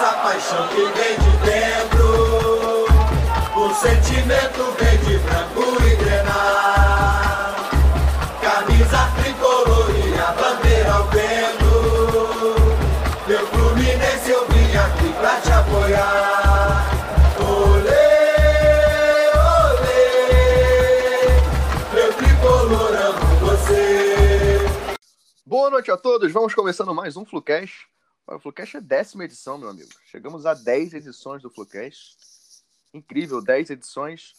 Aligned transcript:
essa 0.00 0.12
paixão 0.14 0.66
que 0.68 0.76
vem 0.76 1.18
de 1.18 1.30
dentro. 1.44 2.86
O 3.54 3.74
sentimento 3.74 4.72
vem 4.78 4.96
de 5.00 5.18
branco 5.18 5.60
e 5.84 5.96
grenar. 5.96 7.68
Camisa 8.40 9.10
tricolor 9.22 9.90
e 9.94 10.18
a 10.18 10.32
bandeira 10.32 10.92
ao 10.92 11.04
vento. 11.08 11.70
Meu 13.26 13.46
Fluminense, 13.48 14.30
eu 14.30 14.48
vim 14.48 14.74
aqui 14.74 15.12
pra 15.20 15.38
te 15.42 15.52
apoiar. 15.52 16.86
Olê, 17.46 18.08
olê. 19.68 19.98
Meu 21.92 22.10
tricolor, 22.14 22.94
amo 22.94 23.36
você. 23.40 24.66
Boa 25.44 25.68
noite 25.68 25.90
a 25.90 25.96
todos, 25.98 26.32
vamos 26.32 26.54
começando 26.54 26.94
mais 26.94 27.18
um 27.18 27.26
Flucast. 27.26 27.90
O 28.30 28.38
Flucast 28.38 28.76
é 28.76 28.80
décima 28.80 29.24
edição, 29.24 29.58
meu 29.58 29.68
amigo. 29.68 29.90
Chegamos 30.04 30.46
a 30.46 30.54
10 30.54 30.94
edições 30.94 31.42
do 31.42 31.50
Flucast. 31.50 32.16
Incrível, 32.94 33.42
10 33.42 33.70
edições. 33.70 34.34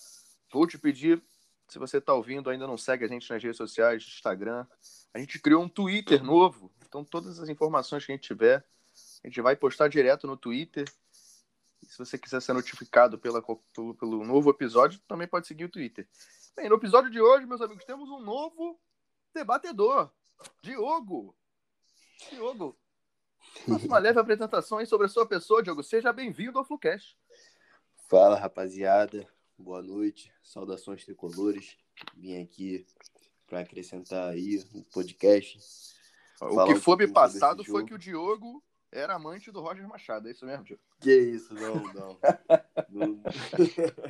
Vou 0.50 0.66
te 0.66 0.78
pedir, 0.78 1.22
se 1.68 1.78
você 1.78 1.98
está 1.98 2.14
ouvindo, 2.14 2.50
ainda 2.50 2.66
não 2.66 2.78
segue 2.78 3.04
a 3.04 3.08
gente 3.08 3.30
nas 3.30 3.44
redes 3.44 3.58
sociais, 3.58 4.02
Instagram. 4.08 4.66
A 5.14 5.20
gente 5.20 5.38
criou 5.40 5.62
um 5.62 5.68
Twitter 5.68 6.24
novo, 6.24 6.72
então 6.88 7.04
todas 7.04 7.38
as 7.38 7.50
informações 7.50 8.06
que 8.06 8.14
a 8.14 8.16
gente 8.16 8.24
tiver, 8.24 8.66
a 9.24 9.28
gente 9.28 9.42
vai 9.42 9.58
postar 9.58 9.90
direto 9.90 10.26
no 10.26 10.38
Twitter. 10.38 10.86
E 11.84 11.86
se 11.86 11.98
você 11.98 12.18
quiser 12.18 12.42
ser 12.42 12.54
notificado 12.54 13.20
pela, 13.20 13.42
pelo, 13.42 13.94
pelo 13.96 14.26
novo 14.26 14.50
episódio, 14.50 15.02
também 15.06 15.28
pode 15.28 15.48
seguir 15.48 15.66
o 15.66 15.70
Twitter. 15.70 16.08
Bem, 16.56 16.70
no 16.70 16.76
episódio 16.76 17.12
de 17.12 17.20
hoje, 17.20 17.46
meus 17.46 17.60
amigos, 17.60 17.84
temos 17.84 18.10
um 18.10 18.22
novo 18.22 18.80
debatedor. 19.34 20.10
Diogo. 20.62 21.36
Diogo. 22.30 22.81
Faça 23.68 23.86
uma 23.86 24.00
leve 24.00 24.20
apresentação 24.20 24.78
aí 24.78 24.86
sobre 24.86 25.06
a 25.06 25.10
sua 25.10 25.26
pessoa, 25.26 25.62
Diogo. 25.62 25.84
Seja 25.84 26.12
bem-vindo 26.12 26.58
ao 26.58 26.66
Flucast. 26.66 27.18
Fala, 28.10 28.36
rapaziada. 28.36 29.28
Boa 29.58 29.82
noite. 29.82 30.32
Saudações 30.42 31.06
tricolores. 31.06 31.78
Vim 32.16 32.42
aqui 32.42 32.86
para 33.46 33.60
acrescentar 33.60 34.30
aí 34.30 34.64
no 34.74 34.84
podcast. 34.86 35.60
O 36.42 36.66
que 36.66 36.74
um 36.74 36.80
foi 36.80 36.96
me 36.98 37.08
passado 37.08 37.64
foi 37.64 37.86
que 37.86 37.94
o 37.94 38.00
Diogo 38.00 38.64
era 38.92 39.16
amante 39.16 39.52
do 39.52 39.62
Roger 39.62 39.88
Machado. 39.88 40.28
É 40.28 40.32
isso 40.32 40.46
mesmo, 40.46 40.64
Diogo? 40.64 40.82
Que 41.00 41.16
isso, 41.16 41.54
não, 41.54 41.76
não. 41.94 42.20
Não- 42.90 43.24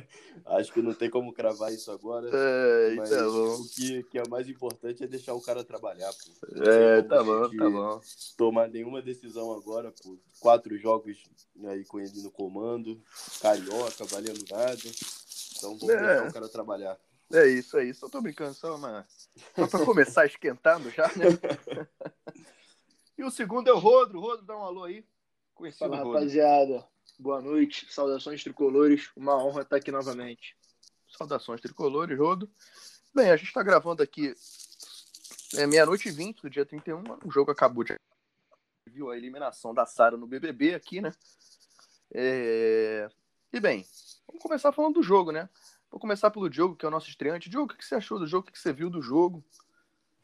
Acho 0.62 0.72
que 0.72 0.80
não 0.82 0.94
tem 0.94 1.10
como 1.10 1.32
cravar 1.32 1.72
isso 1.72 1.90
agora. 1.90 2.30
É, 2.32 2.94
mas 2.94 3.10
tá 3.10 3.22
bom. 3.24 3.54
o 3.56 3.68
que, 3.68 4.02
que 4.04 4.18
é 4.18 4.26
mais 4.28 4.48
importante 4.48 5.04
é 5.04 5.06
deixar 5.06 5.34
o 5.34 5.42
cara 5.42 5.62
trabalhar, 5.62 6.10
pô. 6.12 6.62
É, 6.64 7.02
tá 7.02 7.22
bom, 7.22 7.48
tá 7.54 7.70
bom. 7.70 8.00
Tomar 8.36 8.68
nenhuma 8.68 9.02
decisão 9.02 9.52
agora, 9.52 9.92
pô. 10.02 10.18
Quatro 10.40 10.76
jogos 10.78 11.18
aí 11.64 11.84
com 11.84 12.00
ele 12.00 12.22
no 12.22 12.30
comando, 12.30 13.00
carioca, 13.40 14.04
valendo 14.04 14.44
nada. 14.50 14.80
Então 15.56 15.78
vamos 15.78 15.94
É. 15.94 16.06
deixar 16.06 16.28
o 16.28 16.32
cara 16.32 16.48
trabalhar. 16.48 16.98
É 17.32 17.46
isso, 17.46 17.78
é 17.78 17.84
isso. 17.84 18.04
Eu 18.04 18.10
tô 18.10 18.20
brincando, 18.20 18.54
só, 18.54 18.76
uma... 18.76 19.06
só 19.56 19.66
pra 19.66 19.84
começar 19.84 20.24
esquentando 20.26 20.90
já, 20.90 21.06
né? 21.16 21.26
e 23.16 23.24
o 23.24 23.30
segundo 23.30 23.68
é 23.68 23.72
o 23.72 23.78
Rodro. 23.78 24.20
Rodro, 24.20 24.44
dá 24.44 24.56
um 24.56 24.62
alô 24.64 24.84
aí. 24.84 25.04
Conhecido 25.54 25.90
Fala, 25.90 25.96
Rodro. 25.98 26.12
rapaziada. 26.12 26.86
Boa 27.22 27.40
noite. 27.40 27.86
Saudações 27.88 28.42
tricolores. 28.42 29.12
Uma 29.14 29.40
honra 29.40 29.62
estar 29.62 29.76
aqui 29.76 29.92
novamente. 29.92 30.56
Saudações 31.16 31.60
tricolores, 31.60 32.18
Rodo. 32.18 32.50
Bem, 33.14 33.30
a 33.30 33.36
gente 33.36 33.46
está 33.46 33.62
gravando 33.62 34.02
aqui 34.02 34.34
é 35.54 35.64
meia-noite 35.64 36.08
e 36.08 36.10
vinte 36.10 36.42
do 36.42 36.50
dia 36.50 36.66
31. 36.66 37.00
O 37.24 37.30
jogo 37.30 37.52
acabou 37.52 37.84
de. 37.84 37.94
Viu 38.90 39.08
a 39.08 39.16
eliminação 39.16 39.72
da 39.72 39.86
Sara 39.86 40.16
no 40.16 40.26
BBB 40.26 40.74
aqui, 40.74 41.00
né? 41.00 41.12
É, 42.12 43.08
E 43.52 43.60
bem, 43.60 43.86
vamos 44.26 44.42
começar 44.42 44.72
falando 44.72 44.94
do 44.94 45.02
jogo, 45.02 45.30
né? 45.30 45.48
Vou 45.92 46.00
começar 46.00 46.28
pelo 46.28 46.50
Diogo, 46.50 46.74
que 46.74 46.84
é 46.84 46.88
o 46.88 46.90
nosso 46.90 47.08
estreante. 47.08 47.48
Diogo, 47.48 47.72
o 47.72 47.76
que 47.76 47.84
você 47.84 47.94
achou 47.94 48.18
do 48.18 48.26
jogo? 48.26 48.48
O 48.48 48.52
que 48.52 48.58
você 48.58 48.72
viu 48.72 48.90
do 48.90 49.00
jogo? 49.00 49.44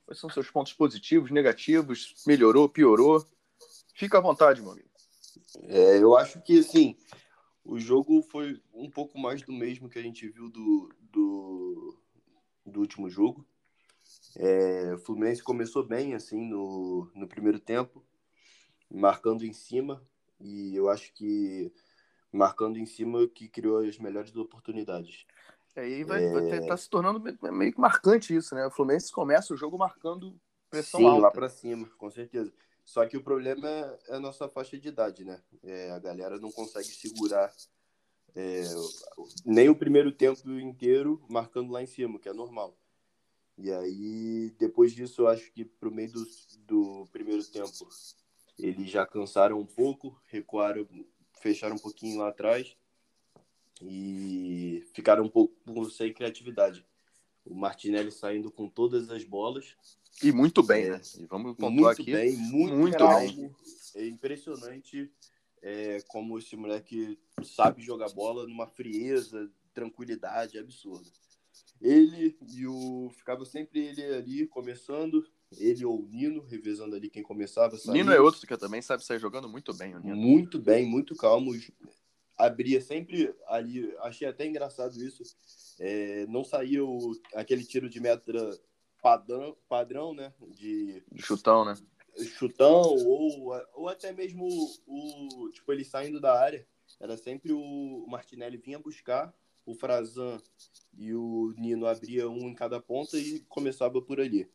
Quais 0.04 0.18
são 0.18 0.28
seus 0.28 0.50
pontos 0.50 0.72
positivos, 0.72 1.30
negativos? 1.30 2.16
Melhorou, 2.26 2.68
piorou? 2.68 3.24
Fica 3.94 4.18
à 4.18 4.20
vontade, 4.20 4.60
meu 4.60 4.72
amigo. 4.72 4.88
É, 5.62 5.98
eu 5.98 6.16
acho 6.16 6.40
que, 6.42 6.58
assim, 6.58 6.96
o 7.64 7.78
jogo 7.78 8.22
foi 8.22 8.60
um 8.72 8.90
pouco 8.90 9.18
mais 9.18 9.42
do 9.42 9.52
mesmo 9.52 9.88
que 9.88 9.98
a 9.98 10.02
gente 10.02 10.28
viu 10.28 10.48
do, 10.48 10.90
do, 11.00 11.98
do 12.66 12.80
último 12.80 13.08
jogo. 13.08 13.46
É, 14.36 14.94
o 14.94 14.98
Fluminense 14.98 15.42
começou 15.42 15.84
bem, 15.86 16.14
assim, 16.14 16.46
no, 16.48 17.10
no 17.14 17.26
primeiro 17.26 17.58
tempo, 17.58 18.04
marcando 18.90 19.44
em 19.44 19.52
cima, 19.52 20.02
e 20.40 20.74
eu 20.76 20.88
acho 20.88 21.12
que 21.12 21.72
marcando 22.32 22.78
em 22.78 22.86
cima 22.86 23.26
que 23.28 23.48
criou 23.48 23.78
as 23.78 23.98
melhores 23.98 24.34
oportunidades. 24.36 25.26
E 25.76 25.80
aí 25.80 26.04
vai, 26.04 26.22
É. 26.22 26.60
tá 26.66 26.76
se 26.76 26.88
tornando 26.88 27.20
me- 27.20 27.36
meio 27.50 27.72
que 27.72 27.80
marcante 27.80 28.34
isso, 28.34 28.54
né? 28.54 28.66
O 28.66 28.70
Fluminense 28.70 29.12
começa 29.12 29.54
o 29.54 29.56
jogo 29.56 29.78
marcando 29.78 30.38
pressão 30.70 31.00
Sim, 31.00 31.06
alta. 31.06 31.22
lá 31.22 31.30
pra 31.30 31.48
cima, 31.48 31.88
com 31.96 32.10
certeza. 32.10 32.52
Só 32.88 33.04
que 33.06 33.18
o 33.18 33.22
problema 33.22 33.68
é 34.08 34.14
a 34.14 34.18
nossa 34.18 34.48
faixa 34.48 34.78
de 34.78 34.88
idade, 34.88 35.22
né? 35.22 35.42
É, 35.62 35.90
a 35.90 35.98
galera 35.98 36.38
não 36.38 36.50
consegue 36.50 36.86
segurar 36.88 37.54
é, 38.34 38.62
nem 39.44 39.68
o 39.68 39.76
primeiro 39.76 40.10
tempo 40.10 40.50
inteiro 40.52 41.22
marcando 41.28 41.70
lá 41.70 41.82
em 41.82 41.86
cima, 41.86 42.18
que 42.18 42.30
é 42.30 42.32
normal. 42.32 42.74
E 43.58 43.70
aí, 43.70 44.54
depois 44.58 44.94
disso, 44.94 45.20
eu 45.20 45.28
acho 45.28 45.52
que 45.52 45.66
pro 45.66 45.90
meio 45.90 46.10
do, 46.12 46.26
do 46.60 47.06
primeiro 47.12 47.44
tempo, 47.44 47.86
eles 48.58 48.90
já 48.90 49.06
cansaram 49.06 49.60
um 49.60 49.66
pouco, 49.66 50.18
recuaram, 50.24 50.88
fecharam 51.42 51.76
um 51.76 51.78
pouquinho 51.78 52.18
lá 52.18 52.30
atrás 52.30 52.74
e 53.82 54.82
ficaram 54.94 55.24
um 55.24 55.28
pouco 55.28 55.90
sem 55.90 56.14
criatividade. 56.14 56.86
O 57.48 57.54
Martinelli 57.54 58.10
saindo 58.12 58.50
com 58.50 58.68
todas 58.68 59.10
as 59.10 59.24
bolas, 59.24 59.74
E 60.22 60.32
muito 60.32 60.62
bem, 60.62 60.84
É. 60.84 60.90
né? 60.90 61.00
E 61.18 61.26
vamos 61.26 61.52
pontuar 61.56 61.70
muito 61.72 62.02
aqui. 62.02 62.12
bem, 62.12 62.36
muito, 62.36 62.74
Muito 62.76 62.98
calmo. 62.98 63.54
É 63.94 64.06
impressionante 64.06 65.10
é, 65.62 65.98
como 66.08 66.38
esse 66.38 66.56
moleque 66.56 67.18
sabe 67.42 67.82
jogar 67.82 68.08
bola 68.12 68.46
numa 68.46 68.66
frieza, 68.66 69.50
tranquilidade 69.72 70.58
absurda. 70.58 71.08
Ele 71.80 72.36
e 72.52 72.66
o. 72.66 73.08
Ficava 73.16 73.44
sempre 73.44 73.78
ele 73.78 74.02
ali 74.02 74.46
começando, 74.48 75.24
ele 75.56 75.84
ou 75.84 76.00
o 76.02 76.08
Nino, 76.08 76.42
revezando 76.44 76.96
ali 76.96 77.08
quem 77.08 77.22
começava. 77.22 77.76
saía. 77.78 77.92
Nino 78.02 78.12
é 78.12 78.20
outro 78.20 78.44
que 78.46 78.56
também 78.56 78.82
sabe 78.82 79.04
sair 79.04 79.20
jogando 79.20 79.48
muito 79.48 79.72
bem, 79.72 79.94
o 79.94 80.00
Nino. 80.00 80.16
Muito 80.16 80.58
bem, 80.58 80.84
muito 80.84 81.14
calmo. 81.14 81.52
Abria 82.38 82.80
sempre 82.80 83.34
ali. 83.48 83.92
Achei 83.98 84.26
até 84.28 84.46
engraçado 84.46 85.02
isso. 85.02 85.22
É, 85.80 86.24
não 86.26 86.44
saía 86.44 86.84
o, 86.84 87.12
aquele 87.34 87.64
tiro 87.64 87.88
de 87.88 88.00
meta 88.00 88.58
padrão, 89.02 89.56
padrão, 89.68 90.14
né? 90.14 90.32
De 90.54 91.02
De 91.12 91.22
chutão, 91.22 91.64
né? 91.64 91.74
chutão 92.36 92.82
ou, 93.06 93.54
ou 93.74 93.88
até 93.88 94.12
mesmo 94.12 94.44
o, 94.86 95.44
o- 95.44 95.50
tipo 95.52 95.72
ele 95.72 95.84
saindo 95.84 96.20
da 96.20 96.36
área 96.36 96.66
era 96.98 97.16
sempre 97.16 97.52
o, 97.52 97.60
o 97.60 98.10
Martinelli 98.10 98.56
vinha 98.56 98.76
buscar 98.76 99.32
o 99.64 99.72
Frazan 99.72 100.36
e 100.96 101.14
o 101.14 101.54
Nino 101.56 101.86
abria 101.86 102.28
um 102.28 102.48
em 102.48 102.54
cada 102.56 102.80
ponta 102.80 103.16
e 103.16 103.38
começava 103.48 104.02
por 104.02 104.20
ali 104.20 104.50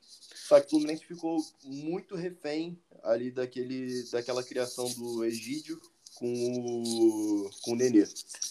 só 0.00 0.58
que 0.60 0.66
o 0.66 0.70
Fluminense 0.70 1.04
ficou 1.04 1.38
muito 1.62 2.16
refém 2.16 2.76
ali 3.04 3.30
daquele 3.30 4.02
daquela 4.10 4.42
criação 4.42 4.92
do 4.94 5.24
Egídio 5.24 5.80
com 6.16 6.26
o 6.32 7.50
com 7.62 7.72
o 7.72 7.76
Nenê 7.76 8.04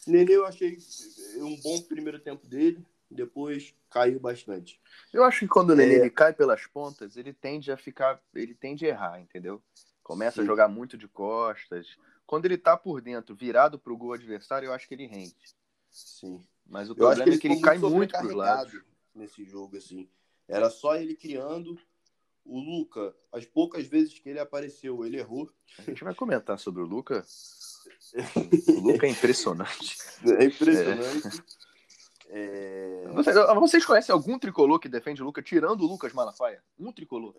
Nenê 0.07 0.35
eu 0.35 0.45
achei 0.45 0.77
um 1.37 1.55
bom 1.61 1.81
primeiro 1.81 2.19
tempo 2.19 2.45
dele 2.47 2.85
depois 3.09 3.73
caiu 3.89 4.19
bastante 4.19 4.79
Eu 5.13 5.23
acho 5.23 5.39
que 5.41 5.47
quando 5.47 5.69
o 5.71 5.75
Nenê 5.75 5.95
É. 5.95 5.97
ele 5.99 6.09
cai 6.09 6.33
pelas 6.33 6.65
pontas, 6.65 7.15
ele 7.15 7.31
tende 7.31 7.71
a 7.71 7.77
ficar. 7.77 8.19
Ele 8.33 8.55
tende 8.55 8.85
a 8.85 8.89
errar, 8.89 9.19
entendeu? 9.21 9.61
Começa 10.01 10.41
a 10.41 10.43
Sim. 10.43 10.47
jogar 10.47 10.67
muito 10.67 10.97
de 10.97 11.07
costas. 11.07 11.95
Quando 12.25 12.45
ele 12.45 12.57
tá 12.57 12.75
por 12.75 12.99
dentro, 13.01 13.35
virado 13.35 13.77
pro 13.77 13.95
gol 13.95 14.13
adversário, 14.13 14.67
eu 14.67 14.73
acho 14.73 14.87
que 14.87 14.95
ele 14.95 15.05
rende. 15.05 15.35
sim 15.91 16.43
Mas 16.65 16.89
o 16.89 16.95
problema 16.95 17.23
ele, 17.29 17.35
é 17.35 17.37
que 17.37 17.47
ele 17.47 17.55
ficou 17.55 17.69
cai 17.69 17.77
muito 17.77 18.17
pros 18.17 18.33
lados. 18.33 18.81
nesse 19.13 19.45
jogo, 19.45 19.77
assim. 19.77 20.09
Era 20.47 20.69
só 20.69 20.95
ele 20.95 21.15
criando. 21.15 21.77
O 22.45 22.59
Luca, 22.59 23.15
as 23.31 23.45
poucas 23.45 23.87
vezes 23.87 24.19
que 24.19 24.29
ele 24.29 24.39
apareceu, 24.39 25.05
ele 25.05 25.17
errou. 25.17 25.49
A 25.79 25.81
gente 25.83 26.03
vai 26.03 26.13
comentar 26.13 26.59
sobre 26.59 26.81
o 26.81 26.85
Luca. 26.85 27.25
O 28.67 28.79
Luca 28.79 29.07
é 29.07 29.09
impressionante. 29.09 29.97
É 30.39 30.45
impressionante. 30.45 31.43
É, 32.29 33.03
Vocês, 33.13 33.35
vocês 33.59 33.85
conhecem 33.85 34.13
algum 34.13 34.37
tricolor 34.39 34.79
que 34.79 34.87
defende 34.87 35.21
o 35.21 35.25
Luca, 35.25 35.41
tirando 35.41 35.81
o 35.81 35.87
Lucas 35.87 36.13
Malafaia? 36.13 36.63
Um 36.79 36.91
tricolor. 36.91 37.35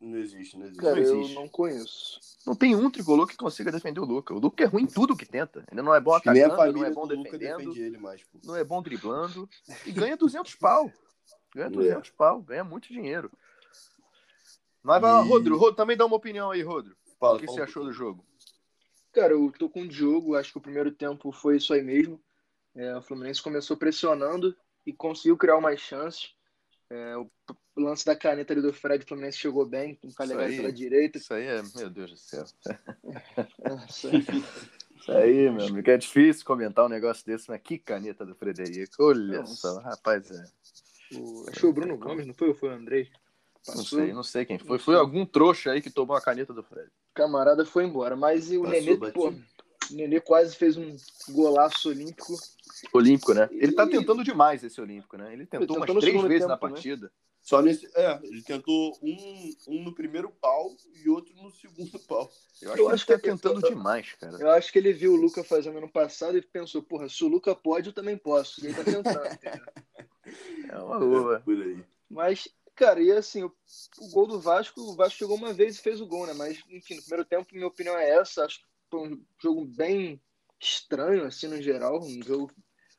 Não 0.00 0.16
existe, 0.18 0.56
não 0.56 0.66
existe. 0.66 0.80
Cara, 0.80 0.94
Não 0.96 1.02
eu 1.02 1.20
existe. 1.20 1.34
não 1.34 1.48
conheço. 1.48 2.20
Não 2.46 2.54
tem 2.54 2.76
um 2.76 2.88
tricolor 2.90 3.26
que 3.26 3.36
consiga 3.36 3.72
defender 3.72 4.00
o 4.00 4.04
Luca. 4.04 4.32
O 4.32 4.38
Luca 4.38 4.62
é 4.62 4.66
ruim 4.66 4.84
em 4.84 4.86
tudo 4.86 5.16
que 5.16 5.26
tenta. 5.26 5.64
Ele 5.72 5.82
não 5.82 5.94
é 5.94 6.00
bom 6.00 6.14
atacando, 6.14 6.44
a 6.44 6.48
não 6.48 6.56
família 6.56 6.86
é 6.86 6.92
bom 6.92 7.06
defendendo, 7.06 7.58
defende 7.58 7.82
ele 7.82 7.98
mais, 7.98 8.22
não 8.44 8.54
é 8.54 8.62
bom 8.64 8.80
driblando 8.80 9.48
e 9.84 9.90
ganha 9.92 10.16
200 10.16 10.54
pau. 10.54 10.90
Ganha 11.54 11.68
200 11.70 12.10
pau, 12.10 12.40
ganha 12.42 12.62
muito 12.64 12.88
dinheiro. 12.92 13.30
Mas 14.82 15.00
vai 15.00 15.12
lá, 15.12 15.24
E- 15.24 15.28
Rodro, 15.28 15.56
Rodro, 15.56 15.76
também 15.76 15.96
dá 15.96 16.06
uma 16.06 16.16
opinião 16.16 16.50
aí, 16.50 16.62
Rodro. 16.62 16.96
Fala, 17.18 17.36
o 17.36 17.40
que 17.40 17.46
fala 17.46 17.56
você 17.56 17.60
um 17.62 17.64
achou 17.64 17.84
do 17.84 17.92
jogo? 17.92 18.24
Cara, 19.12 19.32
eu 19.32 19.52
tô 19.58 19.68
com 19.68 19.82
o 19.82 19.88
Diogo, 19.88 20.36
acho 20.36 20.52
que 20.52 20.58
o 20.58 20.62
primeiro 20.62 20.92
tempo 20.92 21.32
foi 21.32 21.56
isso 21.56 21.72
aí 21.72 21.82
mesmo. 21.82 22.20
É, 22.74 22.96
o 22.96 23.02
Fluminense 23.02 23.42
começou 23.42 23.76
pressionando 23.76 24.54
e 24.86 24.92
conseguiu 24.92 25.36
criar 25.36 25.60
mais 25.60 25.80
chances. 25.80 26.34
É, 26.90 27.16
o 27.16 27.28
lance 27.76 28.04
da 28.04 28.16
caneta 28.16 28.52
ali 28.52 28.62
do 28.62 28.72
Fred, 28.72 29.04
o 29.04 29.08
Fluminense 29.08 29.38
chegou 29.38 29.66
bem, 29.66 29.94
com 29.96 30.08
o 30.08 30.14
Calegari 30.14 30.52
aí. 30.52 30.56
pela 30.56 30.72
direita. 30.72 31.18
Isso 31.18 31.34
aí 31.34 31.44
é, 31.44 31.62
meu 31.74 31.90
Deus 31.90 32.10
do 32.12 32.16
céu. 32.16 32.44
Nossa, 33.66 34.10
Isso 34.16 35.12
aí, 35.12 35.50
meu 35.50 35.66
amigo. 35.66 35.90
É 35.90 35.96
difícil 35.96 36.44
comentar 36.44 36.86
um 36.86 36.88
negócio 36.88 37.26
desse, 37.26 37.48
mas 37.50 37.60
que 37.60 37.78
caneta 37.78 38.24
do 38.24 38.34
Frederico. 38.34 38.94
Olha 39.00 39.40
Nossa. 39.40 39.54
só, 39.56 39.80
rapaz, 39.80 40.30
é. 40.30 40.44
o, 41.16 41.42
acho 41.42 41.52
que 41.52 41.60
foi 41.60 41.70
o 41.70 41.72
Bruno 41.72 41.96
Gomes, 41.96 42.26
não 42.26 42.34
foi? 42.34 42.48
Ou 42.48 42.54
foi 42.54 42.68
o 42.68 42.72
Andrei? 42.72 43.10
Não 43.66 43.74
Passou, 43.74 43.98
sei, 43.98 44.12
não 44.12 44.22
sei 44.22 44.44
quem 44.44 44.58
foi. 44.58 44.78
Não 44.78 44.84
Foi 44.84 44.94
algum 44.94 45.26
trouxa 45.26 45.72
aí 45.72 45.82
que 45.82 45.90
tomou 45.90 46.16
a 46.16 46.20
caneta 46.20 46.54
do 46.54 46.62
Fred. 46.62 46.88
o 46.88 47.14
camarada 47.14 47.64
foi 47.66 47.84
embora. 47.84 48.16
Mas 48.16 48.50
e 48.50 48.56
o 48.56 48.62
Passou 48.62 48.80
Nenê, 48.80 48.96
pô, 49.12 49.28
o 49.30 49.40
Nenê 49.90 50.20
quase 50.20 50.56
fez 50.56 50.76
um 50.76 50.96
golaço 51.30 51.88
olímpico. 51.90 52.34
Olímpico, 52.92 53.34
né? 53.34 53.48
Ele 53.52 53.72
tá 53.72 53.86
tentando 53.86 54.22
demais 54.24 54.62
esse 54.64 54.80
Olímpico, 54.80 55.16
né? 55.16 55.32
Ele 55.32 55.44
tentou 55.44 55.66
tentou 55.66 55.76
umas 55.78 55.94
no 55.94 56.00
três 56.00 56.22
vezes 56.22 56.46
na 56.48 56.56
tempo, 56.56 56.66
né? 56.68 56.72
partida. 56.72 57.12
Só 57.42 57.62
nesse. 57.62 57.86
É, 57.94 58.18
ele 58.22 58.42
tentou 58.42 58.96
um, 59.02 59.54
um 59.68 59.82
no 59.84 59.94
primeiro 59.94 60.30
pau 60.30 60.74
e 60.94 61.08
outro 61.08 61.34
no 61.36 61.50
segundo 61.50 61.98
pau. 62.00 62.30
Eu 62.60 62.72
acho 62.72 62.82
Eu 62.82 62.86
que 62.88 62.92
acho 62.94 63.04
ele 63.12 63.18
tá 63.18 63.22
que- 63.22 63.30
tentando 63.30 63.60
eu- 63.66 63.68
demais, 63.70 64.12
cara. 64.14 64.36
Eu 64.38 64.50
acho 64.50 64.72
que 64.72 64.78
ele 64.78 64.92
viu 64.92 65.12
o 65.12 65.16
Luca 65.16 65.42
fazendo 65.44 65.78
ano 65.78 65.88
passado 65.90 66.36
e 66.38 66.42
pensou, 66.42 66.82
porra, 66.82 67.08
se 67.08 67.22
o 67.24 67.28
Luca 67.28 67.54
pode, 67.54 67.88
eu 67.88 67.92
também 67.92 68.16
posso. 68.16 68.62
E 68.64 68.68
ele 68.68 68.74
tá 68.74 68.84
tentando? 68.84 69.04
É 70.68 70.78
uma 70.78 71.42
aí. 71.46 71.84
Mas, 72.10 72.48
cara, 72.78 73.02
e 73.02 73.10
assim, 73.10 73.42
o, 73.42 73.52
o 73.98 74.08
gol 74.10 74.26
do 74.28 74.40
Vasco, 74.40 74.80
o 74.80 74.94
Vasco 74.94 75.18
chegou 75.18 75.36
uma 75.36 75.52
vez 75.52 75.76
e 75.76 75.82
fez 75.82 76.00
o 76.00 76.06
gol, 76.06 76.26
né? 76.26 76.32
Mas, 76.32 76.62
enfim, 76.70 76.94
no 76.94 77.02
primeiro 77.02 77.24
tempo, 77.24 77.48
minha 77.52 77.66
opinião 77.66 77.98
é 77.98 78.08
essa. 78.10 78.44
Acho 78.44 78.60
que 78.60 78.66
foi 78.88 79.08
um 79.08 79.24
jogo 79.42 79.64
bem 79.64 80.20
estranho, 80.60 81.24
assim, 81.24 81.48
no 81.48 81.60
geral. 81.60 82.00
Um 82.00 82.22
jogo 82.22 82.52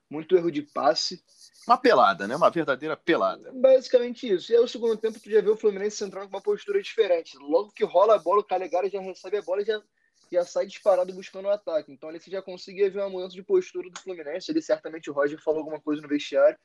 muito 0.10 0.36
erro 0.36 0.52
de 0.52 0.62
passe. 0.62 1.24
Uma 1.66 1.78
pelada, 1.78 2.28
né? 2.28 2.36
Uma 2.36 2.50
verdadeira 2.50 2.98
pelada. 2.98 3.54
Basicamente 3.54 4.28
isso. 4.28 4.52
E 4.52 4.56
aí, 4.56 4.62
o 4.62 4.68
segundo 4.68 4.98
tempo, 4.98 5.18
tu 5.18 5.32
já 5.32 5.42
vê 5.42 5.50
o 5.50 5.58
Fluminense 5.58 6.04
entrando 6.04 6.30
com 6.30 6.36
uma 6.36 6.42
postura 6.42 6.82
diferente. 6.82 7.38
Logo 7.38 7.72
que 7.72 7.86
rola 7.86 8.16
a 8.16 8.20
bola, 8.20 8.42
o 8.42 8.44
Calegari 8.44 8.90
já 8.90 9.00
recebe 9.00 9.38
a 9.38 9.42
bola 9.42 9.62
e 9.62 9.66
já, 9.66 9.82
já 10.30 10.44
sai 10.44 10.66
disparado 10.66 11.14
buscando 11.14 11.46
o 11.46 11.52
ataque. 11.52 11.92
Então, 11.94 12.10
ali 12.10 12.20
você 12.20 12.30
já 12.30 12.42
conseguia 12.42 12.90
ver 12.90 13.00
uma 13.00 13.10
mudança 13.10 13.36
de 13.36 13.44
postura 13.44 13.90
do 13.90 14.00
Fluminense. 14.02 14.52
Ali, 14.52 14.62
certamente, 14.62 15.10
o 15.10 15.14
Roger 15.14 15.42
falou 15.42 15.60
alguma 15.60 15.80
coisa 15.80 16.02
no 16.02 16.08
vestiário. 16.10 16.58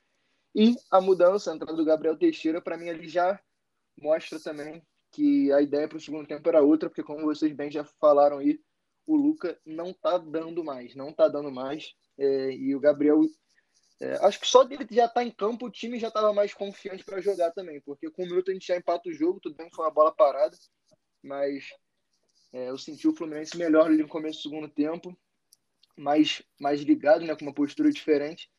E 0.55 0.75
a 0.91 1.01
mudança, 1.01 1.51
a 1.51 1.55
entrada 1.55 1.77
do 1.77 1.85
Gabriel 1.85 2.17
Teixeira, 2.17 2.61
para 2.61 2.77
mim, 2.77 2.89
ali 2.89 3.09
já 3.09 3.41
mostra 4.01 4.39
também 4.39 4.83
que 5.11 5.53
a 5.53 5.61
ideia 5.61 5.89
para 5.89 5.99
o 5.99 6.01
segundo 6.01 6.27
tempo 6.27 6.49
era 6.49 6.63
outra, 6.63 6.89
porque, 6.89 7.03
como 7.03 7.25
vocês 7.25 7.53
bem 7.53 7.71
já 7.71 7.85
falaram 7.85 8.39
aí, 8.39 8.61
o 9.07 9.17
Luca 9.17 9.59
não 9.65 9.93
tá 9.93 10.19
dando 10.19 10.65
mais, 10.65 10.95
não 10.95 11.13
tá 11.13 11.29
dando 11.29 11.51
mais. 11.51 11.95
É, 12.19 12.53
e 12.53 12.75
o 12.75 12.81
Gabriel 12.81 13.21
é, 14.01 14.17
acho 14.27 14.41
que 14.41 14.47
só 14.47 14.65
dele 14.65 14.87
já 14.91 15.07
estar 15.07 15.25
em 15.25 15.31
campo, 15.31 15.67
o 15.67 15.71
time 15.71 15.99
já 15.99 16.09
estava 16.09 16.33
mais 16.33 16.53
confiante 16.53 17.05
para 17.05 17.21
jogar 17.21 17.53
também, 17.53 17.81
porque 17.81 18.11
com 18.11 18.25
um 18.25 18.27
minuto 18.27 18.51
a 18.51 18.55
gente 18.55 18.67
já 18.67 18.77
empata 18.77 19.09
o 19.09 19.13
jogo, 19.13 19.41
tudo 19.41 19.57
bem 19.57 19.69
que 19.69 19.77
foi 19.77 19.85
uma 19.85 19.91
bola 19.91 20.13
parada, 20.13 20.57
mas 21.23 21.71
é, 22.53 22.71
eu 22.71 22.79
senti 22.79 23.07
o 23.07 23.15
Fluminense 23.15 23.57
melhor 23.57 23.87
ali 23.87 24.03
no 24.03 24.09
começo 24.09 24.39
do 24.39 24.43
segundo 24.43 24.69
tempo, 24.69 25.17
mais, 25.97 26.43
mais 26.61 26.81
ligado, 26.81 27.25
né, 27.25 27.37
com 27.37 27.45
uma 27.45 27.55
postura 27.55 27.91
diferente. 27.91 28.51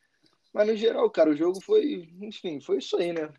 Mas 0.56 0.68
no 0.70 0.76
geral, 0.78 1.10
cara, 1.10 1.32
o 1.32 1.36
jogo 1.36 1.60
foi, 1.60 2.10
enfim, 2.22 2.62
foi 2.62 2.78
isso 2.78 2.96
aí, 2.96 3.12
né? 3.12 3.30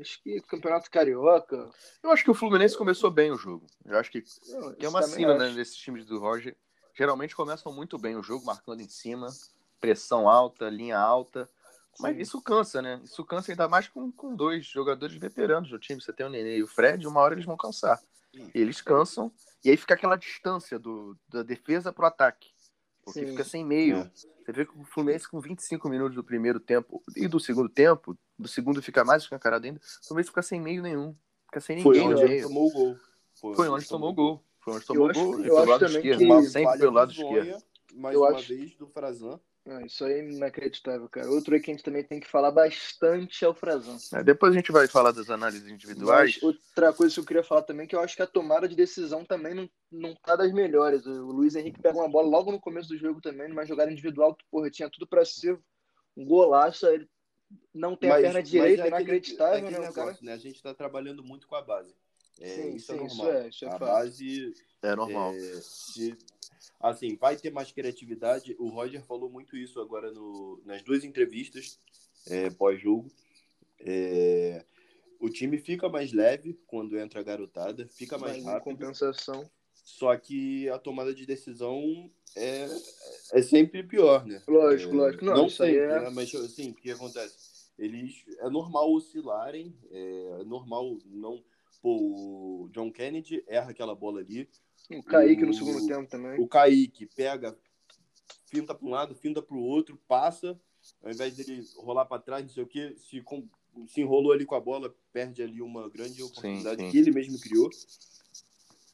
Acho 0.00 0.20
que 0.20 0.40
Campeonato 0.40 0.90
Carioca. 0.90 1.70
Eu 2.02 2.10
acho 2.10 2.24
que 2.24 2.30
o 2.30 2.34
Fluminense 2.34 2.76
começou 2.76 3.08
bem 3.08 3.30
o 3.30 3.36
jogo. 3.36 3.64
Eu 3.84 3.96
acho 3.96 4.10
que 4.10 4.20
não, 4.48 4.72
tem 4.72 4.80
isso 4.80 4.88
uma 4.88 5.02
cena 5.02 5.38
né, 5.38 5.46
acho. 5.46 5.56
nesses 5.56 5.76
times 5.76 6.04
do 6.04 6.18
Roger. 6.18 6.56
Geralmente 6.92 7.36
começam 7.36 7.72
muito 7.72 7.96
bem 7.96 8.16
o 8.16 8.22
jogo, 8.22 8.44
marcando 8.44 8.80
em 8.80 8.88
cima, 8.88 9.28
pressão 9.80 10.28
alta, 10.28 10.68
linha 10.68 10.98
alta. 10.98 11.48
Mas 12.00 12.16
Sim. 12.16 12.22
isso 12.22 12.42
cansa, 12.42 12.82
né? 12.82 13.00
Isso 13.04 13.24
cansa 13.24 13.52
ainda 13.52 13.68
mais 13.68 13.86
com, 13.86 14.10
com 14.10 14.34
dois 14.34 14.66
jogadores 14.66 15.14
veteranos 15.16 15.70
do 15.70 15.78
time. 15.78 16.02
Você 16.02 16.12
tem 16.12 16.26
o 16.26 16.28
Nenê 16.28 16.56
e 16.56 16.64
o 16.64 16.66
Fred, 16.66 17.06
uma 17.06 17.20
hora 17.20 17.34
eles 17.34 17.46
vão 17.46 17.56
cansar. 17.56 18.00
Eles 18.52 18.80
cansam, 18.80 19.32
e 19.64 19.70
aí 19.70 19.76
fica 19.76 19.94
aquela 19.94 20.16
distância 20.16 20.80
do, 20.80 21.16
da 21.28 21.44
defesa 21.44 21.92
pro 21.92 22.06
ataque. 22.06 22.50
Porque 23.06 23.20
Sim. 23.20 23.26
fica 23.28 23.44
sem 23.44 23.64
meio. 23.64 23.98
É. 23.98 24.10
Você 24.44 24.52
vê 24.52 24.66
que 24.66 24.76
o 24.76 24.84
Fluminense 24.84 25.28
com 25.28 25.40
25 25.40 25.88
minutos 25.88 26.16
do 26.16 26.24
primeiro 26.24 26.58
tempo 26.58 27.00
e 27.16 27.28
do 27.28 27.38
segundo 27.38 27.68
tempo, 27.68 28.18
do 28.36 28.48
segundo 28.48 28.82
fica 28.82 29.04
mais 29.04 29.22
escancarado 29.22 29.64
ainda, 29.64 29.78
o 29.78 30.06
Fluminense 30.08 30.28
fica 30.30 30.42
sem 30.42 30.60
meio 30.60 30.82
nenhum. 30.82 31.14
Fica 31.46 31.60
sem 31.60 31.80
Foi 31.82 31.94
ninguém 31.94 32.08
no 32.10 32.16
onde 32.20 32.32
ele 32.32 32.42
tomou 32.42 32.66
o 32.68 32.72
gol. 32.72 32.96
Foi 33.54 33.68
onde 33.68 33.88
tomou 33.88 34.10
o 34.10 34.12
gol. 34.14 34.44
Foi 34.60 34.74
onde 34.74 34.84
tomou 34.84 35.08
o 35.08 35.12
gol. 35.12 35.34
eu 35.34 35.40
E 35.40 35.42
pelo 35.44 35.58
acho 35.58 35.70
lado 35.70 35.80
também 35.86 35.96
esquerdo. 36.10 36.42
Sempre 36.50 36.78
pelo 36.78 36.92
lado 36.92 37.12
esquerdo. 37.12 37.62
Mais 37.94 38.14
Eu 38.14 38.22
uma 38.22 38.30
acho- 38.36 38.48
vez 38.48 38.74
do 38.74 38.86
Frazan. 38.88 39.40
Ah, 39.68 39.82
isso 39.84 40.04
aí 40.04 40.12
é 40.12 40.30
inacreditável, 40.30 41.08
cara. 41.08 41.28
Outro 41.28 41.54
aí 41.54 41.60
que 41.60 41.70
a 41.70 41.74
gente 41.74 41.82
também 41.82 42.04
tem 42.04 42.20
que 42.20 42.28
falar 42.28 42.52
bastante 42.52 43.44
é 43.44 43.48
o 43.48 43.54
Frazão. 43.54 43.96
É, 44.14 44.22
depois 44.22 44.52
a 44.52 44.56
gente 44.56 44.70
vai 44.70 44.86
falar 44.86 45.10
das 45.10 45.28
análises 45.28 45.68
individuais. 45.68 46.34
Mas 46.34 46.42
outra 46.42 46.92
coisa 46.92 47.12
que 47.12 47.20
eu 47.20 47.24
queria 47.24 47.42
falar 47.42 47.62
também, 47.62 47.86
que 47.86 47.96
eu 47.96 48.00
acho 48.00 48.14
que 48.14 48.22
a 48.22 48.26
tomada 48.28 48.68
de 48.68 48.76
decisão 48.76 49.24
também 49.24 49.54
não, 49.54 49.68
não 49.90 50.14
tá 50.14 50.36
das 50.36 50.52
melhores. 50.52 51.04
O 51.04 51.32
Luiz 51.32 51.56
Henrique 51.56 51.82
pega 51.82 51.98
uma 51.98 52.08
bola 52.08 52.28
logo 52.28 52.52
no 52.52 52.60
começo 52.60 52.88
do 52.88 52.96
jogo 52.96 53.20
também, 53.20 53.48
numa 53.48 53.66
jogada 53.66 53.90
individual 53.90 54.36
que, 54.36 54.44
porra, 54.50 54.70
tinha 54.70 54.88
tudo 54.88 55.06
pra 55.06 55.24
ser 55.24 55.58
um 56.16 56.24
golaço. 56.24 56.86
aí 56.86 56.94
Ele 56.94 57.10
não 57.74 57.96
tem 57.96 58.10
a 58.10 58.16
perna 58.16 58.42
direita, 58.42 58.84
é 58.84 58.88
inacreditável, 58.88 59.54
é 59.54 59.58
aquele 59.58 59.80
né? 59.80 59.90
O 59.90 59.92
cara... 59.92 60.06
negócio, 60.06 60.24
né? 60.24 60.32
A 60.32 60.38
gente 60.38 60.62
tá 60.62 60.74
trabalhando 60.74 61.24
muito 61.24 61.48
com 61.48 61.56
a 61.56 61.62
base. 61.62 61.92
É, 62.40 62.48
Sim, 62.54 62.74
isso 62.74 62.92
é 62.92 62.94
sim, 62.94 63.00
normal. 63.06 63.26
isso 63.28 63.36
é- 63.36 63.48
isso 63.48 63.64
é 63.64 63.68
a 63.68 63.70
fato. 63.72 63.84
base 63.84 64.54
É 64.82 64.94
normal. 64.94 65.32
É, 65.32 65.60
se- 65.62 66.16
assim, 66.80 67.16
vai 67.16 67.36
ter 67.36 67.50
mais 67.50 67.72
criatividade. 67.72 68.54
O 68.58 68.68
Roger 68.68 69.02
falou 69.04 69.30
muito 69.30 69.56
isso 69.56 69.80
agora 69.80 70.10
no, 70.12 70.60
nas 70.64 70.82
duas 70.82 71.04
entrevistas 71.04 71.78
é, 72.28 72.50
pós-jogo. 72.50 73.10
É, 73.80 74.64
o 75.20 75.28
time 75.30 75.58
fica 75.58 75.88
mais 75.88 76.12
leve 76.12 76.58
quando 76.66 76.98
entra 76.98 77.20
a 77.20 77.22
garotada, 77.22 77.88
fica 77.88 78.18
mais 78.18 78.36
Mas, 78.36 78.44
rápido. 78.44 78.64
compensação. 78.64 79.48
Só 79.84 80.16
que 80.16 80.68
a 80.68 80.78
tomada 80.78 81.14
de 81.14 81.24
decisão 81.24 82.10
é, 82.34 82.66
é 83.32 83.42
sempre 83.42 83.82
pior, 83.82 84.26
né? 84.26 84.42
Lógico, 84.46 84.92
É, 84.94 84.96
lógico. 84.96 85.24
Não, 85.24 85.34
Não, 85.36 85.46
isso 85.46 85.62
aí 85.62 85.74
sempre, 85.74 85.86
é- 85.86 86.00
né? 86.00 86.10
Mas 86.10 86.34
assim, 86.34 86.70
o 86.70 86.74
que 86.74 86.90
acontece? 86.90 87.56
Eles 87.78 88.24
é 88.40 88.48
normal 88.50 88.90
oscilarem, 88.92 89.74
é 89.90 90.44
normal 90.44 90.98
não. 91.06 91.42
Pô, 91.86 92.64
o 92.64 92.68
John 92.72 92.90
Kennedy 92.90 93.44
erra 93.46 93.70
aquela 93.70 93.94
bola 93.94 94.18
ali. 94.18 94.48
O 94.90 95.04
Kaique 95.04 95.44
no 95.44 95.50
O- 95.50 95.54
segundo 95.54 95.86
tempo 95.86 96.10
também. 96.10 96.36
O 96.40 96.48
Kaique 96.48 97.06
pega, 97.06 97.56
finta 98.46 98.74
para 98.74 98.84
um 98.84 98.90
lado, 98.90 99.14
finta 99.14 99.40
para 99.40 99.56
o 99.56 99.62
outro, 99.62 99.96
passa, 100.08 100.60
ao 101.00 101.12
invés 101.12 101.36
dele 101.36 101.64
rolar 101.76 102.04
para 102.06 102.20
trás, 102.20 102.42
não 102.42 102.50
sei 102.50 102.64
o 102.64 102.66
que, 102.66 102.96
se, 102.98 103.22
com- 103.22 103.48
se 103.86 104.00
enrolou 104.00 104.32
ali 104.32 104.44
com 104.44 104.56
a 104.56 104.60
bola, 104.60 104.92
perde 105.12 105.44
ali 105.44 105.62
uma 105.62 105.88
grande 105.88 106.20
oportunidade 106.24 106.82
sim. 106.82 106.90
que 106.90 106.98
ele 106.98 107.12
mesmo 107.12 107.38
criou. 107.38 107.70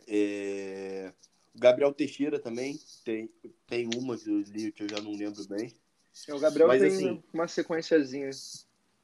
É, 0.06 1.14
O 1.54 1.58
Gabriel 1.60 1.94
Teixeira 1.94 2.38
também 2.38 2.78
tem, 3.06 3.30
tem 3.66 3.88
uma 3.96 4.18
que 4.18 4.28
eu 4.28 4.38
li 4.40 4.70
que 4.70 4.82
eu 4.82 4.88
já 4.90 5.00
não 5.00 5.12
lembro 5.12 5.42
bem. 5.48 5.74
É, 6.28 6.34
O 6.34 6.38
Gabriel 6.38 6.68
Mas, 6.68 6.82
tem 6.82 6.92
assim, 6.92 7.22
uma 7.32 7.48
sequenciazinha. 7.48 8.28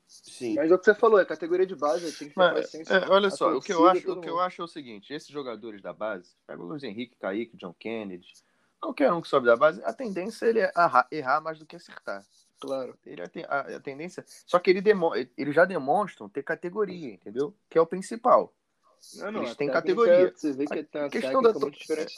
Sim. 0.09 0.55
Mas 0.55 0.71
é 0.71 0.75
o 0.75 0.79
que 0.79 0.87
você 0.87 0.95
falou, 0.95 1.21
é 1.21 1.25
categoria 1.25 1.67
de 1.67 1.77
base, 1.77 2.11
tem 2.13 2.29
que 2.29 2.35
ter 2.35 2.41
Mas, 2.41 2.63
paciência. 2.63 2.95
é, 2.95 3.11
olha 3.11 3.31
só, 3.31 3.55
o 3.55 3.61
que, 3.61 3.73
eu 3.73 3.87
acho, 3.87 4.11
o 4.11 4.21
que 4.21 4.29
eu 4.29 4.41
acho 4.41 4.63
é 4.63 4.65
o 4.65 4.69
seguinte: 4.69 5.13
esses 5.13 5.29
jogadores 5.29 5.83
da 5.83 5.93
base, 5.93 6.35
pega 6.47 6.63
o 6.63 6.67
Luiz 6.67 6.83
Henrique, 6.83 7.15
Kaique, 7.17 7.57
John 7.59 7.75
Kennedy, 7.75 8.33
qualquer 8.81 9.13
um 9.13 9.21
que 9.21 9.29
sobe 9.29 9.47
da 9.47 9.57
base, 9.57 9.83
a 9.85 9.93
tendência 9.93 10.47
é 10.47 10.49
ele 10.49 10.61
é 10.61 10.73
errar, 10.75 11.07
errar 11.13 11.41
mais 11.43 11.59
do 11.59 11.67
que 11.67 11.77
acertar. 11.77 12.25
Claro. 12.59 12.99
Ele 13.05 13.21
é 13.21 13.29
tem- 13.29 13.45
a, 13.45 13.61
a 13.77 13.81
tendência. 13.81 14.25
Só 14.27 14.59
que 14.59 14.71
ele 14.71 14.81
demo, 14.81 15.13
eles 15.37 15.55
já 15.55 15.65
demonstram 15.65 16.29
ter 16.29 16.43
categoria, 16.43 17.13
entendeu? 17.15 17.55
Que 17.69 17.79
é 17.79 17.81
o 17.81 17.87
principal. 17.87 18.53
Não, 19.15 19.31
não, 19.31 19.43
Eles 19.43 19.57
têm 19.57 19.71
categoria. 19.71 20.33
Você 20.35 20.53
vê 20.53 20.67
que 20.67 20.89
A 20.97 21.03
uma 21.03 21.11
questão, 21.11 21.43
da, 21.43 21.53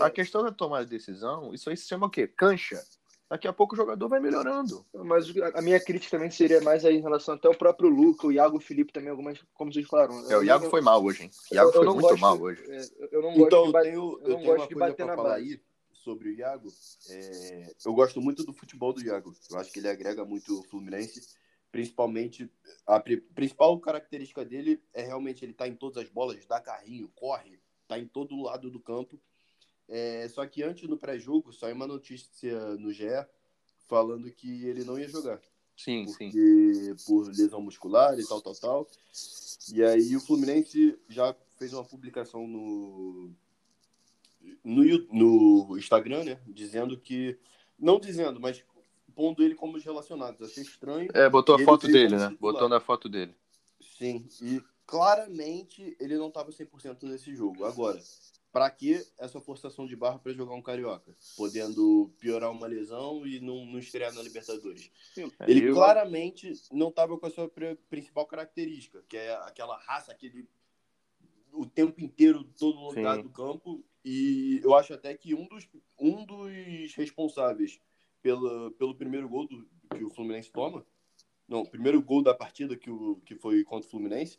a 0.00 0.10
questão 0.10 0.42
da 0.42 0.50
tomada 0.50 0.84
de 0.84 0.90
decisão, 0.90 1.52
isso 1.52 1.68
aí 1.68 1.76
se 1.76 1.86
chama 1.86 2.06
o 2.06 2.10
quê? 2.10 2.26
Cancha. 2.26 2.82
Daqui 3.30 3.46
a 3.46 3.52
pouco 3.52 3.74
o 3.74 3.76
jogador 3.76 4.08
vai 4.08 4.18
melhorando. 4.18 4.84
Mas 4.92 5.32
a 5.54 5.62
minha 5.62 5.78
crítica 5.78 6.16
também 6.16 6.32
seria 6.32 6.60
mais 6.62 6.84
aí 6.84 6.96
em 6.96 7.00
relação 7.00 7.34
até 7.36 7.46
ao 7.46 7.54
próprio 7.54 7.88
Luca, 7.88 8.26
o 8.26 8.32
Iago 8.32 8.56
o 8.56 8.60
Felipe 8.60 8.92
também, 8.92 9.08
algumas, 9.10 9.40
como 9.54 9.72
vocês 9.72 9.86
falaram. 9.86 10.28
É, 10.28 10.36
o 10.36 10.42
Iago 10.42 10.64
eu, 10.64 10.70
foi 10.70 10.80
mal 10.80 11.00
hoje, 11.04 11.22
hein? 11.22 11.30
O 11.50 11.54
Iago 11.54 11.68
eu 11.68 11.72
foi 11.74 11.84
não 11.86 11.92
muito 11.94 12.08
gosto- 12.08 12.20
mal 12.20 12.40
hoje. 12.40 12.60
é, 12.68 12.80
eu 13.12 13.22
não 13.22 13.28
gosto 13.34 13.46
Então, 13.46 13.62
de 13.62 13.68
eu 13.68 13.72
bater, 13.72 13.88
tenho, 13.90 14.02
eu 14.02 14.02
eu 14.02 14.28
não 14.30 14.36
tenho 14.36 14.46
gosto 14.46 14.48
uma 14.62 14.66
de 14.66 14.74
coisa 14.74 14.90
bater 14.90 14.96
para 14.96 15.06
na 15.06 15.16
falar 15.16 15.28
base. 15.36 15.44
aí 15.44 15.60
sobre 15.92 16.28
o 16.28 16.32
Iago. 16.32 16.68
É, 17.08 17.72
eu 17.86 17.94
gosto 17.94 18.20
muito 18.20 18.44
do 18.44 18.52
futebol 18.52 18.92
do 18.92 19.00
Iago. 19.00 19.32
Eu 19.48 19.58
acho 19.58 19.70
que 19.72 19.78
ele 19.78 19.88
agrega 19.88 20.24
muito 20.24 20.58
o 20.58 20.64
Fluminense. 20.64 21.38
Principalmente, 21.70 22.50
a 22.84 22.98
pri- 22.98 23.20
principal 23.20 23.78
característica 23.78 24.44
dele 24.44 24.82
é 24.92 25.02
realmente 25.02 25.44
ele 25.44 25.52
tá 25.52 25.68
em 25.68 25.76
todas 25.76 26.02
as 26.02 26.10
bolas, 26.10 26.44
dá 26.46 26.60
carrinho, 26.60 27.08
corre, 27.14 27.60
tá 27.86 27.96
em 27.96 28.08
todo 28.08 28.42
lado 28.42 28.68
do 28.72 28.80
campo. 28.80 29.20
É, 29.92 30.28
só 30.28 30.46
que 30.46 30.62
antes 30.62 30.88
no 30.88 30.96
pré-jogo 30.96 31.52
saiu 31.52 31.74
uma 31.74 31.86
notícia 31.86 32.76
no 32.76 32.92
GE 32.92 33.08
falando 33.88 34.30
que 34.30 34.64
ele 34.64 34.84
não 34.84 34.96
ia 34.96 35.08
jogar. 35.08 35.40
Sim, 35.76 36.06
sim. 36.06 36.30
porque 36.30 36.94
por 37.04 37.26
lesão 37.26 37.60
muscular 37.60 38.18
e 38.18 38.24
tal, 38.24 38.40
tal, 38.40 38.54
tal. 38.54 38.88
E 39.72 39.82
aí 39.82 40.14
o 40.14 40.20
Fluminense 40.20 40.96
já 41.08 41.34
fez 41.58 41.72
uma 41.72 41.84
publicação 41.84 42.46
no, 42.46 43.32
no, 44.62 44.84
no 45.12 45.78
Instagram, 45.78 46.24
né? 46.24 46.40
Dizendo 46.46 46.96
que. 46.96 47.36
Não 47.78 47.98
dizendo, 47.98 48.38
mas 48.38 48.62
pondo 49.14 49.42
ele 49.42 49.54
como 49.54 49.76
os 49.76 49.84
relacionados. 49.84 50.48
Achei 50.48 50.62
estranho. 50.62 51.08
É, 51.14 51.28
botou 51.28 51.56
a 51.56 51.58
foto 51.58 51.86
dele, 51.86 52.16
né? 52.16 52.28
titular. 52.28 52.36
Botou 52.38 52.68
na 52.68 52.78
foto 52.78 53.08
dele. 53.08 53.34
Sim, 53.98 54.26
e 54.40 54.62
claramente 54.86 55.96
ele 55.98 56.16
não 56.16 56.28
estava 56.28 56.50
100% 56.50 57.02
nesse 57.04 57.34
jogo. 57.34 57.64
Agora, 57.64 58.00
para 58.52 58.68
que 58.70 59.04
essa 59.18 59.40
forçação 59.40 59.86
de 59.86 59.94
barra 59.94 60.18
para 60.18 60.32
jogar 60.32 60.54
um 60.54 60.62
carioca? 60.62 61.16
Podendo 61.36 62.12
piorar 62.18 62.50
uma 62.50 62.66
lesão 62.66 63.26
e 63.26 63.40
não, 63.40 63.64
não 63.64 63.78
estrear 63.78 64.12
na 64.12 64.22
Libertadores. 64.22 64.90
Ele 65.46 65.68
Eu- 65.68 65.74
claramente 65.74 66.52
não 66.72 66.88
estava 66.88 67.16
com 67.16 67.26
a 67.26 67.30
sua 67.30 67.48
pri- 67.48 67.76
principal 67.88 68.26
característica, 68.26 69.04
que 69.08 69.16
é 69.16 69.34
aquela 69.36 69.76
raça, 69.78 70.10
aquele 70.12 70.48
o 71.52 71.66
tempo 71.66 72.00
inteiro, 72.00 72.44
todo 72.44 72.78
lugar 72.78 73.16
Sim. 73.16 73.22
do 73.22 73.30
campo. 73.30 73.84
E 74.04 74.60
eu 74.62 74.74
acho 74.74 74.94
até 74.94 75.14
que 75.14 75.34
um 75.34 75.46
dos, 75.46 75.68
um 75.98 76.24
dos 76.24 76.94
responsáveis 76.94 77.80
pela, 78.22 78.70
pelo 78.72 78.94
primeiro 78.94 79.28
gol 79.28 79.46
do, 79.46 79.68
que 79.96 80.04
o 80.04 80.10
Fluminense 80.10 80.50
toma, 80.50 80.86
não, 81.46 81.64
primeiro 81.64 82.00
gol 82.00 82.22
da 82.22 82.32
partida 82.32 82.76
que, 82.76 82.90
o, 82.90 83.16
que 83.26 83.34
foi 83.34 83.62
contra 83.64 83.86
o 83.86 83.90
Fluminense, 83.90 84.38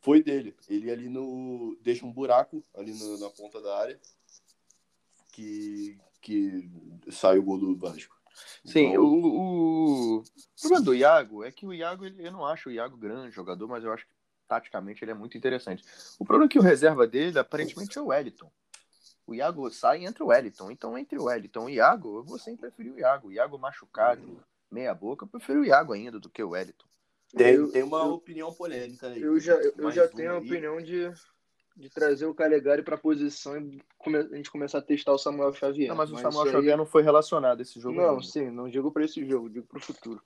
foi 0.00 0.22
dele. 0.22 0.54
Ele 0.68 0.90
ali 0.90 1.08
no. 1.08 1.76
deixa 1.82 2.04
um 2.06 2.12
buraco 2.12 2.62
ali 2.74 2.92
no- 2.92 3.18
na 3.18 3.30
ponta 3.30 3.60
da 3.60 3.78
área 3.78 4.00
que, 5.32 5.98
que 6.20 6.68
sai 7.10 7.38
o 7.38 7.42
gol 7.42 7.58
do 7.58 7.76
Vasco. 7.76 8.16
Sim, 8.64 8.90
Então, 8.90 9.02
o, 9.04 9.26
o... 9.26 10.16
o 10.18 10.24
problema 10.60 10.84
do 10.84 10.94
Iago 10.94 11.44
é 11.44 11.52
que 11.52 11.66
o 11.66 11.74
Iago, 11.74 12.04
ele, 12.06 12.26
eu 12.26 12.32
não 12.32 12.46
acho 12.46 12.68
o 12.68 12.72
Iago 12.72 12.96
grande 12.96 13.30
jogador, 13.34 13.68
mas 13.68 13.84
eu 13.84 13.92
acho 13.92 14.06
que 14.06 14.12
taticamente 14.48 15.04
ele 15.04 15.10
é 15.10 15.14
muito 15.14 15.36
interessante. 15.36 15.84
O 16.18 16.24
problema 16.24 16.46
é 16.46 16.48
que 16.48 16.58
o 16.58 16.62
reserva 16.62 17.06
dele, 17.06 17.38
aparentemente, 17.38 17.98
é 17.98 18.00
o 18.02 18.06
Wellington. 18.06 18.50
O 19.26 19.34
Iago 19.34 19.70
sai 19.70 20.02
e 20.02 20.06
entra 20.06 20.24
o 20.24 20.28
Wellington. 20.28 20.70
Então, 20.70 20.98
entre 20.98 21.18
o 21.18 21.24
Wellington 21.24 21.68
e 21.68 21.72
o 21.72 21.76
Iago, 21.76 22.18
eu 22.18 22.24
vou 22.24 22.38
sempre 22.38 22.62
preferir 22.62 22.92
o 22.92 22.98
Iago. 22.98 23.28
O 23.28 23.32
Iago 23.32 23.58
machucado, 23.58 24.42
meia 24.70 24.92
boca, 24.94 25.24
eu 25.24 25.28
prefiro 25.28 25.60
o 25.60 25.64
Iago 25.64 25.92
ainda 25.92 26.18
do 26.18 26.28
que 26.30 26.42
o 26.42 26.50
Wellington. 26.50 26.86
Tem, 27.36 27.54
Eu- 27.54 27.70
tem 27.70 27.82
uma 27.82 27.98
eu- 28.00 28.12
opinião 28.14 28.52
polêmica 28.52 29.06
aí. 29.08 29.20
Eu 29.20 29.38
já, 29.38 29.54
eu 29.54 29.72
Mais 29.78 29.94
já 29.94 30.08
tenho 30.08 30.32
a 30.32 30.38
aí. 30.38 30.44
opinião 30.46 30.80
de, 30.82 31.12
de 31.76 31.88
trazer 31.88 32.26
o 32.26 32.34
Calegari 32.34 32.82
para 32.82 32.98
posição 32.98 33.56
e 33.56 33.80
come- 33.98 34.18
a 34.18 34.36
gente 34.36 34.50
começar 34.50 34.78
a 34.78 34.82
testar 34.82 35.12
o 35.12 35.18
Samuel 35.18 35.52
Xavier. 35.52 35.88
Não, 35.88 35.96
mas 35.96 36.10
o 36.10 36.16
Samuel 36.18 36.46
aí- 36.46 36.50
Xavier 36.52 36.76
não 36.76 36.86
foi 36.86 37.02
relacionado 37.02 37.60
a 37.60 37.62
esse 37.62 37.78
jogo. 37.80 37.96
Não, 37.96 38.10
ainda. 38.10 38.22
sim, 38.22 38.50
não 38.50 38.68
digo 38.68 38.90
para 38.90 39.04
esse 39.04 39.24
jogo, 39.24 39.48
digo 39.48 39.66
para 39.66 39.78
o 39.78 39.82
futuro. 39.82 40.20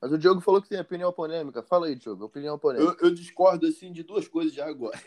Mas 0.00 0.10
o 0.12 0.18
Diogo 0.18 0.40
falou 0.40 0.60
que 0.60 0.68
tem 0.68 0.80
opinião 0.80 1.12
polêmica. 1.12 1.62
Fala 1.62 1.86
aí, 1.86 1.94
Diogo, 1.94 2.24
opinião 2.24 2.58
polêmica. 2.58 2.96
Eu, 3.04 3.08
eu 3.08 3.14
discordo 3.14 3.66
assim 3.66 3.92
de 3.92 4.02
duas 4.02 4.26
coisas 4.26 4.52
já 4.52 4.66
agora. 4.66 4.98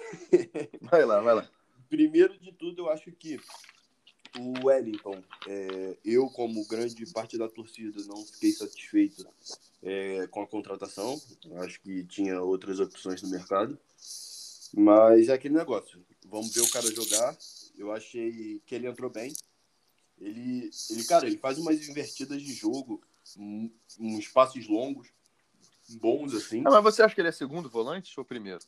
Vai 0.81 1.03
lá, 1.05 1.19
vai 1.19 1.35
lá. 1.35 1.49
Primeiro 1.89 2.37
de 2.39 2.51
tudo, 2.53 2.83
eu 2.83 2.89
acho 2.89 3.11
que 3.11 3.37
o 4.39 4.65
Wellington, 4.65 5.23
é, 5.47 5.97
eu 6.03 6.29
como 6.29 6.65
grande 6.67 7.05
parte 7.11 7.37
da 7.37 7.47
torcida 7.47 8.03
não 8.05 8.25
fiquei 8.25 8.51
satisfeito 8.51 9.27
é, 9.83 10.27
com 10.27 10.41
a 10.41 10.47
contratação. 10.47 11.19
Acho 11.57 11.79
que 11.81 12.03
tinha 12.05 12.41
outras 12.41 12.79
opções 12.79 13.21
no 13.21 13.29
mercado. 13.29 13.77
Mas 14.73 15.29
é 15.29 15.33
aquele 15.33 15.55
negócio. 15.55 16.03
Vamos 16.25 16.53
ver 16.53 16.61
o 16.61 16.69
cara 16.69 16.93
jogar. 16.93 17.37
Eu 17.77 17.91
achei 17.91 18.61
que 18.65 18.75
ele 18.75 18.87
entrou 18.87 19.09
bem. 19.09 19.33
Ele, 20.19 20.69
ele 20.89 21.03
cara, 21.05 21.27
ele 21.27 21.37
faz 21.37 21.57
umas 21.57 21.87
invertidas 21.87 22.41
de 22.41 22.53
jogo, 22.53 23.01
uns 23.99 24.27
passes 24.29 24.67
longos, 24.67 25.09
bons 25.99 26.33
assim. 26.33 26.63
Ah, 26.65 26.71
mas 26.71 26.83
você 26.83 27.03
acha 27.03 27.13
que 27.13 27.21
ele 27.21 27.27
é 27.27 27.33
segundo 27.33 27.69
volante 27.69 28.13
ou 28.17 28.25
primeiro? 28.25 28.59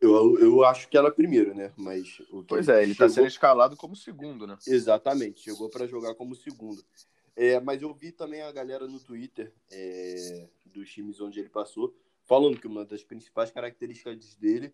Eu, 0.00 0.38
eu 0.38 0.64
acho 0.64 0.88
que 0.88 0.96
ela 0.96 1.10
primeiro, 1.10 1.54
né? 1.54 1.72
Mas 1.76 2.20
o 2.30 2.42
Pois 2.44 2.68
é, 2.68 2.82
ele 2.82 2.94
tá 2.94 3.04
chegou- 3.04 3.14
sendo 3.14 3.26
escalado 3.26 3.76
como 3.76 3.96
segundo, 3.96 4.46
né? 4.46 4.56
Exatamente, 4.66 5.40
chegou 5.42 5.68
para 5.68 5.86
jogar 5.86 6.14
como 6.14 6.34
segundo. 6.34 6.84
É, 7.34 7.58
mas 7.60 7.82
eu 7.82 7.92
vi 7.94 8.12
também 8.12 8.42
a 8.42 8.52
galera 8.52 8.86
no 8.86 9.00
Twitter 9.00 9.52
é, 9.70 10.48
dos 10.66 10.90
times 10.90 11.20
onde 11.20 11.40
ele 11.40 11.48
passou, 11.48 11.94
falando 12.24 12.60
que 12.60 12.66
uma 12.66 12.84
das 12.84 13.02
principais 13.02 13.50
características 13.50 14.34
dele 14.36 14.72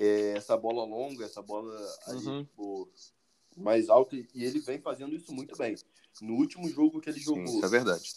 é 0.00 0.32
essa 0.36 0.56
bola 0.56 0.84
longa, 0.84 1.24
essa 1.24 1.42
bola 1.42 1.72
ali, 2.06 2.26
Uhum. 2.26 2.44
tipo, 2.44 2.88
mais 3.56 3.88
alta, 3.90 4.16
e 4.16 4.26
ele 4.34 4.58
vem 4.60 4.78
fazendo 4.80 5.14
isso 5.14 5.32
muito 5.32 5.56
bem. 5.56 5.76
No 6.20 6.34
último 6.34 6.68
jogo 6.68 7.00
que 7.00 7.10
ele 7.10 7.18
Sim, 7.18 7.24
jogou, 7.24 7.44
isso 7.44 7.64
é 7.64 7.68
verdade. 7.68 8.10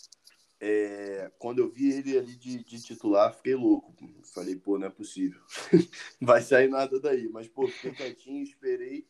É, 0.67 1.31
quando 1.37 1.59
eu 1.59 1.69
vi 1.69 1.91
ele 1.91 2.17
ali 2.17 2.35
de, 2.35 2.63
de 2.63 2.81
titular, 2.81 3.31
fiquei 3.31 3.53
louco. 3.53 3.93
Falei, 4.33 4.55
pô, 4.55 4.79
não 4.79 4.87
é 4.87 4.89
possível. 4.89 5.39
Vai 6.19 6.41
sair 6.41 6.67
nada 6.67 6.99
daí. 6.99 7.29
Mas, 7.29 7.47
pô, 7.47 7.67
fiquei 7.67 7.91
quietinho, 7.91 8.41
esperei 8.41 9.05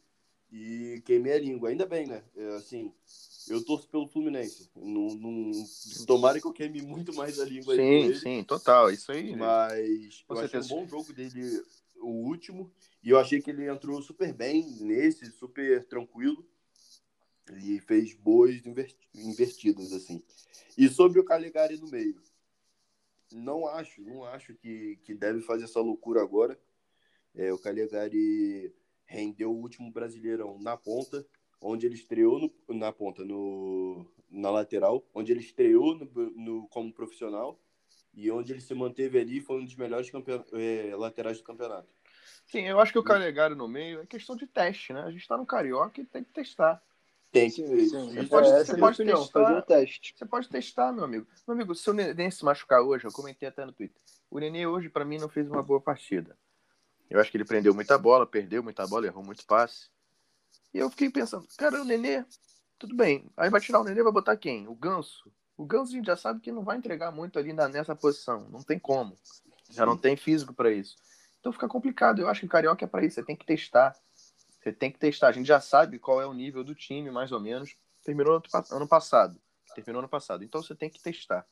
e 0.51 1.01
queimei 1.05 1.31
a 1.31 1.39
língua. 1.39 1.69
Ainda 1.69 1.85
bem, 1.85 2.07
né? 2.07 2.21
É, 2.35 2.55
assim, 2.55 2.91
eu 3.47 3.63
torço 3.63 3.88
pelo 3.88 4.05
Fluminense. 4.05 4.69
Não, 4.75 5.15
não... 5.15 5.51
Tomara 6.05 6.41
que 6.41 6.45
eu 6.45 6.51
queime 6.51 6.81
muito 6.81 7.15
mais 7.15 7.39
a 7.39 7.45
língua 7.45 7.74
Sim, 7.74 8.13
sim, 8.15 8.43
total. 8.43 8.91
Isso 8.91 9.13
aí. 9.13 9.33
Mas 9.33 10.24
Com 10.27 10.35
eu 10.35 10.39
achei 10.41 10.59
um 10.59 10.67
bom 10.67 10.85
jogo 10.85 11.13
dele, 11.13 11.63
o 12.01 12.09
último. 12.09 12.69
E 13.01 13.12
eu 13.12 13.17
achei 13.17 13.41
que 13.41 13.50
ele 13.50 13.65
entrou 13.69 14.01
super 14.01 14.33
bem 14.33 14.62
nesse, 14.81 15.31
super 15.31 15.85
tranquilo. 15.85 16.45
E 17.53 17.79
fez 17.79 18.13
boas 18.13 18.65
inver- 18.65 18.95
invertidas, 19.13 19.93
assim. 19.93 20.23
E 20.77 20.87
sobre 20.89 21.19
o 21.19 21.23
Calegari 21.23 21.77
no 21.77 21.89
meio. 21.89 22.21
Não 23.31 23.67
acho, 23.67 24.01
não 24.01 24.23
acho 24.23 24.53
que, 24.55 24.97
que 25.03 25.13
deve 25.13 25.41
fazer 25.41 25.65
essa 25.65 25.79
loucura 25.79 26.21
agora. 26.21 26.59
É, 27.33 27.51
o 27.51 27.59
Calegari 27.59 28.73
rendeu 29.05 29.51
o 29.51 29.59
último 29.61 29.91
Brasileirão 29.91 30.57
na 30.59 30.77
ponta, 30.77 31.25
onde 31.61 31.85
ele 31.85 31.95
estreou 31.95 32.39
no- 32.39 32.75
na 32.75 32.91
ponta, 32.91 33.23
no, 33.23 34.09
na 34.29 34.49
lateral, 34.49 35.05
onde 35.13 35.31
ele 35.31 35.41
estreou 35.41 35.95
no, 35.95 36.05
no- 36.31 36.67
como 36.69 36.93
profissional 36.93 37.59
e 38.13 38.31
onde 38.31 38.53
ele 38.53 38.61
se 38.61 38.73
manteve 38.73 39.19
ali 39.19 39.41
foi 39.41 39.59
um 39.61 39.65
dos 39.65 39.75
melhores 39.75 40.09
é, 40.53 40.95
laterais 40.95 41.37
do 41.37 41.43
campeonato. 41.43 41.93
Sim, 42.45 42.61
eu 42.61 42.79
acho 42.79 42.91
que 42.91 42.99
o 42.99 43.03
Calegari 43.03 43.55
no 43.55 43.67
meio 43.67 44.01
é 44.01 44.05
questão 44.05 44.35
de 44.35 44.47
teste, 44.47 44.93
né? 44.93 45.01
A 45.01 45.11
gente 45.11 45.27
tá 45.27 45.35
no 45.35 45.45
Carioca 45.45 45.99
e 45.99 46.05
tem 46.05 46.23
que 46.23 46.31
testar. 46.31 46.81
Tem 47.36 47.51
que 47.51 47.63
ver 47.63 47.86
sim. 47.88 48.13
Você 48.13 48.20
Isso 48.22 48.30
pode- 48.30 48.48
é- 48.48 48.51
é 48.62 48.63
você 48.63 48.77
pode 48.77 48.96
opinião, 48.96 49.22
testar- 49.24 49.44
fazer 49.44 49.58
o 49.58 49.62
teste. 49.62 50.15
Você 50.18 50.25
pode 50.25 50.48
testar, 50.50 50.94
meu 50.94 51.04
amigo. 51.04 51.27
Meu 51.46 51.54
amigo, 51.54 51.75
se 51.75 51.89
o 51.89 51.94
Nenê 51.94 52.32
se 52.32 52.46
machucar 52.46 52.82
hoje, 52.82 53.06
eu 53.06 53.12
comentei 53.12 53.50
até 53.50 53.65
no 53.65 53.74
Twitter. 53.74 54.01
O 54.32 54.39
Nenê 54.39 54.65
hoje, 54.65 54.88
pra 54.89 55.04
mim, 55.04 55.18
não 55.18 55.27
fez 55.27 55.50
uma 55.50 55.62
boa 55.62 55.82
partida. 55.82 56.38
Eu 57.10 57.20
acho 57.20 57.30
que 57.30 57.36
ele 57.38 57.44
prendeu 57.44 57.74
muita 57.74 57.98
bola, 57.98 58.25
perdeu 58.25 58.63
muita 58.63 58.88
bola, 58.88 59.06
errou 59.06 59.22
muito 59.24 59.46
passe. 59.46 59.89
E 60.74 60.77
eu 60.77 60.89
fiquei 60.89 61.10
pensando, 61.10 61.46
cara, 61.58 61.82
o 61.82 61.86
Nenê, 61.86 62.24
tudo 62.80 62.96
bem. 62.96 63.30
Aí 63.36 63.50
vai 63.50 63.60
tirar 63.60 63.82
o 63.82 63.84
Nenê, 63.84 64.01
vai 64.01 64.13
botar 64.13 64.38
quem? 64.38 64.65
O 64.70 64.74
Ganso. 64.75 65.30
O 65.58 65.65
Ganso 65.65 65.92
a 65.92 65.96
gente 65.96 66.06
já 66.06 66.15
sabe 66.15 66.39
que 66.39 66.51
não 66.54 66.63
vai 66.63 66.77
entregar 66.77 67.12
muito 67.12 67.38
ali 67.38 67.51
na- 67.54 67.68
nessa 67.68 67.96
posição. 67.96 68.48
Não 68.50 68.63
tem 68.63 68.80
como. 68.80 69.15
Já 69.70 69.86
não 69.86 69.98
tem 69.98 70.15
físico 70.15 70.54
pra 70.54 70.72
isso. 70.72 70.96
Então 71.42 71.51
fica 71.51 71.68
complicado. 71.68 72.20
Eu 72.20 72.27
acho 72.30 72.39
que 72.39 72.46
o 72.46 72.50
Carioca 72.50 72.84
é 72.86 72.88
pra 72.88 73.04
isso. 73.06 73.15
Você 73.15 73.24
tem 73.24 73.36
que 73.36 73.46
testar. 73.46 73.94
Você 74.65 74.74
tem 74.74 74.91
que 74.91 74.98
testar. 74.98 75.27
A 75.27 75.31
gente 75.31 75.45
já 75.45 75.62
sabe 75.62 76.00
qual 76.00 76.19
é 76.19 76.25
o 76.25 76.34
nível 76.34 76.63
do 76.63 76.74
time, 76.74 77.12
mais 77.12 77.31
ou 77.31 77.39
menos. 77.39 77.75
Terminou 78.03 78.34
ano 78.34 78.43
pa- 78.51 78.65
ano 78.72 78.88
passado. 78.88 79.39
Terminou 79.75 80.00
ano 80.00 80.10
passado. 80.10 80.43
Então 80.43 80.63
você 80.63 80.74
tem 80.74 80.89
que 80.89 81.00
testar. 81.00 81.45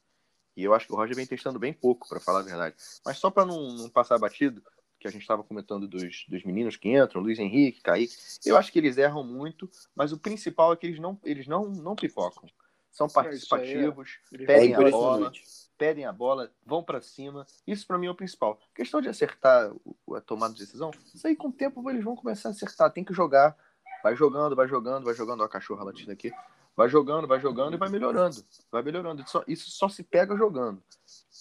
E 0.57 0.63
eu 0.63 0.73
acho 0.73 0.87
que 0.87 0.93
o 0.93 0.95
Roger 0.95 1.15
vem 1.15 1.27
testando 1.27 1.59
bem 1.59 1.71
pouco, 1.71 2.07
pra 2.09 2.19
falar 2.19 2.39
a 2.39 2.43
verdade. 2.43 2.75
Mas 3.05 3.19
só 3.19 3.29
pra 3.29 3.45
não, 3.45 3.71
não 3.73 3.89
passar 3.89 4.17
batido, 4.17 4.63
que 4.99 5.07
a 5.07 5.11
gente 5.11 5.21
estava 5.21 5.43
comentando 5.43 5.87
dos, 5.87 6.25
dos 6.27 6.43
meninos 6.43 6.75
que 6.75 6.89
entram, 6.89 7.21
Luiz 7.21 7.37
Henrique, 7.37 7.81
Kaique, 7.81 8.15
eu 8.45 8.57
acho 8.57 8.71
que 8.71 8.79
eles 8.79 8.97
erram 8.97 9.23
muito, 9.23 9.69
mas 9.95 10.11
o 10.11 10.17
principal 10.17 10.73
é 10.73 10.75
que 10.75 10.87
eles 10.87 10.99
não, 10.99 11.19
eles 11.23 11.45
não, 11.45 11.69
não 11.69 11.95
pipocam. 11.95 12.49
São 12.91 13.05
aí 13.07 13.11
é- 13.11 13.13
participativos, 13.13 14.19
É 14.31 14.37
pedem 14.45 14.75
a 14.75 14.89
bola. 14.89 15.31
Pedem 15.77 16.05
a 16.05 16.11
bola, 16.11 16.51
vão 16.65 16.83
pra 16.83 17.01
cima. 17.01 17.45
Isso 17.65 17.85
pra 17.87 17.97
mim 17.97 18.07
é 18.07 18.11
o 18.11 18.15
principal. 18.15 18.59
questão 18.75 19.01
de 19.01 19.09
acertar 19.09 19.71
a 20.15 20.21
tomada 20.21 20.53
de 20.53 20.59
decisão, 20.59 20.91
isso 21.13 21.25
aí 21.27 21.35
com 21.35 21.47
o 21.49 21.51
tempo 21.51 21.87
eles 21.89 22.03
vão 22.03 22.15
começar 22.15 22.49
a 22.49 22.51
acertar. 22.51 22.91
Tem 22.91 23.03
que 23.03 23.13
jogar. 23.13 23.57
Vai 24.03 24.15
jogando, 24.15 24.55
vai 24.55 24.67
jogando, 24.67 25.05
vai 25.05 25.13
jogando. 25.13 25.41
Ó, 25.41 25.43
a 25.45 25.49
cachorra 25.49 25.83
latindo 25.83 26.11
aqui. 26.11 26.31
Vai 26.75 26.89
jogando, 26.89 27.27
vai 27.27 27.39
jogando 27.39 27.75
e 27.75 27.77
vai 27.77 27.87
melhorando. 27.89 28.43
Vai 28.71 28.81
melhorando. 28.81 29.21
Isso 29.21 29.31
só, 29.31 29.43
isso 29.47 29.69
só 29.71 29.87
se 29.87 30.03
pega 30.03 30.35
jogando. 30.35 30.81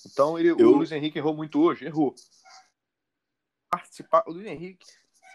Então 0.07 0.39
ele, 0.39 0.51
Eu- 0.51 0.69
o 0.69 0.77
Luiz 0.77 0.93
Henrique 0.93 1.19
errou 1.19 1.35
muito 1.35 1.59
hoje, 1.61 1.87
errou. 1.87 2.15
Participar, 3.71 4.23
o 4.27 4.33
Luiz 4.33 4.47
Henrique, 4.47 4.87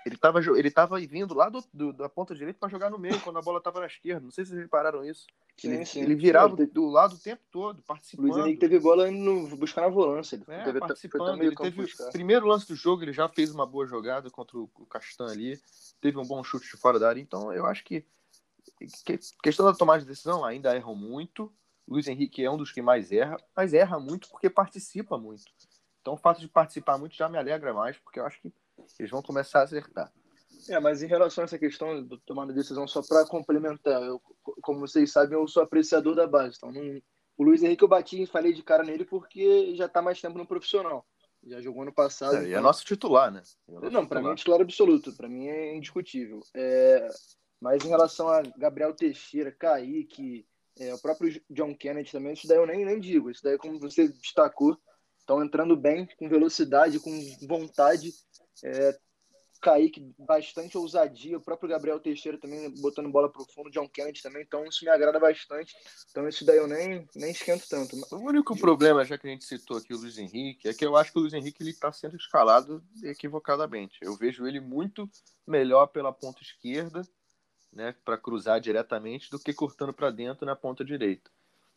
ele 0.08 0.18
tava, 0.18 0.42
jo- 0.42 0.56
ele 0.56 0.72
tava 0.72 1.00
vindo 1.00 1.34
lá 1.34 1.50
do, 1.50 1.64
do- 1.74 1.94
da 1.94 2.08
ponta 2.10 2.34
direita 2.34 2.60
para 2.60 2.70
jogar 2.70 2.90
no 2.90 2.98
meio, 2.98 3.20
quando 3.22 3.38
a 3.38 3.42
bola 3.42 3.62
tava 3.62 3.80
na 3.80 3.86
esquerda. 3.88 4.22
Não 4.22 4.32
sei 4.32 4.44
se 4.46 4.52
vocês 4.52 4.62
repararam 4.64 5.04
isso. 5.06 5.28
Sim, 5.58 5.74
ele, 5.74 5.86
sim. 5.86 6.02
ele 6.02 6.16
virava 6.16 6.56
teve- 6.56 6.72
do 6.72 6.88
lado 6.88 7.16
o 7.16 7.20
tempo 7.20 7.42
todo, 7.52 7.82
participando. 7.84 8.26
Luiz 8.28 8.38
Henrique 8.38 8.60
teve 8.60 8.80
bola 8.80 9.10
no- 9.12 9.56
buscar 9.58 9.82
na 9.82 9.90
volância. 9.90 10.36
Ele 10.36 10.46
É, 10.48 10.64
teve, 10.64 10.80
participando. 10.80 11.42
Ele 11.44 11.56
teve 11.56 11.82
buscar. 11.84 12.08
o 12.10 12.12
primeiro 12.12 12.46
lance 12.48 12.68
do 12.68 12.76
jogo, 12.76 13.04
ele 13.04 13.14
já 13.14 13.28
fez 13.30 13.52
uma 13.54 13.66
boa 13.66 13.86
jogada 13.86 14.30
contra 14.32 14.58
o 14.58 14.68
Castan 14.90 15.28
ali. 15.32 15.60
Teve 16.02 16.18
um 16.18 16.26
bom 16.26 16.44
chute 16.44 16.66
de 16.70 16.78
fora 16.78 16.98
da 17.00 17.10
área. 17.10 17.20
Então, 17.22 17.52
eu 17.54 17.66
acho 17.66 17.84
que, 17.84 18.06
que 19.06 19.18
questão 19.42 19.66
da 19.66 19.74
tomada 19.74 20.02
de 20.02 20.08
decisão, 20.08 20.46
ainda 20.46 20.76
erram 20.76 20.96
muito. 20.96 21.52
Luiz 21.88 22.08
Henrique 22.08 22.44
é 22.44 22.52
um 22.52 22.58
dos 22.58 22.72
que 22.72 22.82
mais 22.82 23.12
erra, 23.12 23.38
mas 23.56 23.74
erra 23.74 24.00
muito 24.00 24.30
porque 24.30 24.50
participa 24.50 25.18
muito. 25.18 25.44
Então, 26.02 26.14
o 26.14 26.18
fato 26.18 26.40
de 26.40 26.48
participar 26.48 26.98
muito 26.98 27.16
já 27.16 27.28
me 27.28 27.38
alegra 27.38 27.74
mais, 27.74 27.98
porque 27.98 28.20
eu 28.20 28.26
acho 28.26 28.40
que 28.42 28.54
eles 29.00 29.12
vão 29.12 29.22
começar 29.22 29.60
a 29.60 29.64
acertar. 29.64 30.12
É, 30.70 30.80
mas 30.80 31.02
em 31.02 31.08
relação 31.08 31.44
a 31.44 31.46
essa 31.46 31.58
questão 31.58 32.04
de 32.04 32.20
tomar 32.26 32.46
decisão, 32.48 32.88
só 32.88 33.02
para 33.02 33.26
complementar, 33.26 34.02
eu, 34.04 34.22
como 34.62 34.82
vocês 34.82 35.12
sabem, 35.12 35.38
eu 35.38 35.48
sou 35.48 35.64
apreciador 35.64 36.16
da 36.16 36.28
base. 36.28 36.56
Então, 36.58 36.72
não, 36.72 37.02
o 37.38 37.44
Luiz 37.44 37.64
Henrique 37.64 37.84
eu 37.84 37.88
bati 37.88 38.24
e 38.24 38.28
falei 38.28 38.54
de 38.54 38.64
cara 38.64 38.84
nele 38.84 39.06
porque 39.06 39.76
já 39.76 39.86
está 39.86 40.02
mais 40.02 40.20
tempo 40.20 40.38
no 40.38 40.48
profissional. 40.48 41.06
Já 41.46 41.62
jogou 41.62 41.84
ano 41.84 41.94
passado. 41.94 42.34
É, 42.34 42.40
então... 42.40 42.50
E 42.50 42.54
é 42.54 42.60
nosso 42.60 42.84
titular, 42.84 43.32
né? 43.32 43.44
É 43.70 43.72
nosso 43.74 43.90
não, 43.92 44.06
para 44.06 44.22
mim 44.22 44.32
é 44.32 44.36
titular 44.36 44.60
absoluto. 44.60 45.16
Para 45.16 45.30
mim 45.30 45.48
é 45.48 45.76
indiscutível. 45.76 46.42
É... 46.54 47.08
Mas 47.62 47.84
em 47.86 47.90
relação 47.90 48.28
a 48.28 48.42
Gabriel 48.58 48.94
Teixeira, 48.94 49.52
Kaique, 49.52 50.46
é, 50.80 50.94
o 50.94 51.00
próprio 51.00 51.42
John 51.50 51.76
Kennedy 51.76 52.12
também, 52.12 52.34
isso 52.34 52.48
daí 52.48 52.58
eu 52.58 52.68
nem, 52.68 52.86
nem 52.86 53.00
digo. 53.00 53.32
Isso 53.32 53.42
daí, 53.44 53.58
como 53.58 53.80
você 53.80 54.08
destacou, 54.08 54.78
estão 55.20 55.44
entrando 55.44 55.76
bem, 55.76 56.08
com 56.18 56.30
velocidade, 56.30 57.00
com 57.00 57.12
vontade. 57.48 58.14
É, 58.64 58.98
Kaique, 59.60 60.14
bastante 60.18 60.78
ousadia. 60.78 61.38
O 61.38 61.42
próprio 61.42 61.70
Gabriel 61.70 62.00
Teixeira 62.00 62.38
também 62.38 62.70
botando 62.80 63.10
bola 63.10 63.32
pro 63.32 63.46
fundo, 63.46 63.70
John 63.70 63.88
Kennedy 63.90 64.22
também. 64.22 64.44
Então 64.44 64.66
isso 64.66 64.84
me 64.84 64.92
agrada 64.92 65.20
bastante. 65.20 65.76
Então 66.12 66.28
isso 66.28 66.46
daí 66.46 66.58
eu 66.58 66.68
nem, 66.68 67.08
nem 67.16 67.32
esquento 67.32 67.68
tanto. 67.70 67.96
O 68.12 68.18
único 68.18 68.58
problema, 68.58 69.04
já 69.04 69.18
que 69.18 69.28
a 69.28 69.30
gente 69.30 69.46
citou 69.46 69.78
aqui 69.78 69.94
o 69.94 69.98
Luiz 69.98 70.18
Henrique, 70.18 70.68
é 70.68 70.74
que 70.74 70.86
eu 70.86 70.96
acho 70.96 71.12
que 71.12 71.18
o 71.18 71.22
Luiz 71.22 71.34
Henrique 71.34 71.62
ele 71.62 71.72
está 71.72 71.92
sendo 71.92 72.16
escalado 72.16 72.84
equivocadamente. 73.04 73.98
Eu 74.02 74.16
vejo 74.16 74.48
ele 74.48 74.60
muito 74.60 75.10
melhor 75.46 75.88
pela 75.88 76.14
ponta 76.14 76.42
esquerda, 76.42 77.02
né, 77.74 77.94
para 78.06 78.18
cruzar 78.18 78.60
diretamente, 78.60 79.30
do 79.30 79.40
que 79.40 79.54
cortando 79.54 79.94
para 79.94 80.10
dentro 80.10 80.46
na 80.46 80.56
ponta 80.56 80.84
direita. 80.84 81.30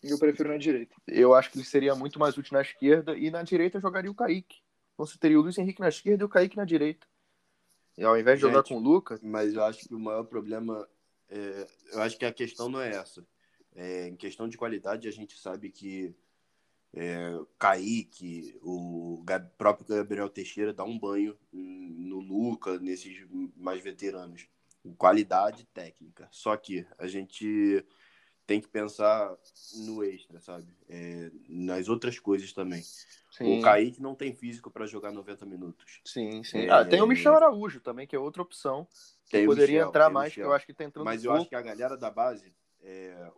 Eu 0.03 0.19
prefiro 0.19 0.49
na 0.49 0.57
direita. 0.57 0.95
Eu 1.07 1.35
acho 1.35 1.51
que 1.51 1.59
ele 1.59 1.65
seria 1.65 1.95
muito 1.95 2.19
mais 2.19 2.37
útil 2.39 2.55
na 2.55 2.63
esquerda 2.63 3.17
e 3.17 3.31
na 3.31 3.43
direita 3.43 3.81
jogaria 3.81 4.11
o 4.11 4.15
Kaique. 4.15 4.63
Então 5.01 5.07
você 5.07 5.17
teria 5.17 5.39
o 5.39 5.43
Luiz 5.43 5.57
Henrique 5.57 5.81
na 5.81 5.89
esquerda 5.89 6.23
e 6.23 6.27
o 6.27 6.29
Kaique 6.29 6.59
na 6.59 6.65
direita. 6.67 7.07
E 7.97 8.05
ao 8.05 8.19
invés 8.19 8.39
de 8.39 8.45
Gente, 8.45 8.53
jogar 8.53 8.69
com 8.69 8.77
o 8.77 8.79
Lucas. 8.79 9.19
Mas 9.23 9.55
eu 9.55 9.65
acho 9.65 9.89
que 9.89 9.95
o 9.95 9.99
maior 9.99 10.25
problema. 10.25 10.87
É, 11.31 11.67
eu 11.95 12.03
acho 12.03 12.19
que 12.19 12.25
a 12.27 12.33
questão 12.33 12.69
não 12.69 12.83
é 12.83 12.91
essa. 12.91 13.27
É, 13.75 14.09
em 14.09 14.17
questão 14.17 14.47
de 14.47 14.59
qualidade, 14.59 15.09
a 15.09 15.11
gente 15.11 15.39
sabe 15.39 15.71
que 15.71 16.15
é, 16.93 17.33
Kaique, 17.59 18.59
o 18.63 19.25
próprio 19.57 19.87
Gabriel 19.87 20.29
Teixeira 20.29 20.75
dá 20.75 20.85
um 20.85 20.99
banho 20.99 21.35
no 21.51 22.21
Lucas, 22.21 22.79
nesses 22.83 23.27
mais 23.57 23.83
veteranos. 23.83 24.49
Qualidade 24.99 25.65
técnica. 25.73 26.29
Só 26.31 26.55
que 26.59 26.87
a 26.99 27.07
gente 27.07 27.87
tem 28.51 28.61
que 28.61 28.67
pensar 28.67 29.33
no 29.77 30.03
extra, 30.03 30.41
sabe? 30.41 30.67
É, 30.89 31.31
nas 31.49 31.89
outras 31.89 32.19
coisas 32.19 32.53
também. 32.53 32.83
Sim. 33.31 33.61
O 33.61 33.63
Kaique 33.63 34.03
não 34.03 34.13
tem 34.13 34.35
físico 34.35 34.73
para 34.73 34.89
jogar 34.89 35.13
90 35.13 35.47
minutos. 35.47 36.01
Sim, 36.05 36.43
sim. 36.43 36.63
É... 36.63 36.69
Ah, 36.69 36.85
tem 36.85 37.01
o 37.01 37.07
Michel 37.07 37.33
Araújo 37.37 37.79
também, 37.79 38.09
que 38.09 38.17
é 38.17 38.19
outra 38.19 38.43
opção. 38.43 38.89
Que 39.27 39.47
poderia 39.47 39.77
Michel, 39.77 39.89
entrar 39.89 40.11
mais, 40.11 40.35
que 40.35 40.41
eu 40.41 40.53
acho 40.53 40.67
que 40.67 40.75
tá 40.75 40.83
entrando 40.83 41.05
Mas 41.05 41.23
eu 41.23 41.29
pouco. 41.29 41.43
acho 41.43 41.49
que 41.49 41.55
a 41.55 41.63
galera 41.63 41.97
da 41.97 42.11
base, 42.11 42.53
é, 42.83 43.31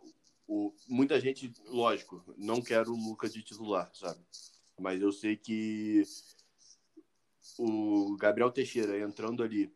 o, 0.47 0.73
muita 0.87 1.19
gente, 1.19 1.53
lógico, 1.67 2.23
não 2.35 2.59
quer 2.59 2.87
o 2.87 2.95
Lucas 2.95 3.31
de 3.31 3.43
titular, 3.43 3.91
sabe? 3.93 4.19
Mas 4.79 4.99
eu 4.99 5.11
sei 5.11 5.37
que 5.37 6.01
o 7.59 8.17
Gabriel 8.17 8.49
Teixeira 8.49 8.99
entrando 8.99 9.43
ali 9.43 9.71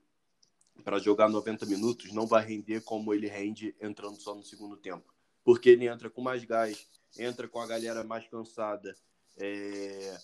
para 0.84 0.98
jogar 0.98 1.30
90 1.30 1.64
minutos 1.68 2.12
não 2.12 2.26
vai 2.26 2.44
render 2.44 2.82
como 2.82 3.14
ele 3.14 3.28
rende 3.28 3.76
entrando 3.80 4.20
só 4.20 4.34
no 4.34 4.44
segundo 4.44 4.76
tempo. 4.76 5.16
Porque 5.48 5.70
ele 5.70 5.88
entra 5.88 6.10
com 6.10 6.22
mais 6.22 6.44
gás, 6.44 6.90
entra 7.18 7.48
com 7.48 7.62
a 7.62 7.66
galera 7.66 8.04
mais 8.04 8.28
cansada, 8.28 8.94
é... 9.38 10.18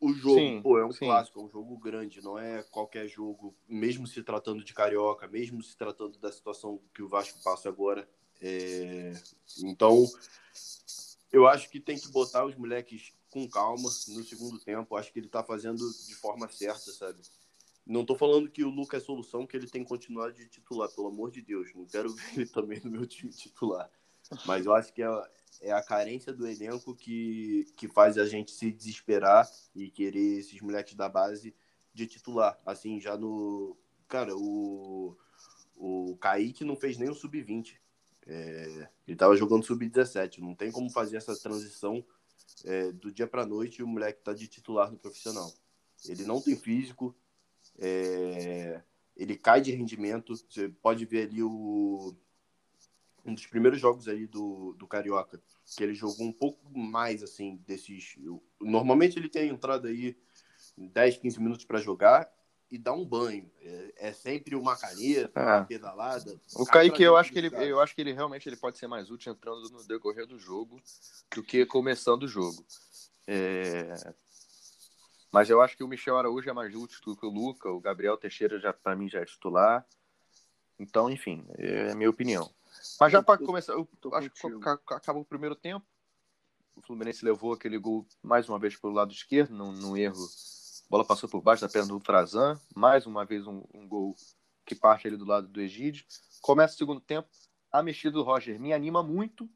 O 0.00 0.12
jogo, 0.12 0.38
sim, 0.38 0.62
pô, 0.62 0.78
é 0.78 0.86
um 0.86 0.92
sim. 0.92 1.06
clássico, 1.06 1.40
é 1.40 1.42
um 1.42 1.48
jogo 1.48 1.76
grande, 1.76 2.22
não 2.22 2.38
é 2.38 2.62
qualquer 2.62 3.08
jogo, 3.08 3.52
mesmo 3.66 4.06
se 4.06 4.22
tratando 4.22 4.62
de 4.62 4.72
carioca, 4.72 5.26
mesmo 5.26 5.60
se 5.60 5.76
tratando 5.76 6.20
da 6.20 6.30
situação 6.30 6.80
que 6.94 7.02
o 7.02 7.08
Vasco 7.08 7.42
passa 7.42 7.68
agora. 7.68 8.08
É... 8.40 9.12
Então, 9.64 10.08
eu 11.32 11.48
acho 11.48 11.68
que 11.68 11.80
tem 11.80 11.98
que 11.98 12.12
botar 12.12 12.46
os 12.46 12.54
moleques 12.54 13.12
com 13.28 13.48
calma 13.48 13.82
no 13.82 14.24
segundo 14.24 14.60
tempo. 14.60 14.94
Acho 14.94 15.12
que 15.12 15.18
ele 15.18 15.28
tá 15.28 15.42
fazendo 15.42 15.82
de 16.06 16.14
forma 16.14 16.48
certa, 16.48 16.92
sabe? 16.92 17.20
Não 17.84 18.04
tô 18.04 18.14
falando 18.14 18.48
que 18.48 18.64
o 18.64 18.70
Lucas 18.70 19.02
é 19.02 19.06
solução, 19.06 19.46
que 19.46 19.56
ele 19.56 19.66
tem 19.66 19.82
que 19.82 19.88
continuar 19.88 20.30
de 20.30 20.48
titular, 20.48 20.88
pelo 20.90 21.08
amor 21.08 21.30
de 21.30 21.42
Deus. 21.42 21.74
Não 21.74 21.84
quero 21.84 22.12
ver 22.14 22.34
ele 22.34 22.46
também 22.46 22.80
no 22.82 22.90
meu 22.90 23.06
time 23.06 23.32
titular. 23.32 23.90
Mas 24.46 24.66
eu 24.66 24.74
acho 24.74 24.92
que 24.92 25.02
é, 25.02 25.08
é 25.60 25.72
a 25.72 25.82
carência 25.82 26.32
do 26.32 26.46
elenco 26.46 26.94
que, 26.94 27.66
que 27.76 27.88
faz 27.88 28.16
a 28.16 28.24
gente 28.24 28.52
se 28.52 28.70
desesperar 28.70 29.48
e 29.74 29.90
querer 29.90 30.38
esses 30.38 30.60
moleques 30.60 30.94
da 30.94 31.08
base 31.08 31.54
de 31.92 32.06
titular. 32.06 32.58
Assim, 32.64 33.00
já 33.00 33.16
no. 33.16 33.76
Cara, 34.08 34.36
o, 34.36 35.16
o 35.76 36.16
Kaique 36.18 36.64
não 36.64 36.76
fez 36.76 36.96
nem 36.96 37.10
o 37.10 37.14
sub-20. 37.14 37.76
É, 38.26 38.88
ele 39.06 39.16
tava 39.16 39.36
jogando 39.36 39.64
sub-17. 39.64 40.38
Não 40.38 40.54
tem 40.54 40.70
como 40.70 40.88
fazer 40.88 41.16
essa 41.16 41.36
transição 41.36 42.04
é, 42.64 42.92
do 42.92 43.12
dia 43.12 43.26
para 43.26 43.46
noite 43.46 43.78
e 43.78 43.82
o 43.82 43.88
moleque 43.88 44.22
tá 44.22 44.32
de 44.32 44.46
titular 44.46 44.90
no 44.90 44.98
profissional. 44.98 45.52
Ele 46.08 46.24
não 46.24 46.40
tem 46.40 46.56
físico, 46.56 47.14
é, 47.78 48.82
ele 49.16 49.36
cai 49.36 49.60
de 49.60 49.72
rendimento. 49.72 50.34
Você 50.36 50.68
pode 50.68 51.04
ver 51.04 51.28
ali 51.28 51.42
o, 51.42 52.14
um 53.24 53.34
dos 53.34 53.46
primeiros 53.46 53.80
jogos 53.80 54.08
aí 54.08 54.26
do, 54.26 54.74
do 54.74 54.86
Carioca, 54.86 55.40
que 55.64 55.82
ele 55.82 55.94
jogou 55.94 56.26
um 56.26 56.32
pouco 56.32 56.60
mais, 56.76 57.22
assim, 57.22 57.56
desses... 57.66 58.16
Normalmente 58.60 59.18
ele 59.18 59.28
tem 59.28 59.48
entrado 59.48 59.86
aí 59.86 60.16
10, 60.76 61.18
15 61.18 61.40
minutos 61.40 61.64
para 61.64 61.78
jogar 61.78 62.30
e 62.70 62.78
dá 62.78 62.92
um 62.92 63.04
banho. 63.04 63.50
É, 63.60 64.08
é 64.08 64.12
sempre 64.12 64.56
uma 64.56 64.74
caneta, 64.74 65.38
é. 65.38 65.44
uma 65.44 65.64
pedalada. 65.64 66.40
O 66.56 66.64
Kaique, 66.64 67.02
eu 67.02 67.16
acho, 67.16 67.30
que 67.30 67.38
ele, 67.38 67.50
eu 67.54 67.78
acho 67.80 67.94
que 67.94 68.00
ele 68.00 68.12
realmente 68.12 68.48
ele 68.48 68.56
pode 68.56 68.78
ser 68.78 68.86
mais 68.86 69.10
útil 69.10 69.32
entrando 69.32 69.68
no 69.68 69.86
decorrer 69.86 70.26
do 70.26 70.38
jogo 70.38 70.80
do 71.34 71.42
que 71.42 71.66
começando 71.66 72.22
o 72.22 72.28
jogo. 72.28 72.64
É... 73.26 74.14
Mas 75.32 75.48
eu 75.48 75.62
acho 75.62 75.76
que 75.76 75.82
o 75.82 75.88
Michel 75.88 76.18
Araújo 76.18 76.48
é 76.48 76.52
mais 76.52 76.74
útil 76.74 77.00
do 77.06 77.16
que 77.16 77.24
o 77.24 77.30
Luca, 77.30 77.70
o 77.70 77.80
Gabriel 77.80 78.18
Teixeira 78.18 78.60
já 78.60 78.72
para 78.72 78.94
mim 78.94 79.08
já 79.08 79.20
é 79.20 79.24
titular. 79.24 79.86
Então, 80.78 81.10
enfim, 81.10 81.46
é 81.56 81.90
a 81.90 81.94
minha 81.94 82.10
opinião. 82.10 82.50
Mas 83.00 83.12
já 83.12 83.22
para 83.22 83.42
começar, 83.42 83.72
eu 83.72 83.88
acho 84.12 84.28
que 84.28 84.68
acabou 84.94 85.22
o 85.22 85.26
primeiro 85.26 85.56
tempo. 85.56 85.86
O 86.76 86.82
Fluminense 86.82 87.24
levou 87.24 87.52
aquele 87.52 87.78
gol 87.78 88.06
mais 88.22 88.48
uma 88.48 88.58
vez 88.58 88.76
pelo 88.76 88.92
lado 88.92 89.12
esquerdo, 89.12 89.54
num, 89.54 89.72
num 89.72 89.96
erro. 89.96 90.22
A 90.22 90.90
bola 90.90 91.04
passou 91.04 91.28
por 91.28 91.40
baixo 91.40 91.62
da 91.62 91.68
perna 91.68 91.88
do 91.88 92.00
Frazan. 92.00 92.60
Mais 92.74 93.06
uma 93.06 93.24
vez 93.24 93.46
um, 93.46 93.62
um, 93.72 93.86
gol 93.86 94.14
que 94.66 94.74
parte 94.74 95.06
ali 95.06 95.16
do 95.16 95.24
lado 95.24 95.48
do 95.48 95.60
Egídio. 95.60 96.04
Começa 96.40 96.74
o 96.74 96.78
segundo 96.78 97.00
tempo. 97.00 97.28
A 97.70 97.82
mexida 97.82 98.12
do 98.12 98.22
Roger 98.22 98.60
me 98.60 98.72
anima 98.72 99.02
muito. 99.02 99.48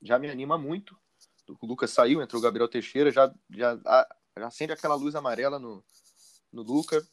Já 0.00 0.18
me 0.18 0.30
anima 0.30 0.58
muito. 0.58 0.96
O 1.60 1.66
Lucas 1.66 1.90
saiu, 1.90 2.22
entrou 2.22 2.40
o 2.40 2.42
Gabriel 2.42 2.68
Teixeira. 2.68 3.10
Já, 3.10 3.32
já, 3.50 3.78
já 4.38 4.46
acende 4.46 4.72
aquela 4.72 4.94
luz 4.94 5.14
amarela 5.14 5.58
no, 5.58 5.84
no 6.52 6.62
Lucas. 6.62 7.06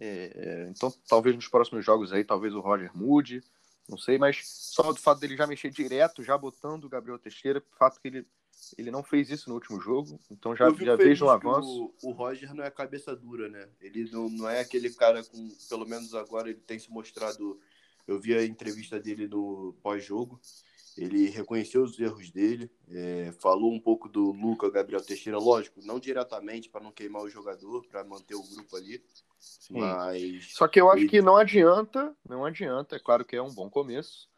É, 0.00 0.68
então, 0.70 0.92
talvez 1.08 1.34
nos 1.34 1.48
próximos 1.48 1.84
jogos 1.84 2.12
aí, 2.12 2.24
talvez 2.24 2.54
o 2.54 2.60
Roger 2.60 2.90
mude. 2.96 3.42
Não 3.88 3.98
sei, 3.98 4.16
mas 4.16 4.40
só 4.44 4.92
do 4.92 4.98
fato 4.98 5.20
dele 5.20 5.36
já 5.36 5.46
mexer 5.46 5.70
direto, 5.70 6.22
já 6.22 6.38
botando 6.38 6.84
o 6.84 6.88
Gabriel 6.88 7.18
Teixeira, 7.18 7.58
o 7.58 7.76
fato 7.76 8.00
que 8.00 8.08
ele, 8.08 8.26
ele 8.78 8.90
não 8.90 9.02
fez 9.02 9.28
isso 9.28 9.48
no 9.48 9.56
último 9.56 9.80
jogo, 9.80 10.20
então 10.30 10.54
já, 10.54 10.70
já 10.70 10.96
vejo 10.96 11.26
um 11.26 11.28
avanço. 11.28 11.92
O, 12.02 12.10
o, 12.10 12.12
Roger 12.12 12.54
não 12.54 12.62
é 12.62 12.70
cabeça 12.70 13.14
dura, 13.14 13.48
né? 13.48 13.68
Ele 13.80 14.08
não, 14.10 14.28
não 14.28 14.48
é 14.48 14.60
aquele 14.60 14.88
cara 14.90 15.22
com, 15.24 15.48
pelo 15.68 15.84
menos 15.84 16.14
agora, 16.14 16.48
ele 16.48 16.60
tem 16.60 16.78
se 16.78 16.90
mostrado. 16.90 17.60
Eu 18.06 18.20
vi 18.20 18.34
a 18.34 18.44
entrevista 18.44 18.98
dele 18.98 19.26
no 19.28 19.76
pós-jogo. 19.82 20.40
Ele 20.96 21.30
reconheceu 21.30 21.82
os 21.82 21.98
erros 21.98 22.30
dele, 22.30 22.70
é, 22.88 23.32
falou 23.40 23.72
um 23.72 23.80
pouco 23.80 24.08
do 24.08 24.30
Luca 24.30 24.70
Gabriel 24.70 25.02
Teixeira, 25.02 25.38
lógico, 25.38 25.80
não 25.82 25.98
diretamente 25.98 26.68
para 26.68 26.82
não 26.82 26.92
queimar 26.92 27.22
o 27.22 27.30
jogador, 27.30 27.86
para 27.86 28.04
manter 28.04 28.34
o 28.34 28.42
grupo 28.42 28.76
ali, 28.76 29.02
Sim. 29.38 29.78
mas 29.78 30.52
só 30.52 30.68
que 30.68 30.80
eu 30.80 30.90
acho 30.90 31.02
ele... 31.02 31.08
que 31.08 31.22
não 31.22 31.36
adianta, 31.36 32.14
não 32.28 32.44
adianta. 32.44 32.96
É 32.96 32.98
claro 32.98 33.24
que 33.24 33.36
é 33.36 33.42
um 33.42 33.52
bom 33.52 33.70
começo. 33.70 34.28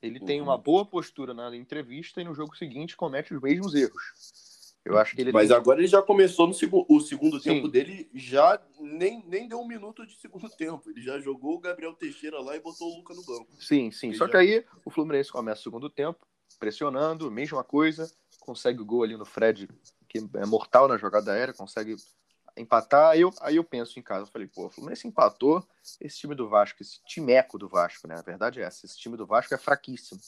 Ele 0.00 0.18
uhum. 0.18 0.26
tem 0.26 0.40
uma 0.40 0.58
boa 0.58 0.84
postura 0.84 1.32
na 1.32 1.54
entrevista 1.56 2.20
e 2.20 2.24
no 2.24 2.34
jogo 2.34 2.56
seguinte 2.56 2.96
comete 2.96 3.32
os 3.32 3.40
mesmos 3.40 3.74
erros. 3.74 4.51
Eu 4.84 4.98
acho 4.98 5.14
que 5.14 5.22
ele 5.22 5.32
Mas 5.32 5.50
agora 5.50 5.78
ele 5.78 5.86
já 5.86 6.02
começou 6.02 6.46
no 6.46 6.54
segundo, 6.54 6.84
o 6.88 7.00
segundo 7.00 7.38
Sim. 7.38 7.54
tempo 7.54 7.68
dele, 7.68 8.10
já 8.14 8.60
nem, 8.80 9.24
nem 9.26 9.48
deu 9.48 9.60
um 9.60 9.66
minuto 9.66 10.04
de 10.04 10.16
segundo 10.16 10.48
tempo. 10.56 10.90
Ele 10.90 11.00
já 11.00 11.20
jogou 11.20 11.54
o 11.54 11.60
Gabriel 11.60 11.94
Teixeira 11.94 12.40
lá 12.40 12.56
e 12.56 12.60
botou 12.60 12.88
o 12.90 12.96
Luca 12.96 13.14
no 13.14 13.24
banco. 13.24 13.48
Sim, 13.60 13.90
sim. 13.92 14.08
Ele 14.08 14.16
Só 14.16 14.26
já... 14.26 14.32
que 14.32 14.36
aí 14.38 14.64
o 14.84 14.90
Fluminense 14.90 15.30
começa 15.30 15.60
o 15.60 15.64
segundo 15.64 15.88
tempo, 15.88 16.26
pressionando, 16.58 17.30
mesma 17.30 17.62
coisa, 17.62 18.10
consegue 18.40 18.80
o 18.80 18.84
gol 18.84 19.04
ali 19.04 19.16
no 19.16 19.24
Fred, 19.24 19.68
que 20.08 20.18
é 20.18 20.46
mortal 20.46 20.88
na 20.88 20.96
jogada 20.96 21.32
aérea, 21.32 21.54
consegue 21.54 21.94
empatar. 22.56 23.10
Aí 23.10 23.20
eu, 23.20 23.32
aí 23.40 23.56
eu 23.56 23.64
penso 23.64 24.00
em 24.00 24.02
casa, 24.02 24.22
eu 24.22 24.32
falei, 24.32 24.48
pô, 24.48 24.66
o 24.66 24.70
Fluminense 24.70 25.06
empatou, 25.06 25.64
esse 26.00 26.18
time 26.18 26.34
do 26.34 26.48
Vasco, 26.48 26.82
esse 26.82 27.00
timeco 27.04 27.56
do 27.56 27.68
Vasco, 27.68 28.08
né? 28.08 28.16
A 28.18 28.22
verdade 28.22 28.60
é 28.60 28.64
essa, 28.64 28.84
esse 28.84 28.98
time 28.98 29.16
do 29.16 29.26
Vasco 29.26 29.54
é 29.54 29.58
fraquíssimo. 29.58 30.20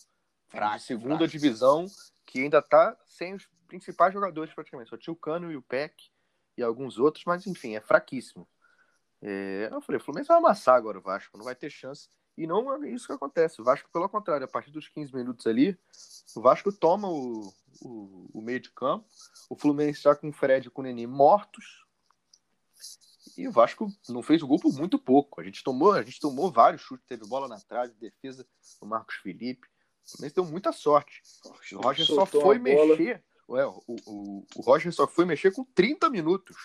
Fraco, 0.46 0.78
segunda 0.78 1.16
fraco. 1.16 1.32
divisão, 1.32 1.86
que 2.24 2.40
ainda 2.40 2.62
tá 2.62 2.96
sem 3.04 3.34
os 3.34 3.46
principais 3.78 4.12
jogadores 4.12 4.52
praticamente. 4.54 4.90
Só 4.90 4.96
tinha 4.96 5.12
o 5.12 5.16
Cano 5.16 5.50
e 5.50 5.56
o 5.56 5.62
Peck 5.62 5.94
e 6.56 6.62
alguns 6.62 6.98
outros, 6.98 7.24
mas 7.24 7.46
enfim, 7.46 7.74
é 7.74 7.80
fraquíssimo. 7.80 8.48
É, 9.20 9.68
eu 9.72 9.80
falei, 9.80 10.00
o 10.00 10.04
Fluminense 10.04 10.28
vai 10.28 10.38
amassar 10.38 10.76
agora 10.76 10.98
o 10.98 11.02
Vasco, 11.02 11.36
não 11.36 11.44
vai 11.44 11.54
ter 11.54 11.70
chance. 11.70 12.08
E 12.36 12.46
não 12.46 12.84
é 12.84 12.90
isso 12.90 13.06
que 13.06 13.12
acontece. 13.12 13.60
O 13.60 13.64
Vasco, 13.64 13.88
pelo 13.92 14.08
contrário, 14.08 14.44
a 14.44 14.48
partir 14.48 14.70
dos 14.70 14.88
15 14.88 15.14
minutos 15.14 15.46
ali, 15.46 15.78
o 16.34 16.40
Vasco 16.40 16.72
toma 16.72 17.08
o, 17.08 17.52
o, 17.80 18.30
o 18.34 18.42
meio 18.42 18.60
de 18.60 18.70
campo. 18.70 19.06
O 19.48 19.56
Fluminense 19.56 19.98
está 19.98 20.16
com 20.16 20.28
o 20.28 20.32
Fred 20.32 20.66
e 20.66 20.70
com 20.70 20.82
o 20.82 20.84
Nenê 20.84 21.06
mortos. 21.06 21.84
E 23.36 23.48
o 23.48 23.52
Vasco 23.52 23.88
não 24.08 24.22
fez 24.22 24.42
o 24.42 24.46
gol 24.46 24.58
por 24.58 24.72
muito 24.72 24.98
pouco. 24.98 25.40
A 25.40 25.44
gente 25.44 25.62
tomou, 25.62 25.92
a 25.92 26.02
gente 26.02 26.20
tomou 26.20 26.50
vários 26.50 26.82
chutes, 26.82 27.06
teve 27.06 27.26
bola 27.26 27.48
na 27.48 27.60
trave, 27.60 27.94
defesa 27.94 28.46
do 28.80 28.86
Marcos 28.86 29.16
Felipe. 29.16 29.66
O 30.04 30.10
Fluminense 30.10 30.34
deu 30.34 30.44
muita 30.44 30.72
sorte. 30.72 31.22
O 31.72 31.80
Roger 31.80 32.04
só 32.04 32.14
Soltou 32.14 32.42
foi 32.42 32.58
uma 32.58 32.70
bola. 32.70 32.96
mexer. 32.96 33.24
Ué, 33.48 33.66
o, 33.66 33.82
o, 33.86 34.46
o 34.56 34.62
Roger 34.62 34.92
só 34.92 35.06
foi 35.06 35.24
mexer 35.24 35.52
com 35.52 35.64
30 35.64 36.08
minutos. 36.10 36.56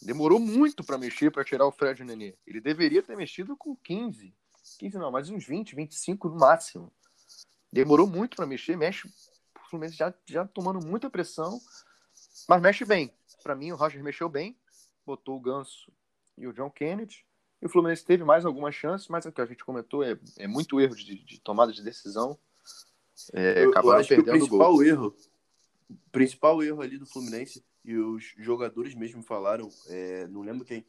Demorou 0.00 0.40
muito 0.40 0.82
para 0.82 0.98
mexer 0.98 1.30
para 1.30 1.44
tirar 1.44 1.66
o 1.66 1.72
Fred 1.72 2.00
e 2.00 2.04
o 2.04 2.06
Nenê. 2.06 2.36
Ele 2.46 2.60
deveria 2.60 3.02
ter 3.02 3.16
mexido 3.16 3.56
com 3.56 3.76
15. 3.76 4.34
15 4.78 4.98
não, 4.98 5.10
mas 5.12 5.30
uns 5.30 5.46
20, 5.46 5.76
25 5.76 6.28
no 6.28 6.36
máximo. 6.36 6.92
Demorou 7.72 8.06
muito 8.06 8.36
para 8.36 8.46
mexer, 8.46 8.76
mexe. 8.76 9.06
O 9.06 9.70
Fluminense 9.70 9.96
já, 9.96 10.12
já 10.26 10.46
tomando 10.46 10.84
muita 10.84 11.08
pressão, 11.08 11.60
mas 12.48 12.60
mexe 12.60 12.84
bem. 12.84 13.12
Para 13.42 13.54
mim, 13.54 13.72
o 13.72 13.76
Roger 13.76 14.02
mexeu 14.02 14.28
bem, 14.28 14.56
botou 15.06 15.36
o 15.36 15.40
Ganso 15.40 15.92
e 16.36 16.46
o 16.46 16.52
John 16.52 16.70
Kennedy. 16.70 17.24
E 17.60 17.66
o 17.66 17.68
Fluminense 17.68 18.04
teve 18.04 18.24
mais 18.24 18.44
algumas 18.44 18.74
chances, 18.74 19.08
mas 19.08 19.24
é 19.24 19.28
o 19.28 19.32
que 19.32 19.40
a 19.40 19.46
gente 19.46 19.64
comentou 19.64 20.02
é, 20.02 20.18
é 20.36 20.48
muito 20.48 20.80
erro 20.80 20.96
de, 20.96 21.24
de 21.24 21.40
tomada 21.40 21.72
de 21.72 21.82
decisão. 21.82 22.36
É, 23.32 23.64
eu, 23.64 23.72
eu 23.72 23.92
acho 23.92 24.08
que 24.08 24.20
o 24.20 24.24
principal 24.24 24.82
erro, 24.82 25.14
principal 26.10 26.62
erro 26.62 26.82
ali 26.82 26.98
do 26.98 27.06
Fluminense, 27.06 27.64
e 27.84 27.96
os 27.96 28.34
jogadores 28.38 28.94
mesmo 28.94 29.22
falaram, 29.22 29.68
é, 29.88 30.26
não 30.28 30.42
lembro 30.42 30.64
quem, 30.64 30.84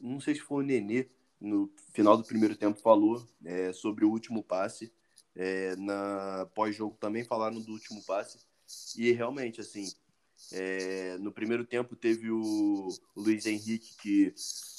não 0.00 0.20
sei 0.20 0.34
se 0.34 0.40
foi 0.40 0.64
o 0.64 0.66
Nenê, 0.66 1.08
no 1.40 1.70
final 1.92 2.16
do 2.16 2.24
primeiro 2.24 2.56
tempo 2.56 2.80
falou 2.80 3.24
é, 3.44 3.72
sobre 3.72 4.04
o 4.04 4.10
último 4.10 4.42
passe, 4.42 4.92
é, 5.36 5.76
na 5.76 6.48
pós-jogo 6.54 6.96
também 6.98 7.24
falaram 7.24 7.60
do 7.60 7.72
último 7.72 8.02
passe, 8.04 8.38
e 8.96 9.12
realmente, 9.12 9.60
assim, 9.60 9.88
é, 10.52 11.16
no 11.18 11.32
primeiro 11.32 11.64
tempo 11.64 11.96
teve 11.96 12.30
o, 12.30 12.88
o 13.14 13.20
Luiz 13.20 13.46
Henrique 13.46 13.96
que 14.00 14.34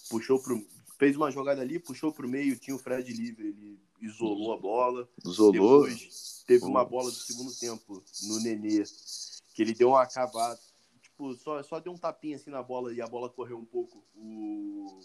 puxou 0.09 0.41
pro, 0.41 0.65
fez 0.97 1.15
uma 1.15 1.31
jogada 1.31 1.61
ali, 1.61 1.79
puxou 1.79 2.11
pro 2.11 2.27
meio, 2.27 2.57
tinha 2.57 2.75
o 2.75 2.79
Fred 2.79 3.11
livre, 3.11 3.47
ele 3.47 3.79
isolou 4.01 4.53
a 4.53 4.57
bola, 4.57 5.09
Isolou. 5.25 5.51
depois 5.51 6.43
teve 6.45 6.65
uma 6.65 6.83
bola 6.83 7.09
do 7.09 7.17
segundo 7.17 7.53
tempo 7.55 8.03
no 8.23 8.39
Nenê, 8.41 8.83
que 9.59 9.63
ele 9.63 9.73
deu 9.73 9.89
uma 9.89 10.07
cavada. 10.07 10.57
Tipo, 11.01 11.33
só, 11.33 11.61
só 11.61 11.81
deu 11.81 11.91
um 11.91 11.97
tapinha 11.97 12.37
assim 12.37 12.49
na 12.49 12.63
bola 12.63 12.93
e 12.93 13.01
a 13.01 13.07
bola 13.07 13.29
correu 13.29 13.57
um 13.57 13.65
pouco. 13.65 14.01
O... 14.15 15.01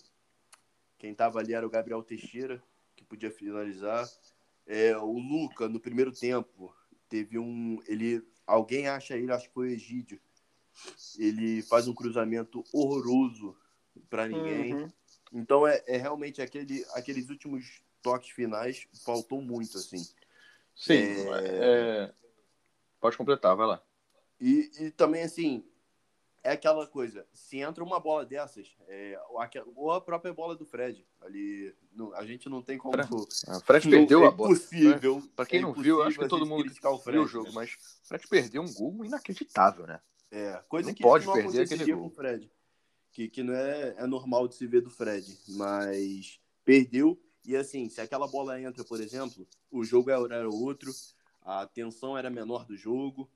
Quem 0.96 1.12
tava 1.12 1.40
ali 1.40 1.52
era 1.52 1.66
o 1.66 1.70
Gabriel 1.70 2.04
Teixeira, 2.04 2.62
que 2.94 3.02
podia 3.02 3.32
finalizar. 3.32 4.08
É, 4.64 4.96
o 4.96 5.18
Luca, 5.18 5.68
no 5.68 5.80
primeiro 5.80 6.12
tempo, 6.12 6.72
teve 7.08 7.36
um. 7.36 7.80
Ele. 7.88 8.24
Alguém 8.46 8.86
acha 8.86 9.16
ele, 9.16 9.32
acho 9.32 9.48
que 9.48 9.54
foi 9.54 9.70
o 9.70 9.72
Egídio. 9.72 10.20
Ele 11.18 11.60
faz 11.62 11.88
um 11.88 11.94
cruzamento 11.94 12.64
horroroso 12.72 13.56
para 14.08 14.28
ninguém. 14.28 14.72
Uhum. 14.72 14.88
Então 15.32 15.66
é, 15.66 15.82
é 15.84 15.96
realmente 15.96 16.40
aquele, 16.40 16.86
aqueles 16.92 17.28
últimos 17.28 17.82
toques 18.00 18.30
finais 18.30 18.86
faltou 19.04 19.42
muito, 19.42 19.78
assim. 19.78 20.06
Sim. 20.76 21.28
É. 21.32 22.04
é- 22.06 22.14
Pode 23.00 23.16
completar, 23.16 23.56
vai 23.56 23.66
lá. 23.66 23.82
E, 24.40 24.70
e 24.78 24.90
também, 24.90 25.22
assim, 25.22 25.64
é 26.42 26.52
aquela 26.52 26.86
coisa, 26.86 27.26
se 27.32 27.58
entra 27.58 27.82
uma 27.82 27.98
bola 27.98 28.26
dessas, 28.26 28.76
é, 28.88 29.18
ou 29.30 29.40
aque- 29.40 29.62
ou 29.74 29.90
a 29.92 30.00
própria 30.00 30.32
bola 30.34 30.54
do 30.54 30.66
Fred, 30.66 31.06
ali, 31.22 31.74
não- 31.92 32.12
a 32.14 32.24
gente 32.26 32.48
não 32.48 32.60
tem 32.60 32.76
como... 32.76 32.94
O 32.96 33.60
Fred 33.60 33.88
não- 33.88 33.98
perdeu 33.98 34.24
é 34.24 34.26
a 34.26 34.30
bola. 34.30 34.50
impossível. 34.52 35.22
Pra 35.34 35.46
quem 35.46 35.60
é 35.60 35.62
não 35.62 35.72
viu, 35.72 36.00
eu 36.00 36.02
acho 36.02 36.18
que 36.18 36.28
todo 36.28 36.44
a 36.44 36.46
mundo 36.46 36.64
criticar 36.64 36.92
o 36.92 36.96
viu 36.96 37.04
Fred, 37.04 37.18
o 37.18 37.26
jogo, 37.26 37.46
né? 37.46 37.52
mas 37.54 37.70
o 37.72 38.06
Fred 38.08 38.26
perdeu 38.28 38.62
um 38.62 38.72
gol 38.74 39.04
inacreditável, 39.04 39.86
né? 39.86 40.00
É, 40.30 40.62
coisa 40.68 40.88
Não 40.88 40.94
que 40.94 41.02
pode 41.02 41.24
não 41.26 41.32
perder 41.32 41.62
aquele 41.62 41.84
com 41.92 41.98
gol. 42.00 42.06
o 42.08 42.10
Fred. 42.10 42.50
Que, 43.12 43.28
que 43.28 43.42
não 43.44 43.54
é, 43.54 43.94
é 43.96 44.06
normal 44.08 44.48
de 44.48 44.56
se 44.56 44.66
ver 44.66 44.80
do 44.80 44.90
Fred. 44.90 45.38
Mas 45.50 46.40
perdeu. 46.64 47.16
E 47.46 47.54
assim, 47.56 47.88
se 47.88 48.00
aquela 48.00 48.26
bola 48.26 48.60
entra, 48.60 48.82
por 48.82 49.00
exemplo, 49.00 49.46
o 49.70 49.84
jogo 49.84 50.10
era 50.10 50.48
outro, 50.48 50.92
a 51.42 51.64
tensão 51.66 52.18
era 52.18 52.28
menor 52.28 52.64
do 52.64 52.76
jogo, 52.76 53.30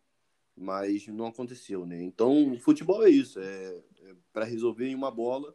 mas 0.58 1.06
não 1.08 1.26
aconteceu, 1.26 1.86
né? 1.86 2.02
Então, 2.02 2.52
o 2.52 2.58
futebol 2.58 3.04
é 3.06 3.10
isso, 3.10 3.38
é, 3.40 3.76
é 4.02 4.14
para 4.32 4.44
resolver 4.44 4.86
em 4.88 4.94
uma 4.94 5.10
bola 5.10 5.54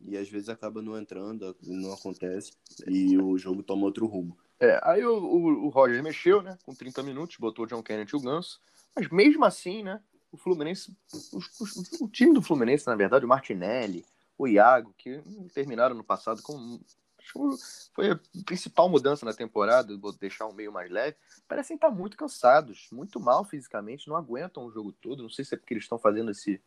e 0.00 0.16
às 0.16 0.28
vezes 0.28 0.48
acaba 0.48 0.82
não 0.82 0.98
entrando, 0.98 1.56
não 1.62 1.92
acontece 1.92 2.52
e 2.86 3.16
o 3.18 3.38
jogo 3.38 3.62
toma 3.62 3.84
outro 3.84 4.06
rumo. 4.06 4.36
É, 4.58 4.78
aí 4.82 5.04
o, 5.04 5.16
o, 5.16 5.66
o 5.66 5.68
Roger 5.68 6.02
mexeu, 6.02 6.42
né? 6.42 6.56
Com 6.64 6.74
30 6.74 7.02
minutos, 7.02 7.36
botou 7.36 7.64
o 7.64 7.68
John 7.68 7.82
Kennedy 7.82 8.12
e 8.12 8.16
o 8.16 8.20
Ganso. 8.20 8.60
Mas 8.94 9.08
mesmo 9.10 9.44
assim, 9.44 9.82
né? 9.82 10.00
O 10.30 10.36
Fluminense, 10.36 10.96
os- 11.12 12.00
o 12.00 12.08
time 12.08 12.32
do 12.32 12.40
Fluminense, 12.40 12.86
na 12.86 12.94
verdade, 12.96 13.24
o 13.24 13.28
Martinelli, 13.28 14.04
o 14.38 14.48
Iago, 14.48 14.94
que 14.96 15.20
terminaram 15.52 15.94
no 15.94 16.04
passado 16.04 16.42
com. 16.42 16.80
Acho 17.22 17.90
Foi 17.94 18.10
a 18.10 18.20
principal 18.44 18.88
mudança 18.88 19.24
na 19.24 19.32
temporada, 19.32 19.96
vou 19.96 20.12
deixar 20.12 20.46
um 20.46 20.52
meio 20.52 20.72
mais 20.72 20.90
leve. 20.90 21.16
Parecem 21.48 21.76
estar 21.76 21.90
muito 21.90 22.16
cansados, 22.16 22.88
muito 22.92 23.20
mal 23.20 23.44
fisicamente, 23.44 24.08
não 24.08 24.16
aguentam 24.16 24.66
o 24.66 24.70
jogo 24.70 24.92
todo. 24.92 25.22
Não 25.22 25.30
sei 25.30 25.44
se 25.44 25.54
é 25.54 25.58
porque 25.58 25.74
eles 25.74 25.84
estão 25.84 25.98
fazendo 25.98 26.30
esse 26.30 26.60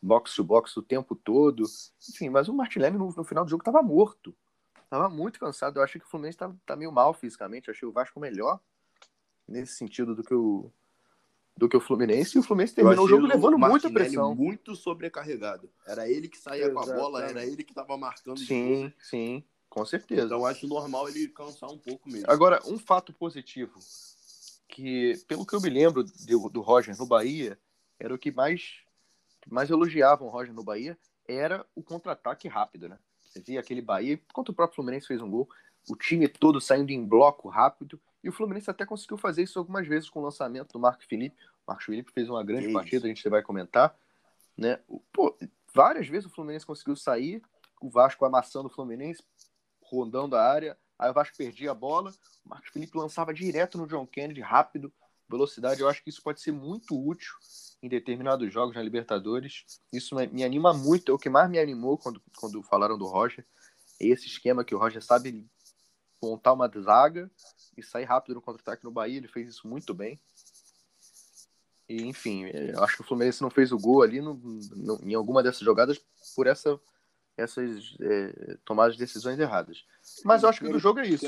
box-to-box 0.00 0.76
o 0.76 0.82
tempo 0.82 1.14
todo. 1.14 1.64
Enfim, 2.08 2.30
mas 2.30 2.48
o 2.48 2.54
Martinelli 2.54 2.96
no, 2.96 3.12
no 3.14 3.24
final 3.24 3.44
do 3.44 3.50
jogo 3.50 3.62
estava 3.62 3.82
morto. 3.82 4.34
Tava 4.88 5.08
muito 5.08 5.38
cansado. 5.38 5.78
Eu 5.78 5.82
achei 5.82 6.00
que 6.00 6.06
o 6.06 6.10
Fluminense 6.10 6.38
tá, 6.38 6.50
tá 6.64 6.74
meio 6.74 6.90
mal 6.90 7.12
fisicamente. 7.12 7.68
Eu 7.68 7.74
achei 7.74 7.86
o 7.86 7.92
Vasco 7.92 8.18
melhor 8.18 8.58
nesse 9.46 9.74
sentido 9.74 10.14
do 10.14 10.22
que 10.22 10.34
o, 10.34 10.70
do 11.56 11.68
que 11.68 11.76
o 11.76 11.80
Fluminense. 11.80 12.36
E 12.36 12.40
o 12.40 12.42
Fluminense 12.42 12.74
terminou 12.74 13.04
o 13.04 13.08
jogo 13.08 13.26
levando 13.26 13.58
muita 13.58 13.90
pressão. 13.90 14.34
muito 14.34 14.74
sobrecarregado. 14.74 15.68
Era 15.86 16.08
ele 16.08 16.28
que 16.28 16.38
saía 16.38 16.70
com 16.70 16.78
a 16.78 16.86
bola, 16.86 17.18
Exatamente. 17.18 17.30
era 17.30 17.46
ele 17.46 17.64
que 17.64 17.72
estava 17.72 17.96
marcando 17.98 18.38
Sim, 18.38 18.92
sim, 18.98 19.44
com 19.78 19.86
certeza. 19.86 20.26
Então 20.26 20.44
acho 20.44 20.66
normal 20.66 21.08
ele 21.08 21.28
cansar 21.28 21.70
um 21.70 21.78
pouco 21.78 22.08
mesmo. 22.08 22.30
Agora, 22.30 22.60
um 22.66 22.78
fato 22.78 23.12
positivo, 23.12 23.78
que 24.68 25.14
pelo 25.26 25.46
que 25.46 25.54
eu 25.54 25.60
me 25.60 25.70
lembro 25.70 26.04
do, 26.04 26.48
do 26.48 26.60
Roger 26.60 26.96
no 26.96 27.06
Bahia, 27.06 27.58
era 27.98 28.14
o 28.14 28.18
que 28.18 28.30
mais, 28.30 28.82
mais 29.48 29.70
elogiavam 29.70 30.28
o 30.28 30.30
Roger 30.30 30.54
no 30.54 30.62
Bahia, 30.62 30.98
era 31.26 31.64
o 31.74 31.82
contra-ataque 31.82 32.48
rápido, 32.48 32.88
né? 32.88 32.98
Você 33.20 33.40
via 33.40 33.60
aquele 33.60 33.82
Bahia, 33.82 34.14
enquanto 34.14 34.50
o 34.50 34.54
próprio 34.54 34.76
Fluminense 34.76 35.06
fez 35.06 35.20
um 35.20 35.30
gol, 35.30 35.48
o 35.88 35.96
time 35.96 36.28
todo 36.28 36.60
saindo 36.60 36.90
em 36.90 37.04
bloco 37.04 37.48
rápido, 37.48 38.00
e 38.22 38.28
o 38.28 38.32
Fluminense 38.32 38.70
até 38.70 38.84
conseguiu 38.84 39.16
fazer 39.16 39.42
isso 39.42 39.58
algumas 39.58 39.86
vezes 39.86 40.10
com 40.10 40.20
o 40.20 40.22
lançamento 40.22 40.72
do 40.72 40.78
Marco 40.78 41.04
Felipe. 41.06 41.36
O 41.66 41.70
Marcos 41.70 41.86
Felipe 41.86 42.12
fez 42.12 42.28
uma 42.28 42.42
grande 42.42 42.66
Que 42.66 42.72
partida, 42.72 42.96
isso. 42.96 43.06
a 43.06 43.08
gente 43.08 43.28
vai 43.28 43.42
comentar, 43.42 43.94
né? 44.56 44.80
Pô, 45.12 45.36
várias 45.72 46.08
vezes 46.08 46.26
o 46.26 46.34
Fluminense 46.34 46.66
conseguiu 46.66 46.96
sair, 46.96 47.42
o 47.80 47.88
Vasco 47.88 48.24
amassando 48.24 48.68
o 48.68 48.70
Fluminense, 48.70 49.22
rondando 49.90 50.36
a 50.36 50.42
área, 50.42 50.76
aí 50.98 51.10
o 51.10 51.14
Vasco 51.14 51.36
perdia 51.36 51.70
a 51.70 51.74
bola, 51.74 52.12
o 52.44 52.48
Marcos 52.48 52.70
Felipe 52.70 52.96
lançava 52.96 53.32
direto 53.34 53.78
no 53.78 53.86
John 53.86 54.06
Kennedy, 54.06 54.40
rápido, 54.40 54.92
velocidade. 55.28 55.80
Eu 55.80 55.88
acho 55.88 56.02
que 56.02 56.10
isso 56.10 56.22
pode 56.22 56.40
ser 56.40 56.52
muito 56.52 56.98
útil 56.98 57.32
em 57.82 57.88
determinados 57.88 58.52
jogos 58.52 58.74
na 58.74 58.82
Libertadores. 58.82 59.64
Isso 59.92 60.14
me 60.14 60.42
anima 60.42 60.72
muito. 60.72 61.14
O 61.14 61.18
que 61.18 61.28
mais 61.28 61.48
me 61.50 61.58
animou 61.58 61.96
quando, 61.98 62.20
quando 62.36 62.62
falaram 62.62 62.96
do 62.98 63.06
Roger. 63.06 63.46
É 64.00 64.06
esse 64.06 64.26
esquema 64.26 64.64
que 64.64 64.74
o 64.74 64.78
Roger 64.78 65.02
sabe 65.02 65.46
montar 66.22 66.52
uma 66.52 66.70
zaga 66.80 67.30
e 67.76 67.82
sair 67.82 68.04
rápido 68.04 68.34
no 68.36 68.42
contra-ataque 68.42 68.84
no 68.84 68.90
Bahia. 68.90 69.18
Ele 69.18 69.28
fez 69.28 69.48
isso 69.48 69.68
muito 69.68 69.92
bem. 69.92 70.18
E, 71.88 72.02
enfim, 72.02 72.44
eu 72.44 72.82
acho 72.84 72.96
que 72.96 73.02
o 73.02 73.04
Fluminense 73.04 73.40
não 73.42 73.50
fez 73.50 73.72
o 73.72 73.78
gol 73.78 74.02
ali 74.02 74.20
no, 74.20 74.34
no- 74.34 75.00
em 75.02 75.14
alguma 75.14 75.42
dessas 75.42 75.60
jogadas 75.60 75.98
por 76.36 76.46
essa, 76.46 76.78
essas 77.38 77.96
é, 78.00 78.58
tomadas 78.64 78.94
de 78.94 78.98
decisões 78.98 79.38
erradas. 79.38 79.84
Mas 80.24 80.42
eu 80.42 80.48
acho 80.48 80.60
que 80.60 80.68
do 80.68 80.78
jogo 80.78 80.98
é 80.98 81.06
isso. 81.06 81.24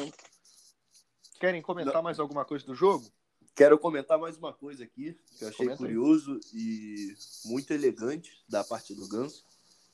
Querem 1.39 1.63
comentar 1.63 2.03
mais 2.03 2.19
alguma 2.19 2.45
coisa 2.45 2.67
do 2.67 2.75
jogo? 2.75 3.07
Quero 3.55 3.79
comentar 3.79 4.19
mais 4.19 4.37
uma 4.37 4.53
coisa 4.53 4.85
aqui, 4.85 5.17
que 5.39 5.45
eu 5.45 5.49
achei 5.49 5.67
Comenta 5.67 5.85
aí. 5.85 5.89
curioso 5.89 6.41
e 6.53 7.15
muito 7.47 7.73
elegante 7.73 8.43
da 8.49 8.63
parte 8.65 8.95
do 8.95 9.07
Ganso. 9.09 9.45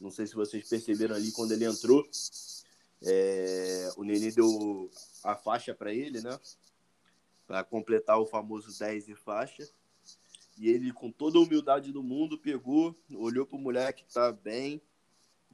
Não 0.00 0.10
sei 0.10 0.26
se 0.26 0.34
vocês 0.34 0.68
perceberam 0.68 1.14
ali 1.14 1.30
quando 1.32 1.52
ele 1.52 1.64
entrou. 1.64 2.06
é, 3.02 3.90
o 3.96 4.04
Nenê 4.04 4.30
deu 4.30 4.90
a 5.22 5.34
faixa 5.36 5.74
para 5.74 5.92
ele, 5.92 6.20
né? 6.20 6.38
Para 7.46 7.62
completar 7.62 8.18
o 8.18 8.26
famoso 8.26 8.76
10 8.78 9.06
de 9.06 9.14
faixa. 9.14 9.68
E 10.58 10.68
ele, 10.70 10.92
com 10.92 11.10
toda 11.10 11.38
a 11.38 11.42
humildade 11.42 11.92
do 11.92 12.02
mundo, 12.02 12.38
pegou, 12.38 12.94
olhou 13.14 13.46
pro 13.46 13.58
moleque 13.58 14.04
que 14.04 14.12
tá 14.12 14.32
bem, 14.32 14.80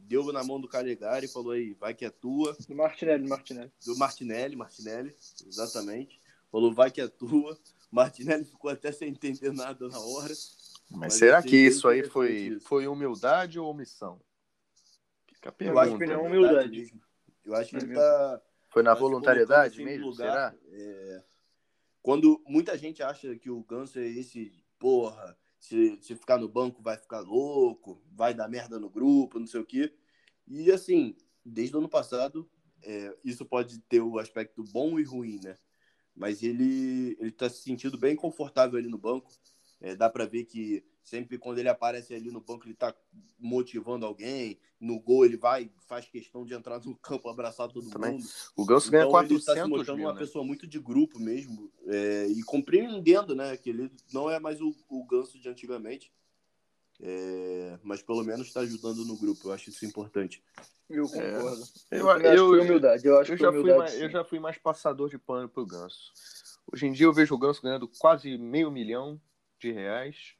deu 0.02 0.32
na 0.32 0.42
mão 0.44 0.60
do 0.60 0.68
Calegari 0.68 1.26
e 1.26 1.28
falou 1.28 1.52
aí, 1.52 1.72
vai 1.74 1.94
que 1.94 2.04
é 2.04 2.10
tua 2.10 2.56
Do 2.68 2.74
Martinelli, 2.74 3.22
do 3.24 3.28
Martinelli. 3.28 3.72
do 3.86 3.96
Martinelli, 3.96 4.56
Martinelli, 4.56 5.16
exatamente. 5.46 6.20
Falou, 6.50 6.72
vai 6.72 6.90
que 6.90 7.00
é 7.00 7.08
tua. 7.08 7.58
Martinelli 7.90 8.44
ficou 8.44 8.70
até 8.70 8.90
sem 8.92 9.08
entender 9.10 9.52
nada 9.52 9.88
na 9.88 9.98
hora. 9.98 10.28
Mas, 10.28 10.90
Mas 10.90 11.14
será 11.14 11.42
que 11.42 11.56
isso 11.56 11.88
aí 11.88 12.04
foi, 12.04 12.32
isso. 12.32 12.66
foi 12.66 12.86
humildade 12.86 13.58
ou 13.58 13.70
omissão? 13.70 14.20
Fica 15.32 15.48
a 15.50 15.64
Eu 15.64 15.78
acho 15.78 15.92
que 15.92 15.98
pergunta. 15.98 16.18
opinião, 16.18 16.26
é 16.26 16.28
humildade. 16.28 16.78
mesmo. 16.80 17.00
Eu 17.44 17.54
acho 17.54 17.70
que 17.70 17.76
ele 17.76 17.92
É 17.92 17.94
tá. 17.96 18.42
Foi 18.70 18.82
na 18.82 18.94
voluntariedade 18.94 19.82
mesmo? 19.84 20.06
lugar, 20.06 20.52
Será? 20.52 20.54
é, 20.72 21.22
Quando 22.02 22.42
muita 22.46 22.76
gente 22.78 23.02
acha 23.02 23.34
que 23.36 23.50
o 23.50 23.62
Ganso 23.62 23.98
é 23.98 24.06
esse, 24.06 24.52
porra, 24.78 25.36
se, 25.62 25.96
se 26.02 26.16
ficar 26.16 26.38
no 26.38 26.48
banco 26.48 26.82
vai 26.82 26.96
ficar 26.96 27.20
louco, 27.20 28.02
vai 28.10 28.34
dar 28.34 28.48
merda 28.48 28.80
no 28.80 28.90
grupo, 28.90 29.38
não 29.38 29.46
sei 29.46 29.60
o 29.60 29.64
quê. 29.64 29.94
E 30.44 30.72
assim, 30.72 31.16
desde 31.44 31.76
o 31.76 31.78
ano 31.78 31.88
passado, 31.88 32.50
é, 32.82 33.16
isso 33.24 33.46
pode 33.46 33.78
ter 33.82 34.00
o 34.00 34.18
aspecto 34.18 34.64
bom 34.64 34.98
e 34.98 35.04
ruim, 35.04 35.38
né? 35.40 35.56
Mas 36.16 36.42
ele, 36.42 37.16
ele 37.20 37.30
tá 37.30 37.48
se 37.48 37.62
sentindo 37.62 37.96
bem 37.96 38.16
confortável 38.16 38.76
ali 38.76 38.88
no 38.88 38.98
banco. 38.98 39.30
É, 39.80 39.94
dá 39.94 40.10
para 40.10 40.26
ver 40.26 40.46
que 40.46 40.84
sempre 41.02 41.38
quando 41.38 41.58
ele 41.58 41.68
aparece 41.68 42.14
ali 42.14 42.30
no 42.30 42.40
banco, 42.40 42.66
ele 42.66 42.74
tá 42.74 42.94
motivando 43.38 44.06
alguém. 44.06 44.58
No 44.80 44.98
gol, 44.98 45.24
ele 45.24 45.36
vai, 45.36 45.70
faz 45.86 46.06
questão 46.06 46.44
de 46.44 46.54
entrar 46.54 46.80
no 46.80 46.96
campo, 46.96 47.28
abraçar 47.28 47.68
todo 47.68 47.88
Também. 47.88 48.12
mundo. 48.12 48.24
O 48.56 48.64
Ganso 48.64 48.90
ganha 48.90 49.04
Então, 49.04 49.20
ele 49.20 49.28
400 49.28 49.40
está 49.48 49.62
se 49.62 49.68
mostrando 49.68 49.98
mil, 49.98 50.06
uma 50.08 50.12
né? 50.14 50.18
pessoa 50.18 50.44
muito 50.44 50.66
de 50.66 50.78
grupo 50.80 51.20
mesmo 51.20 51.70
é, 51.86 52.26
e 52.26 52.42
compreendendo, 52.42 53.34
né, 53.34 53.56
que 53.56 53.70
ele 53.70 53.92
não 54.12 54.28
é 54.28 54.40
mais 54.40 54.60
o, 54.60 54.74
o 54.88 55.04
Ganso 55.06 55.38
de 55.38 55.48
antigamente, 55.48 56.12
é, 57.00 57.78
mas 57.82 58.02
pelo 58.02 58.24
menos 58.24 58.48
está 58.48 58.60
ajudando 58.60 59.04
no 59.04 59.16
grupo. 59.16 59.48
Eu 59.48 59.52
acho 59.52 59.70
isso 59.70 59.84
importante. 59.86 60.42
Eu 60.90 61.08
concordo. 61.08 61.62
Eu, 61.90 62.08
Eu, 62.08 62.20
que 62.20 62.26
eu, 62.26 62.48
foi 62.48 62.60
humildade. 62.60 63.06
Eu 63.06 63.18
acho 63.20 63.32
eu 63.32 63.36
que 63.36 63.42
já, 63.42 63.52
foi 63.52 63.60
fui 63.60 63.70
humildade. 63.70 63.92
mais, 63.92 64.02
eu 64.02 64.10
já 64.10 64.24
fui 64.24 64.38
mais 64.40 64.58
passador 64.58 65.08
de 65.08 65.18
pano 65.18 65.48
pro 65.48 65.64
Ganso. 65.66 66.12
Hoje 66.72 66.86
em 66.86 66.92
dia 66.92 67.06
eu 67.06 67.12
vejo 67.12 67.34
o 67.34 67.38
Ganso 67.38 67.62
ganhando 67.62 67.88
quase 67.98 68.36
meio 68.36 68.70
milhão 68.70 69.20
de 69.58 69.70
reais 69.72 70.34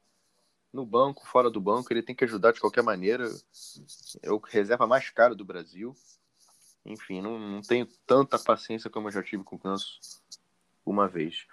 no 0.73 0.85
banco, 0.85 1.25
fora 1.27 1.49
do 1.49 1.61
banco. 1.61 1.93
Ele 1.93 2.01
tem 2.01 2.15
que 2.15 2.23
ajudar 2.23 2.51
de 2.51 2.59
qualquer 2.59 2.81
maneira. 2.81 3.29
É 4.21 4.31
o 4.31 4.37
reserva 4.39 4.87
mais 4.87 5.09
caro 5.11 5.35
do 5.35 5.45
Brasil. 5.45 5.95
Enfim, 6.85 7.21
não, 7.21 7.39
não 7.39 7.61
tenho 7.61 7.87
tanta 8.05 8.37
paciência 8.37 8.89
como 8.89 9.07
eu 9.07 9.11
já 9.11 9.23
tive 9.23 9.43
com 9.43 9.55
o 9.55 9.59
Ganso 9.59 9.99
uma 10.85 11.07
vez. 11.07 11.45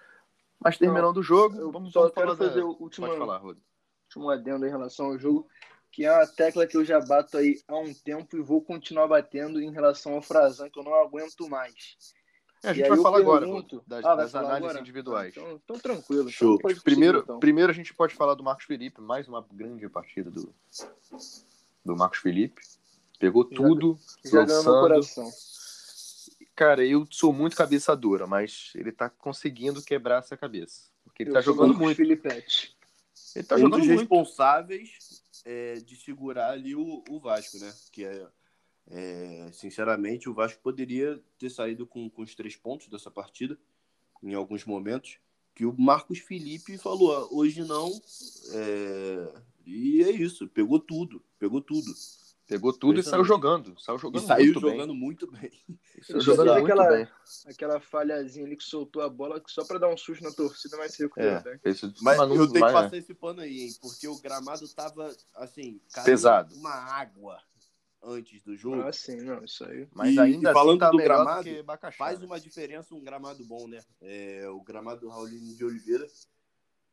Mas 0.59 0.77
terminando 0.77 1.19
o 1.19 1.23
jogo, 1.23 1.57
Eu 1.57 1.71
vamos, 1.71 1.93
só 1.93 2.11
quero 2.11 2.37
fazer 2.37 2.61
da... 2.61 2.67
o 2.67 2.77
último, 2.81 3.07
Pode 3.07 3.19
falar, 3.19 3.39
Rodo. 3.39 3.63
último 4.05 4.31
adendo 4.31 4.67
em 4.67 4.71
relação 4.71 5.07
ao 5.07 5.19
jogo, 5.19 5.49
que 5.93 6.05
é 6.05 6.13
uma 6.13 6.27
tecla 6.27 6.67
que 6.67 6.77
eu 6.77 6.85
já 6.85 7.01
bato 7.01 7.39
aí 7.39 7.63
há 7.69 7.79
um 7.79 7.95
tempo 7.95 8.37
e 8.37 8.43
vou 8.43 8.61
continuar 8.61 9.07
batendo 9.07 9.61
em 9.61 9.71
relação 9.71 10.15
ao 10.15 10.23
Frazan, 10.23 10.69
que 10.69 10.79
eu 10.79 10.85
não 10.85 10.95
aguento 10.95 11.49
mais. 11.49 11.97
É, 12.63 12.69
a 12.71 12.73
gente 12.75 12.89
vai 12.89 12.99
falar 12.99 13.19
agora 13.19 13.47
pergunto- 13.47 13.83
das, 13.87 14.05
Ah, 14.05 14.15
das 14.15 14.33
falar 14.33 14.45
análises 14.45 14.65
agora? 14.69 14.81
individuais. 14.81 15.35
Então, 15.37 15.53
então 15.65 15.79
tranquilo. 15.79 16.23
então 16.23 16.33
Show. 16.33 16.59
prosseguir, 16.59 16.83
Primeiro, 16.85 17.19
então. 17.21 17.39
primeiro 17.41 17.71
a 17.71 17.75
gente 17.75 17.95
pode 17.95 18.15
falar 18.15 18.35
do 18.35 18.43
Marcos 18.43 18.67
Felipe, 18.67 19.01
mais 19.01 19.27
uma 19.29 19.45
grande 19.53 19.89
partida 19.89 20.31
do, 20.31 20.55
do 21.85 21.97
Marcos 21.97 22.19
Felipe. 22.19 22.61
Pegou 23.19 23.45
Já- 23.51 23.57
tudo, 23.57 23.99
Já 24.25 24.41
lançando. 24.41 24.81
coração. 24.81 25.31
Cara, 26.55 26.85
eu 26.85 27.07
sou 27.11 27.33
muito 27.33 27.57
cabeça 27.57 27.97
dura, 27.97 28.27
mas 28.27 28.73
ele 28.75 28.93
tá 28.93 29.09
conseguindo 29.09 29.83
quebrar 29.83 30.19
essa 30.19 30.37
cabeça. 30.37 30.91
Porque 31.05 31.23
ele 31.23 31.31
Eu 31.31 31.35
tá 31.35 31.41
jogando 31.41 31.69
Marcos 31.69 31.83
muito. 31.83 31.97
Filipete. 31.97 32.77
Ele 33.35 33.45
tá 33.45 33.55
um 33.55 33.59
jogando 33.59 33.79
dos 33.79 33.87
muito. 33.89 34.01
responsáveis 34.01 35.23
é, 35.47 35.75
de 35.77 35.97
segurar 35.97 36.51
ali 36.51 36.75
o, 36.77 37.03
o 37.09 37.19
Vasco, 37.21 37.59
né? 37.59 37.73
Que 37.93 38.05
é, 38.05 38.27
é, 38.91 39.51
sinceramente, 39.53 40.29
o 40.29 40.35
Vasco 40.35 40.61
poderia 40.63 41.23
ter 41.39 41.51
saído 41.51 41.87
com, 41.87 42.09
com 42.11 42.23
os 42.23 42.35
três 42.35 42.57
pontos 42.57 42.89
dessa 42.89 43.11
partida 43.11 43.59
em 44.23 44.35
alguns 44.35 44.65
momentos. 44.65 45.19
Que 45.55 45.67
o 45.67 45.75
Marcos 45.79 46.19
Felipe 46.21 46.79
falou: 46.79 47.13
"Ah, 47.17 47.29
hoje 47.31 47.63
não. 47.65 47.91
é, 48.55 49.33
E 49.67 50.03
é 50.03 50.11
isso, 50.11 50.49
pegou 50.49 50.81
tudo, 50.81 51.23
pegou 51.39 51.61
tudo. 51.61 51.93
Pegou 52.47 52.73
tudo 52.73 52.99
e 52.99 53.03
saiu 53.05 53.25
jogando. 53.25 53.79
Saiu 53.79 53.97
E 53.97 54.01
jogando 54.01 54.27
saiu 54.27 54.45
muito 54.47 54.61
jogando 54.61 54.89
bem. 54.93 54.97
muito 55.01 55.31
bem. 55.31 55.53
Saiu 56.03 56.21
jogando 56.21 56.53
muito 56.55 56.65
aquela- 56.65 56.91
bem. 56.97 57.09
Aquela 57.47 57.81
falhazinha 57.81 58.45
ali 58.45 58.57
que 58.57 58.65
soltou 58.65 59.03
a 59.03 59.09
bola 59.09 59.41
só 59.47 59.65
pra 59.65 59.79
dar 59.79 59.89
um 59.89 59.97
susto 59.97 60.25
na 60.25 60.33
torcida, 60.33 60.77
mas 60.77 60.93
se 60.95 61.03
recuperou 61.05 61.31
É, 61.35 61.61
esse, 61.71 61.93
Mas 62.03 62.19
não- 62.19 62.35
eu 62.35 62.49
tenho 62.51 62.61
mas- 62.61 62.73
que 62.73 62.81
passar 62.83 62.97
esse 62.97 63.15
pano 63.15 63.41
aí, 63.43 63.61
hein? 63.61 63.75
Porque 63.81 64.09
o 64.09 64.19
gramado 64.21 64.67
tava, 64.71 65.15
assim, 65.37 65.81
Pesado. 66.05 66.53
uma 66.57 66.73
água 66.75 67.41
antes 68.03 68.43
do 68.43 68.57
jogo. 68.57 68.83
Ah, 68.83 68.93
sim, 68.93 69.17
não, 69.17 69.45
isso 69.45 69.65
aí. 69.65 69.87
mas 69.93 70.17
E- 70.17 70.21
ainda 70.21 70.51
e 70.51 70.53
falando 70.53 70.71
assim 70.71 70.79
tá 70.79 70.91
do 70.91 70.97
gramado, 70.99 71.55
do 71.55 71.65
Bacaxá, 71.65 71.97
Faz 71.97 72.21
né? 72.21 72.27
uma 72.27 72.41
diferença 72.41 72.95
um 72.95 73.01
gramado 73.01 73.45
bom, 73.45 73.67
né? 73.67 73.81
É, 74.01 74.49
o 74.49 74.61
gramado 74.63 75.01
do 75.03 75.09
Raulino 75.09 75.55
de 75.55 75.65
Oliveira 75.65 76.07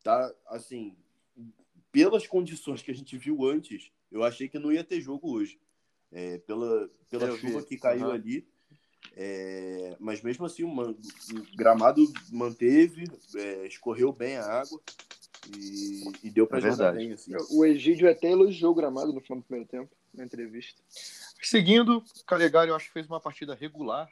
tá, 0.04 0.34
assim, 0.48 0.96
pelas 1.92 2.28
condições 2.28 2.82
que 2.82 2.92
a 2.92 2.96
gente 2.96 3.18
viu 3.18 3.46
antes, 3.46 3.92
eu 4.12 4.24
achei 4.24 4.48
que 4.48 4.60
não 4.60 4.72
ia 4.72 4.84
ter 4.84 5.02
jogo 5.02 5.32
hoje. 5.32 5.60
É, 6.12 6.38
pela 6.40 6.90
pela 7.10 7.28
Eu 7.28 7.38
chuva 7.38 7.60
vi. 7.62 7.66
que 7.68 7.78
caiu 7.78 8.06
Aham. 8.06 8.14
ali. 8.14 8.48
É, 9.14 9.96
mas 10.00 10.22
mesmo 10.22 10.46
assim, 10.46 10.64
o, 10.64 10.68
man- 10.68 10.92
o 11.34 11.56
gramado 11.58 12.04
manteve, 12.32 13.06
é, 13.36 13.66
escorreu 13.68 14.12
bem 14.14 14.38
a 14.38 14.46
água 14.46 14.82
e, 15.56 16.28
e 16.28 16.30
deu 16.30 16.48
pra 16.48 16.58
É 16.58 16.62
jogar 16.62 16.92
verdade. 16.92 16.98
bem. 16.98 17.14
Assim. 17.14 17.32
O 17.52 17.66
Egídio 17.66 18.10
até 18.10 18.32
elogiou 18.32 18.72
o 18.72 18.76
gramado 18.76 19.14
no 19.14 19.22
final 19.22 19.40
do 19.40 19.46
primeiro 19.46 19.70
tempo, 19.70 19.96
na 20.14 20.26
entrevista. 20.26 20.82
Seguindo, 21.42 21.98
o 21.98 22.26
Calegari 22.26 22.70
eu 22.70 22.76
acho 22.76 22.88
que 22.88 22.94
fez 22.94 23.08
uma 23.08 23.20
partida 23.20 23.56
regular, 23.56 24.10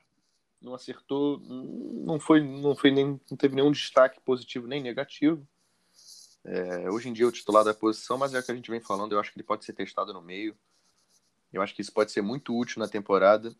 não 0.61 0.73
acertou, 0.73 1.39
não 1.39 2.19
foi, 2.19 2.41
não 2.41 2.75
foi 2.75 2.91
nem, 2.91 3.19
não 3.29 3.37
teve 3.37 3.55
nenhum 3.55 3.71
destaque 3.71 4.19
positivo 4.21 4.67
nem 4.67 4.81
negativo. 4.81 5.45
É, 6.43 6.89
hoje 6.89 7.09
em 7.09 7.13
dia 7.13 7.25
é 7.25 7.27
o 7.27 7.31
titular 7.31 7.63
da 7.63 7.73
posição, 7.73 8.17
mas 8.17 8.33
é 8.33 8.39
o 8.39 8.43
que 8.43 8.51
a 8.51 8.55
gente 8.55 8.69
vem 8.69 8.79
falando, 8.79 9.13
eu 9.13 9.19
acho 9.19 9.31
que 9.31 9.37
ele 9.37 9.45
pode 9.45 9.65
ser 9.65 9.73
testado 9.73 10.13
no 10.13 10.21
meio. 10.21 10.55
Eu 11.51 11.61
acho 11.61 11.73
que 11.73 11.81
isso 11.81 11.91
pode 11.93 12.11
ser 12.11 12.21
muito 12.21 12.55
útil 12.55 12.79
na 12.79 12.87
temporada. 12.87 13.55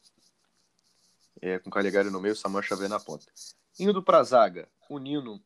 É, 1.41 1.59
com 1.59 1.69
o 1.69 1.71
Calegari 1.73 2.09
no 2.09 2.19
meio, 2.21 2.33
o 2.33 2.37
Samuel 2.37 2.63
Xavier 2.63 2.89
na 2.89 2.99
ponta. 2.99 3.25
Indo 3.79 4.01
para 4.03 4.19
a 4.19 4.23
zaga, 4.23 4.69
o 4.89 4.99
Nino, 4.99 5.41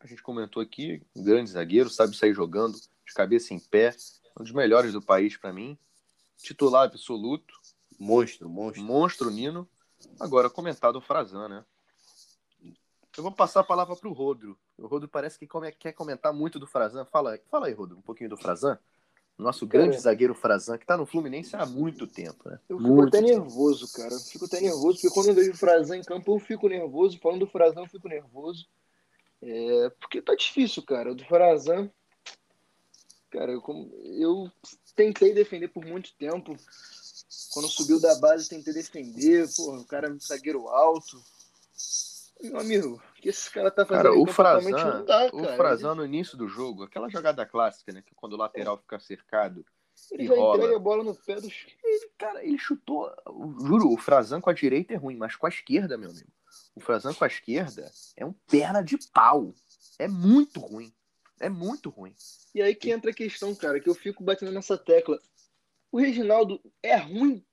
a 0.00 0.06
gente 0.06 0.22
comentou 0.22 0.62
aqui, 0.62 1.02
um 1.14 1.22
grande 1.22 1.50
zagueiro, 1.50 1.90
sabe 1.90 2.16
sair 2.16 2.34
jogando, 2.34 2.78
de 2.78 3.14
cabeça 3.14 3.54
em 3.54 3.58
pé, 3.58 3.94
um 4.38 4.42
dos 4.42 4.52
melhores 4.52 4.92
do 4.92 5.02
país 5.02 5.36
para 5.36 5.52
mim. 5.52 5.76
Titular 6.36 6.84
absoluto, 6.84 7.54
Monstro, 7.98 8.48
monstro. 8.48 8.82
Monstro 8.82 9.30
Nino. 9.30 9.68
Agora, 10.20 10.48
comentado 10.48 10.96
o 10.96 11.00
Frazan, 11.00 11.48
né? 11.48 11.64
Eu 13.16 13.22
vou 13.22 13.32
passar 13.32 13.60
a 13.60 13.64
palavra 13.64 13.96
pro 13.96 14.12
Rodro. 14.12 14.56
O 14.78 14.86
Rodro 14.86 15.08
parece 15.08 15.36
que 15.36 15.48
quer 15.76 15.92
comentar 15.92 16.32
muito 16.32 16.60
do 16.60 16.66
Frazan. 16.68 17.04
Fala, 17.04 17.36
fala 17.50 17.66
aí, 17.66 17.72
Rodro, 17.72 17.98
um 17.98 18.02
pouquinho 18.02 18.30
do 18.30 18.36
Frazan. 18.36 18.78
Nosso 19.36 19.66
grande 19.66 19.90
Cara. 19.90 20.00
zagueiro 20.02 20.34
Frazan, 20.34 20.78
que 20.78 20.86
tá 20.86 20.96
no 20.96 21.06
Fluminense 21.06 21.54
há 21.56 21.64
muito 21.64 22.06
tempo, 22.06 22.48
né? 22.48 22.58
Eu 22.68 22.78
fico 22.78 22.88
muito 22.88 23.08
até 23.08 23.24
tempo. 23.24 23.40
nervoso, 23.40 23.92
cara. 23.92 24.18
Fico 24.18 24.44
até 24.44 24.60
nervoso, 24.60 25.00
porque 25.00 25.10
quando 25.10 25.28
eu 25.28 25.34
vejo 25.34 25.52
o 25.52 25.56
Frazan 25.56 25.96
em 25.96 26.02
campo, 26.02 26.34
eu 26.34 26.38
fico 26.40 26.68
nervoso. 26.68 27.18
Falando 27.18 27.40
do 27.40 27.46
Frazan, 27.46 27.82
eu 27.82 27.88
fico 27.88 28.08
nervoso. 28.08 28.68
É, 29.42 29.90
porque 30.00 30.20
tá 30.20 30.34
difícil, 30.34 30.82
cara. 30.82 31.12
O 31.12 31.14
do 31.14 31.24
Frazan. 31.24 31.90
Cara, 33.30 33.52
eu, 33.52 33.62
eu 34.18 34.52
tentei 34.96 35.34
defender 35.34 35.68
por 35.68 35.84
muito 35.84 36.14
tempo. 36.16 36.56
Quando 37.52 37.68
subiu 37.68 38.00
da 38.00 38.14
base, 38.16 38.48
tentei 38.48 38.72
defender. 38.72 39.48
Porra, 39.54 39.80
o 39.80 39.84
cara 39.84 40.08
é 40.08 40.10
um 40.10 40.20
zagueiro 40.20 40.68
alto. 40.68 41.22
Meu 42.40 42.60
amigo, 42.60 42.94
o 42.94 43.20
que 43.20 43.28
esse 43.28 43.50
cara 43.50 43.70
tá 43.70 43.84
fazendo 43.84 44.04
Cara, 44.04 44.18
o 44.18 44.26
Frazan, 44.26 45.04
dá, 45.04 45.26
o 45.32 45.42
cara. 45.42 45.56
Frazan 45.56 45.94
no 45.96 46.04
início 46.04 46.36
do 46.36 46.46
jogo, 46.46 46.84
aquela 46.84 47.08
jogada 47.08 47.44
clássica, 47.44 47.92
né? 47.92 48.02
Que 48.02 48.14
quando 48.14 48.34
o 48.34 48.36
lateral 48.36 48.78
fica 48.78 48.98
cercado, 49.00 49.66
Ele 50.12 50.26
já 50.26 50.34
rola. 50.34 50.56
entrega 50.56 50.76
a 50.76 50.78
bola 50.78 51.02
no 51.02 51.14
pé 51.14 51.40
dos. 51.40 51.66
Cara, 52.16 52.44
ele 52.44 52.58
chutou. 52.58 53.10
Juro, 53.60 53.92
o 53.92 53.96
Frazan 53.96 54.40
com 54.40 54.50
a 54.50 54.54
direita 54.54 54.94
é 54.94 54.96
ruim, 54.96 55.16
mas 55.16 55.34
com 55.34 55.46
a 55.46 55.50
esquerda, 55.50 55.98
meu 55.98 56.10
amigo. 56.10 56.30
O 56.78 56.80
Frazan 56.80 57.12
com 57.12 57.24
a 57.24 57.26
esquerda 57.26 57.90
é 58.16 58.24
um 58.24 58.32
perna 58.32 58.82
de 58.82 58.96
pau. 59.12 59.52
É 59.98 60.06
muito 60.06 60.60
ruim. 60.60 60.94
É 61.40 61.48
muito 61.48 61.90
ruim. 61.90 62.14
E 62.54 62.62
aí 62.62 62.72
que 62.72 62.90
entra 62.90 63.10
a 63.10 63.14
questão, 63.14 63.52
cara, 63.52 63.80
que 63.80 63.88
eu 63.88 63.94
fico 63.96 64.22
batendo 64.22 64.52
nessa 64.52 64.78
tecla. 64.78 65.18
O 65.90 65.98
Reginaldo 65.98 66.60
é 66.80 66.96
ruim, 66.96 67.44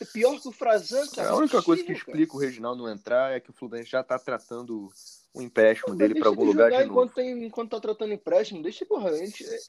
é 0.00 0.04
pior 0.04 0.40
que 0.40 0.48
o 0.48 0.52
Frazan, 0.52 1.06
cara. 1.10 1.30
a 1.30 1.36
única 1.36 1.62
coisa 1.62 1.84
que 1.84 1.92
explica 1.92 2.34
o 2.34 2.40
Reginaldo 2.40 2.82
não 2.82 2.90
entrar 2.90 3.32
é 3.32 3.38
que 3.38 3.50
o 3.50 3.52
Fluminense 3.52 3.90
já 3.90 4.02
tá 4.02 4.18
tratando 4.18 4.90
o 5.34 5.40
empréstimo 5.40 5.96
dele 5.96 6.14
para 6.14 6.28
algum 6.28 6.44
lugar 6.44 6.70
de 6.70 6.76
novo. 6.76 6.90
enquanto, 6.90 7.14
tem, 7.14 7.44
enquanto 7.44 7.70
tá 7.70 7.80
tratando 7.80 8.12
empréstimo, 8.12 8.62
deixa 8.62 8.84
porra. 8.84 9.10
A 9.10 9.16
gente, 9.16 9.42
é, 9.44 9.54
É 9.54 9.60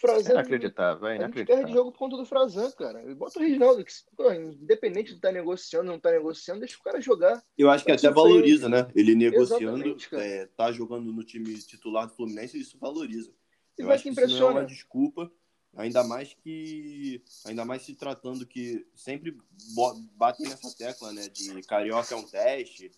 Frazan, 0.00 0.32
inacreditável, 0.32 1.08
é 1.08 1.10
a 1.10 1.12
gente 1.14 1.32
perde 1.32 1.42
inacreditável. 1.42 1.74
jogo 1.74 1.92
por 1.92 1.98
conta 1.98 2.16
do 2.16 2.24
Frazan, 2.24 2.70
cara. 2.72 3.02
E 3.10 3.14
Bota 3.14 3.38
o 3.38 3.42
Reginaldo, 3.42 3.84
que, 3.84 3.92
pô, 4.16 4.32
independente 4.32 5.10
de 5.10 5.16
estar 5.16 5.28
tá 5.28 5.34
negociando 5.34 5.88
ou 5.88 5.94
não 5.94 6.00
tá 6.00 6.12
negociando, 6.12 6.60
deixa 6.60 6.78
o 6.78 6.82
cara 6.82 7.00
jogar. 7.00 7.42
Eu 7.58 7.68
acho 7.70 7.84
que 7.84 7.90
até 7.90 8.08
valoriza, 8.08 8.68
né? 8.68 8.88
Ele 8.94 9.16
negociando, 9.16 9.96
é, 10.12 10.46
tá 10.56 10.70
jogando 10.70 11.12
no 11.12 11.24
time 11.24 11.54
titular 11.58 12.06
do 12.06 12.14
Fluminense, 12.14 12.60
isso 12.60 12.78
valoriza. 12.78 13.32
E 13.76 13.82
Eu 13.82 13.86
vai 13.86 13.96
acho 13.96 14.04
que 14.04 14.10
isso 14.10 14.20
não 14.20 14.22
é 14.22 14.26
impressiona. 14.26 14.60
uma 14.60 14.66
desculpa, 14.66 15.32
ainda 15.76 16.04
mais 16.04 16.34
que 16.34 17.22
ainda 17.44 17.64
mais 17.64 17.82
se 17.82 17.94
tratando 17.94 18.46
que 18.46 18.86
sempre 18.94 19.36
batem 20.16 20.48
nessa 20.48 20.76
tecla, 20.76 21.12
né, 21.12 21.28
de 21.28 21.62
carioca 21.62 22.14
é 22.14 22.16
um 22.16 22.22
teste, 22.26 22.92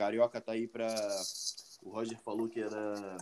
carioca 0.00 0.40
tá 0.40 0.52
aí 0.52 0.66
para 0.66 0.88
o 1.82 1.90
Roger 1.90 2.18
falou 2.20 2.48
que 2.48 2.58
era 2.60 3.18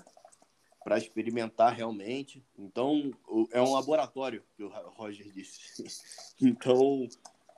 para 0.84 0.96
experimentar 0.96 1.74
realmente. 1.74 2.42
Então, 2.56 3.12
o- 3.26 3.48
é 3.50 3.60
um 3.60 3.72
laboratório 3.72 4.44
que 4.56 4.62
o 4.62 4.68
Roger 4.68 5.30
disse. 5.32 5.58
Então, 6.40 7.08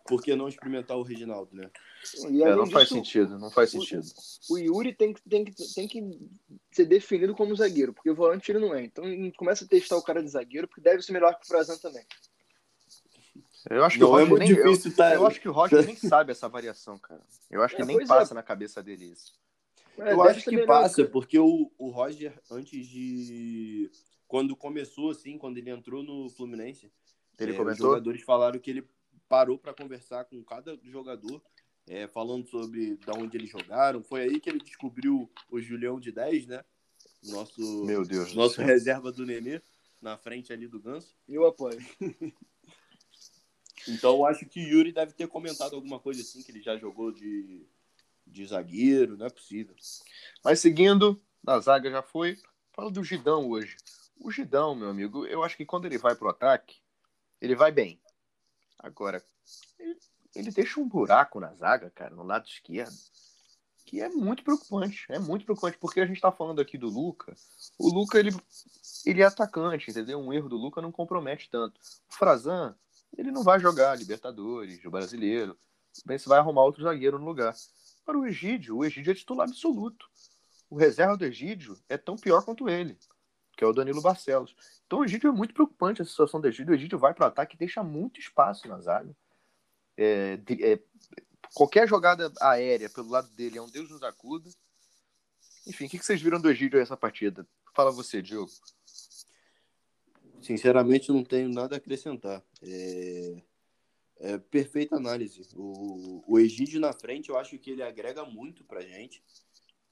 por 0.06 0.22
que 0.22 0.35
não 0.35 0.48
experimentar 0.48 0.96
o 0.96 1.02
Reginaldo, 1.02 1.54
né? 1.54 1.70
E, 2.30 2.42
É, 2.42 2.56
não 2.56 2.66
faz 2.66 2.88
disso, 2.88 2.94
sentido, 2.94 3.38
não 3.38 3.50
faz 3.50 3.70
sentido. 3.70 4.02
O 4.48 4.56
Yuri 4.56 4.94
tem 4.94 5.12
que, 5.12 5.20
tem, 5.28 5.44
que, 5.44 5.52
tem 5.74 5.87
que 5.87 6.18
ser 6.72 6.87
definido 6.87 7.35
como 7.35 7.54
zagueiro, 7.54 7.92
porque 7.92 8.09
o 8.11 8.14
volante 8.14 8.50
ele 8.50 8.59
não 8.59 8.74
é. 8.74 8.83
Então 8.85 9.04
começa 9.37 9.66
a 9.66 9.68
testar 9.68 9.98
o 9.98 10.02
cara 10.02 10.22
de 10.22 10.30
zagueiro, 10.30 10.66
porque 10.66 10.80
deve 10.80 11.02
ser 11.02 11.12
melhor 11.12 11.35
que 11.38 11.44
o 11.44 11.46
Frazan 11.46 11.76
também. 11.76 12.04
Eu 13.68 13.85
acho 13.85 13.99
que 13.99 14.05
o 14.05 14.09
Não 14.09 14.18
é 14.18 14.23
Roger 14.23 14.29
muito 14.31 14.40
nem, 14.40 14.51
eu, 14.59 14.70
difícil, 14.73 14.96
tá? 14.96 15.14
eu 15.14 15.27
acho 15.27 15.40
que 15.40 15.49
o 15.49 15.53
Roger 15.53 15.85
nem 15.85 15.96
sabe 15.96 16.33
essa 16.33 16.49
variação, 16.49 16.99
cara. 16.99 17.20
Eu 17.51 17.62
acho 17.62 17.77
que 17.77 17.83
É, 17.83 17.85
nem 17.85 17.96
pois 17.96 18.09
passa 18.09 18.33
na 18.35 18.42
cabeça 18.42 18.83
dele 18.83 19.07
isso. 19.07 19.35
É, 19.99 20.12
Eu 20.12 20.23
acho 20.23 20.44
que 20.44 20.51
melhor, 20.53 20.66
passa, 20.66 20.96
cara. 21.03 21.09
porque 21.11 21.38
o, 21.38 21.70
o 21.77 21.90
Roger, 21.90 22.33
antes 22.51 22.87
de. 22.87 23.90
Quando 24.27 24.55
começou, 24.57 25.11
assim, 25.11 25.37
quando 25.37 25.59
ele 25.59 25.70
entrou 25.70 26.03
no 26.03 26.31
Fluminense, 26.31 26.90
Ele 27.38 27.53
é, 27.53 27.57
comentou? 27.57 27.87
os 27.88 27.92
jogadores 27.94 28.23
falaram 28.23 28.59
que 28.61 28.70
ele 28.70 28.88
parou 29.29 29.59
para 29.59 29.75
conversar 29.75 30.25
com 30.25 30.42
cada 30.44 30.79
jogador, 30.85 31.42
é, 31.88 32.07
falando 32.07 32.46
sobre 32.49 32.96
da 33.05 33.12
onde 33.14 33.37
eles 33.37 33.51
jogaram. 33.51 34.03
Foi 34.03 34.23
aí 34.23 34.40
que 34.40 34.49
ele 34.49 34.61
descobriu 34.61 35.29
o 35.51 35.61
Julião 35.61 35.99
de 36.01 36.12
10, 36.12 36.46
né? 36.46 36.64
Nosso, 37.25 37.85
Meu 37.85 38.05
Deus. 38.05 38.33
nosso 38.35 38.55
céu. 38.57 38.64
reserva 38.66 39.11
do 39.12 39.27
Nenê, 39.27 39.61
na 40.01 40.16
frente 40.16 40.53
ali 40.53 40.66
do 40.66 40.81
Ganso. 40.81 41.14
Eu 41.29 41.44
apoio. 41.46 41.79
Então 43.88 44.16
eu 44.16 44.27
acho 44.27 44.47
que 44.47 44.61
o 44.61 44.69
Yuri 44.69 44.93
deve 44.93 45.12
ter 45.12 45.27
comentado 45.29 45.75
alguma 45.75 45.99
coisa 45.99 46.21
assim, 46.21 46.43
que 46.43 46.51
ele 46.51 46.62
já 46.62 46.77
jogou 46.77 47.12
de, 47.12 47.66
de 48.27 48.47
zagueiro, 48.47 49.16
não 49.16 49.27
é 49.27 49.31
possível. 49.31 49.75
Mas 50.45 50.61
seguindo, 50.61 51.21
na 51.43 51.59
zaga 51.61 51.90
já 51.90 52.03
foi. 52.03 52.38
Fala 52.73 52.90
do 52.90 53.03
Gidão 53.05 53.49
hoje. 53.49 53.77
O 54.19 54.31
Gidão, 54.31 54.75
meu 54.75 54.90
amigo, 54.90 55.27
eu 55.27 55.43
acho 55.43 55.57
que 55.57 55.64
quando 55.64 55.87
ele 55.87 55.99
vai 55.99 56.14
pro 56.14 56.29
ataque, 56.29 56.77
ele 57.40 57.55
vai 57.57 57.73
bem. 57.73 58.01
Agora, 58.79 59.23
ele, 59.79 59.99
ele 60.35 60.51
deixa 60.51 60.81
um 60.81 60.88
buraco 60.88 61.40
na 61.40 61.55
zaga, 61.55 61.90
cara, 61.90 62.14
no 62.14 62.23
lado 62.23 62.47
esquerdo, 62.47 62.97
que 63.85 64.01
é 64.01 64.09
muito 64.09 64.45
preocupante. 64.45 65.07
É 65.09 65.19
muito 65.19 65.45
preocupante, 65.45 65.79
porque 65.79 66.01
a 66.01 66.07
gente 66.07 66.21
tá 66.21 66.31
falando 66.31 66.61
aqui 66.61 66.79
do 66.79 66.88
Luca. 66.88 67.35
O 67.79 67.88
Luca, 67.88 68.19
ele, 68.19 68.31
ele 69.05 69.23
é 69.23 69.25
atacante, 69.25 69.90
entendeu? 69.90 70.19
Um 70.21 70.33
erro 70.33 70.49
do 70.49 70.57
Luca 70.57 70.81
não 70.81 70.93
compromete 70.93 71.51
tanto. 71.51 71.81
O 72.09 72.14
Frazan, 72.14 72.77
ele 73.16 73.31
não 73.31 73.42
vai 73.42 73.59
jogar 73.59 73.96
Libertadores, 73.96 74.85
o 74.85 74.90
brasileiro. 74.90 75.59
Bem, 76.05 76.18
você 76.18 76.29
vai 76.29 76.38
arrumar 76.38 76.64
outro 76.64 76.83
zagueiro 76.83 77.18
no 77.18 77.25
lugar. 77.25 77.55
Para 78.05 78.18
o 78.18 78.27
Egídio, 78.27 78.79
o 78.79 78.85
Egídio 78.85 79.11
é 79.11 79.14
titular 79.14 79.49
absoluto. 79.49 80.07
O 80.68 80.77
reserva 80.77 81.16
do 81.16 81.25
Egídio 81.25 81.79
é 81.88 81.96
tão 81.96 82.16
pior 82.16 82.44
quanto 82.44 82.68
ele, 82.68 82.96
que 83.57 83.64
é 83.64 83.66
o 83.66 83.73
Danilo 83.73 84.01
Barcelos. 84.01 84.55
Então 84.87 85.01
o 85.01 85.05
Egídio 85.05 85.29
é 85.29 85.33
muito 85.33 85.53
preocupante 85.53 86.01
a 86.01 86.05
situação 86.05 86.40
do 86.40 86.46
Egídio. 86.46 86.73
O 86.73 86.77
Egídio 86.77 86.99
vai 86.99 87.12
para 87.12 87.25
o 87.25 87.29
ataque 87.29 87.57
e 87.57 87.59
deixa 87.59 87.83
muito 87.83 88.20
espaço 88.20 88.68
na 88.68 88.81
zaga. 88.81 89.14
É, 89.96 90.40
é, 90.61 90.81
qualquer 91.55 91.88
jogada 91.88 92.33
aérea 92.40 92.88
pelo 92.88 93.11
lado 93.11 93.29
dele 93.31 93.59
é 93.59 93.62
um 93.62 93.68
Deus 93.68 93.90
nos 93.90 94.03
acuda. 94.03 94.49
Enfim, 95.66 95.87
o 95.87 95.88
que 95.90 95.99
que 95.99 96.07
vocês 96.07 96.23
viram 96.23 96.40
do 96.40 96.51
Egídio 96.51 96.79
nessa 96.79 96.96
partida? 96.96 97.46
Fala 97.75 97.90
você, 97.90 98.23
Diogo. 98.23 98.51
Sinceramente, 100.40 101.12
não 101.12 101.22
tenho 101.22 101.48
nada 101.48 101.76
a 101.76 101.79
acrescentar. 101.79 102.42
É, 102.62 103.42
é 104.20 104.38
perfeita 104.38 104.96
análise. 104.96 105.42
O, 105.55 106.22
o 106.26 106.38
Egídio 106.38 106.81
na 106.81 106.92
frente, 106.92 107.31
eu 107.31 107.38
acho 107.38 107.59
que 107.59 107.70
ele 107.70 107.83
agrega 107.83 108.24
muito 108.24 108.64
pra 108.64 108.81
gente. 108.81 109.22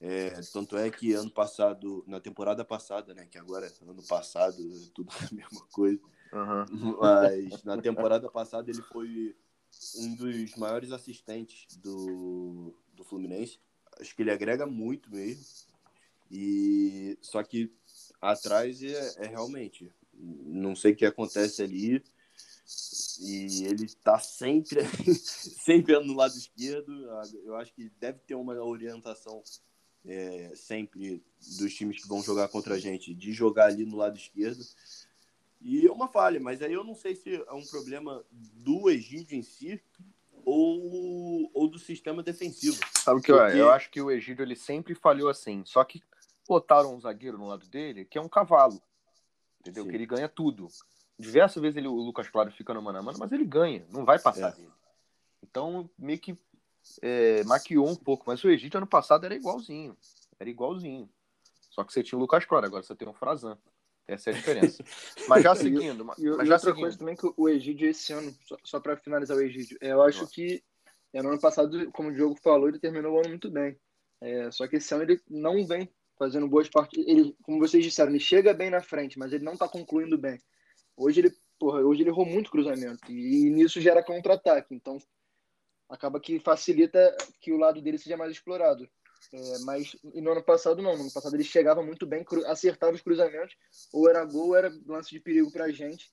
É, 0.01 0.29
tanto 0.53 0.77
é 0.77 0.89
que 0.89 1.13
ano 1.13 1.29
passado, 1.29 2.03
na 2.07 2.19
temporada 2.21 2.63
passada, 2.63 3.13
né? 3.13 3.27
Que 3.29 3.37
agora, 3.37 3.71
ano 3.81 4.03
passado, 4.07 4.55
é 4.61 4.89
tudo 4.93 5.09
a 5.31 5.35
mesma 5.35 5.65
coisa. 5.71 6.01
Uhum. 6.31 6.97
Mas 6.99 7.63
na 7.63 7.81
temporada 7.81 8.29
passada 8.29 8.69
ele 8.69 8.81
foi 8.83 9.35
um 9.97 10.15
dos 10.15 10.55
maiores 10.55 10.91
assistentes 10.91 11.75
do, 11.77 12.73
do 12.93 13.03
Fluminense. 13.03 13.59
Acho 13.99 14.15
que 14.15 14.21
ele 14.21 14.31
agrega 14.31 14.65
muito 14.65 15.11
mesmo. 15.11 15.43
E 16.31 17.17
só 17.21 17.43
que 17.43 17.73
atrás 18.21 18.81
é, 18.83 19.25
é 19.25 19.27
realmente 19.27 19.91
não 20.19 20.75
sei 20.75 20.91
o 20.91 20.95
que 20.95 21.05
acontece 21.05 21.61
ali. 21.61 22.03
E 23.21 23.65
ele 23.65 23.87
tá 24.03 24.19
sempre 24.19 24.81
sempre 25.15 25.97
no 25.99 26.13
lado 26.13 26.35
esquerdo. 26.37 26.91
Eu 27.43 27.55
acho 27.55 27.73
que 27.73 27.89
deve 27.99 28.19
ter 28.19 28.35
uma 28.35 28.53
orientação 28.63 29.41
é, 30.05 30.51
sempre 30.55 31.23
dos 31.59 31.73
times 31.73 32.01
que 32.01 32.07
vão 32.07 32.21
jogar 32.21 32.47
contra 32.47 32.75
a 32.75 32.79
gente 32.79 33.13
de 33.13 33.31
jogar 33.33 33.65
ali 33.65 33.85
no 33.85 33.97
lado 33.97 34.17
esquerdo. 34.17 34.63
E 35.61 35.85
é 35.85 35.91
uma 35.91 36.07
falha, 36.07 36.39
mas 36.39 36.61
aí 36.61 36.71
eu 36.71 36.83
não 36.83 36.95
sei 36.95 37.15
se 37.15 37.35
é 37.35 37.51
um 37.53 37.65
problema 37.65 38.23
do 38.31 38.89
Egídio 38.89 39.37
em 39.37 39.41
si 39.43 39.81
ou, 40.45 41.49
ou 41.53 41.67
do 41.67 41.77
sistema 41.77 42.23
defensivo. 42.23 42.79
Sabe 42.97 43.19
o 43.19 43.21
que 43.21 43.31
eu, 43.31 43.37
Porque- 43.37 43.57
eu 43.57 43.69
acho 43.71 43.89
que 43.91 44.01
o 44.01 44.09
Egídio 44.09 44.43
ele 44.43 44.55
sempre 44.55 44.95
falhou 44.95 45.27
assim. 45.29 45.63
Só 45.65 45.83
que 45.83 46.01
botaram 46.47 46.95
um 46.95 46.99
zagueiro 47.01 47.37
no 47.37 47.47
lado 47.47 47.67
dele 47.67 48.05
que 48.05 48.17
é 48.17 48.21
um 48.21 48.29
cavalo. 48.29 48.81
Entendeu? 49.69 49.83
Sim. 49.85 49.89
Que 49.89 49.95
ele 49.95 50.05
ganha 50.05 50.27
tudo. 50.29 50.67
Diversas 51.17 51.61
vezes 51.61 51.77
ele, 51.77 51.87
o 51.87 51.93
Lucas 51.95 52.29
Claro 52.29 52.51
fica 52.51 52.73
no 52.73 52.81
mano 52.81 52.99
a 52.99 53.03
mano, 53.03 53.17
mas 53.19 53.31
ele 53.31 53.45
ganha, 53.45 53.85
não 53.91 54.05
vai 54.05 54.19
passar 54.19 54.49
É. 54.49 54.55
dele. 54.55 54.69
Então, 55.43 55.89
meio 55.97 56.19
que 56.19 56.37
é, 57.01 57.43
maquiou 57.43 57.87
um 57.89 57.95
pouco. 57.95 58.23
Mas 58.27 58.43
o 58.43 58.49
Egídio 58.49 58.77
ano 58.77 58.87
passado 58.87 59.25
era 59.25 59.35
igualzinho. 59.35 59.97
Era 60.39 60.49
igualzinho. 60.49 61.09
Só 61.69 61.83
que 61.83 61.93
você 61.93 62.01
tinha 62.03 62.17
o 62.17 62.21
Lucas 62.21 62.45
Claro, 62.45 62.65
agora 62.65 62.83
você 62.83 62.95
tem 62.95 63.07
o 63.07 63.13
Frazan. 63.13 63.57
Essa 64.07 64.31
é 64.31 64.33
a 64.33 64.35
diferença. 64.35 64.83
mas 65.29 65.43
já 65.43 65.53
seguindo, 65.55 66.03
mas 66.03 66.17
E, 66.17 66.23
e 66.23 66.25
já 66.25 66.37
outra 66.39 66.59
seguindo. 66.59 66.79
coisa 66.81 66.97
também 66.97 67.15
que 67.15 67.31
o 67.37 67.47
Egídio 67.49 67.87
esse 67.89 68.11
ano, 68.11 68.35
só, 68.45 68.57
só 68.63 68.79
para 68.79 68.97
finalizar 68.97 69.37
o 69.37 69.41
Egídio, 69.41 69.77
é, 69.81 69.91
eu 69.91 70.01
acho 70.01 70.19
Boa. 70.19 70.31
que 70.31 70.63
é, 71.13 71.21
no 71.21 71.29
ano 71.29 71.39
passado, 71.39 71.91
como 71.91 72.09
o 72.09 72.13
Diogo 72.13 72.35
falou, 72.41 72.67
ele 72.69 72.79
terminou 72.79 73.13
o 73.15 73.19
ano 73.19 73.29
muito 73.29 73.51
bem. 73.51 73.79
É, 74.21 74.49
só 74.51 74.67
que 74.67 74.77
esse 74.77 74.93
ano 74.93 75.03
ele 75.03 75.21
não 75.29 75.65
vem 75.65 75.89
fazendo 76.19 76.47
boas 76.47 76.69
partidas. 76.69 77.07
Ele, 77.07 77.35
como 77.41 77.57
vocês 77.57 77.83
disseram, 77.83 78.11
ele 78.11 78.19
chega 78.19 78.53
bem 78.53 78.69
na 78.69 78.81
frente, 78.81 79.17
mas 79.17 79.31
ele 79.31 79.43
não 79.45 79.55
tá 79.57 79.67
concluindo 79.67 80.17
bem. 80.17 80.37
Hoje 80.97 81.21
ele, 81.21 81.33
porra, 81.57 81.79
hoje 81.79 82.01
ele 82.01 82.09
errou 82.09 82.25
muito 82.25 82.51
cruzamento 82.51 83.09
e, 83.09 83.47
e 83.47 83.49
nisso 83.49 83.79
gera 83.79 84.03
contra-ataque. 84.03 84.75
Então 84.75 84.97
acaba 85.89 86.19
que 86.19 86.39
facilita 86.39 87.15
que 87.39 87.51
o 87.53 87.57
lado 87.57 87.81
dele 87.81 87.97
seja 87.97 88.17
mais 88.17 88.33
explorado. 88.33 88.87
É, 89.33 89.59
mas 89.59 89.95
no 90.03 90.31
ano 90.31 90.43
passado 90.43 90.81
não, 90.81 90.95
no 90.95 91.01
ano 91.01 91.11
passado 91.13 91.35
ele 91.35 91.43
chegava 91.43 91.81
muito 91.83 92.05
bem, 92.05 92.23
cru- 92.23 92.45
acertava 92.45 92.93
os 92.93 93.01
cruzamentos, 93.01 93.55
ou 93.93 94.09
era 94.09 94.23
gol, 94.25 94.49
ou 94.49 94.55
era 94.55 94.71
lance 94.85 95.09
de 95.11 95.19
perigo 95.19 95.51
pra 95.51 95.71
gente. 95.71 96.11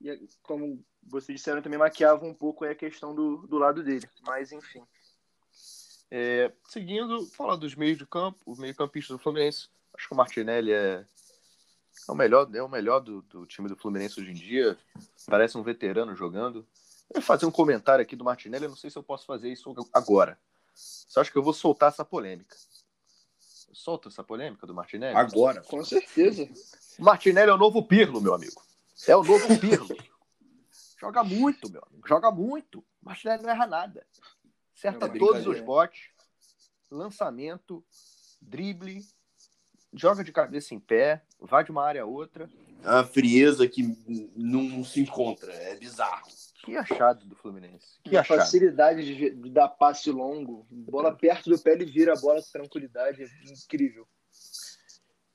E 0.00 0.28
como 0.42 0.84
vocês 1.02 1.38
disseram, 1.38 1.60
também 1.62 1.78
maquiava 1.78 2.24
um 2.24 2.34
pouco 2.34 2.64
a 2.64 2.74
questão 2.74 3.14
do, 3.14 3.46
do 3.46 3.58
lado 3.58 3.82
dele. 3.82 4.06
Mas 4.22 4.52
enfim. 4.52 4.82
É, 6.10 6.50
seguindo, 6.64 7.26
falar 7.26 7.56
dos 7.56 7.74
meios 7.74 7.98
de 7.98 8.06
campo, 8.06 8.38
os 8.46 8.58
meio-campistas 8.58 9.16
do 9.16 9.22
Fluminense. 9.22 9.68
Acho 9.94 10.08
que 10.08 10.14
o 10.14 10.16
Martinelli 10.16 10.72
é, 10.72 11.04
é 12.08 12.12
o 12.12 12.14
melhor, 12.14 12.48
é 12.54 12.62
o 12.62 12.68
melhor 12.68 13.00
do, 13.00 13.22
do 13.22 13.46
time 13.46 13.68
do 13.68 13.76
Fluminense 13.76 14.20
hoje 14.20 14.30
em 14.30 14.34
dia. 14.34 14.78
Parece 15.26 15.58
um 15.58 15.62
veterano 15.62 16.14
jogando. 16.14 16.66
Eu 17.10 17.20
ia 17.20 17.22
fazer 17.22 17.46
um 17.46 17.50
comentário 17.50 18.02
aqui 18.02 18.16
do 18.16 18.24
Martinelli, 18.24 18.64
eu 18.64 18.70
não 18.70 18.76
sei 18.76 18.90
se 18.90 18.96
eu 18.98 19.02
posso 19.02 19.26
fazer 19.26 19.50
isso 19.50 19.74
agora. 19.92 20.38
Só 20.74 21.20
acho 21.20 21.32
que 21.32 21.38
eu 21.38 21.42
vou 21.42 21.52
soltar 21.52 21.88
essa 21.88 22.04
polêmica. 22.04 22.56
Eu 23.68 23.74
solto 23.74 24.08
essa 24.08 24.22
polêmica 24.22 24.66
do 24.66 24.74
Martinelli? 24.74 25.16
Agora. 25.16 25.62
Com 25.62 25.84
certeza. 25.84 26.48
O 26.98 27.04
Martinelli 27.04 27.50
é 27.50 27.54
o 27.54 27.58
novo 27.58 27.82
Pirlo, 27.82 28.20
meu 28.20 28.34
amigo. 28.34 28.62
É 29.06 29.16
o 29.16 29.22
novo 29.22 29.58
Pirlo. 29.58 29.96
Joga 31.00 31.22
muito, 31.22 31.70
meu 31.70 31.82
amigo. 31.86 32.06
Joga 32.08 32.30
muito. 32.30 32.80
O 32.80 33.06
Martinelli 33.06 33.42
não 33.42 33.50
erra 33.50 33.66
nada. 33.66 34.06
Acerta 34.78 35.06
É 35.06 35.18
todos 35.18 35.44
os 35.44 35.60
botes. 35.60 36.10
Lançamento, 36.88 37.84
drible, 38.40 39.04
joga 39.92 40.22
de 40.22 40.30
cabeça 40.32 40.72
em 40.72 40.78
pé, 40.78 41.24
vai 41.40 41.64
de 41.64 41.72
uma 41.72 41.84
área 41.84 42.02
a 42.02 42.06
outra. 42.06 42.48
A 42.84 43.02
frieza 43.02 43.66
que 43.66 43.82
não 44.36 44.84
se 44.84 45.00
encontra. 45.00 45.52
É 45.52 45.74
bizarro. 45.76 46.28
Que 46.64 46.76
achado 46.76 47.26
do 47.26 47.34
Fluminense. 47.34 47.98
Que 48.04 48.16
a 48.16 48.20
achado. 48.20 48.38
facilidade 48.38 49.04
de, 49.04 49.30
de 49.30 49.50
dar 49.50 49.68
passe 49.68 50.12
longo, 50.12 50.64
bola 50.70 51.14
perto 51.14 51.50
do 51.50 51.58
pé, 51.58 51.72
ele 51.72 51.84
vira 51.84 52.12
a 52.12 52.20
bola 52.20 52.40
com 52.40 52.50
tranquilidade. 52.52 53.22
É 53.22 53.26
incrível. 53.50 54.06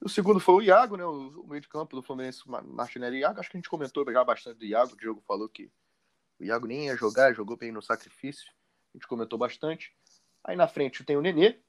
O 0.02 0.08
segundo 0.08 0.40
foi 0.40 0.56
o 0.56 0.62
Iago, 0.62 0.96
né? 0.96 1.06
O, 1.06 1.46
meio 1.48 1.62
de 1.62 1.68
campo 1.68 1.96
do 1.98 2.04
Fluminense, 2.04 2.48
Ma- 2.48 2.62
Martinelli 2.62 3.18
e 3.18 3.20
Iago. 3.22 3.40
Acho 3.42 3.50
que 3.50 3.58
a 3.58 3.60
gente 3.60 3.70
comentou 3.70 4.10
já 4.10 4.24
bastante 4.24 4.60
do 4.60 4.66
Iago. 4.66 4.94
O 4.94 4.98
Diogo 4.98 5.22
falou 5.28 5.50
que 5.50 5.70
o 6.40 6.46
Iago 6.46 6.66
nem 6.68 6.88
ia 6.88 6.96
jogar, 6.96 7.34
jogou 7.34 7.58
bem 7.58 7.72
no 7.72 7.82
sacrifício. 7.82 8.50
A 8.94 8.98
gente 8.98 9.08
comentou 9.08 9.38
bastante. 9.40 9.96
Aí 10.44 10.56
na 10.56 10.68
frente 10.68 11.04
tem 11.04 11.18
o 11.18 11.22
Nenê, 11.22 11.60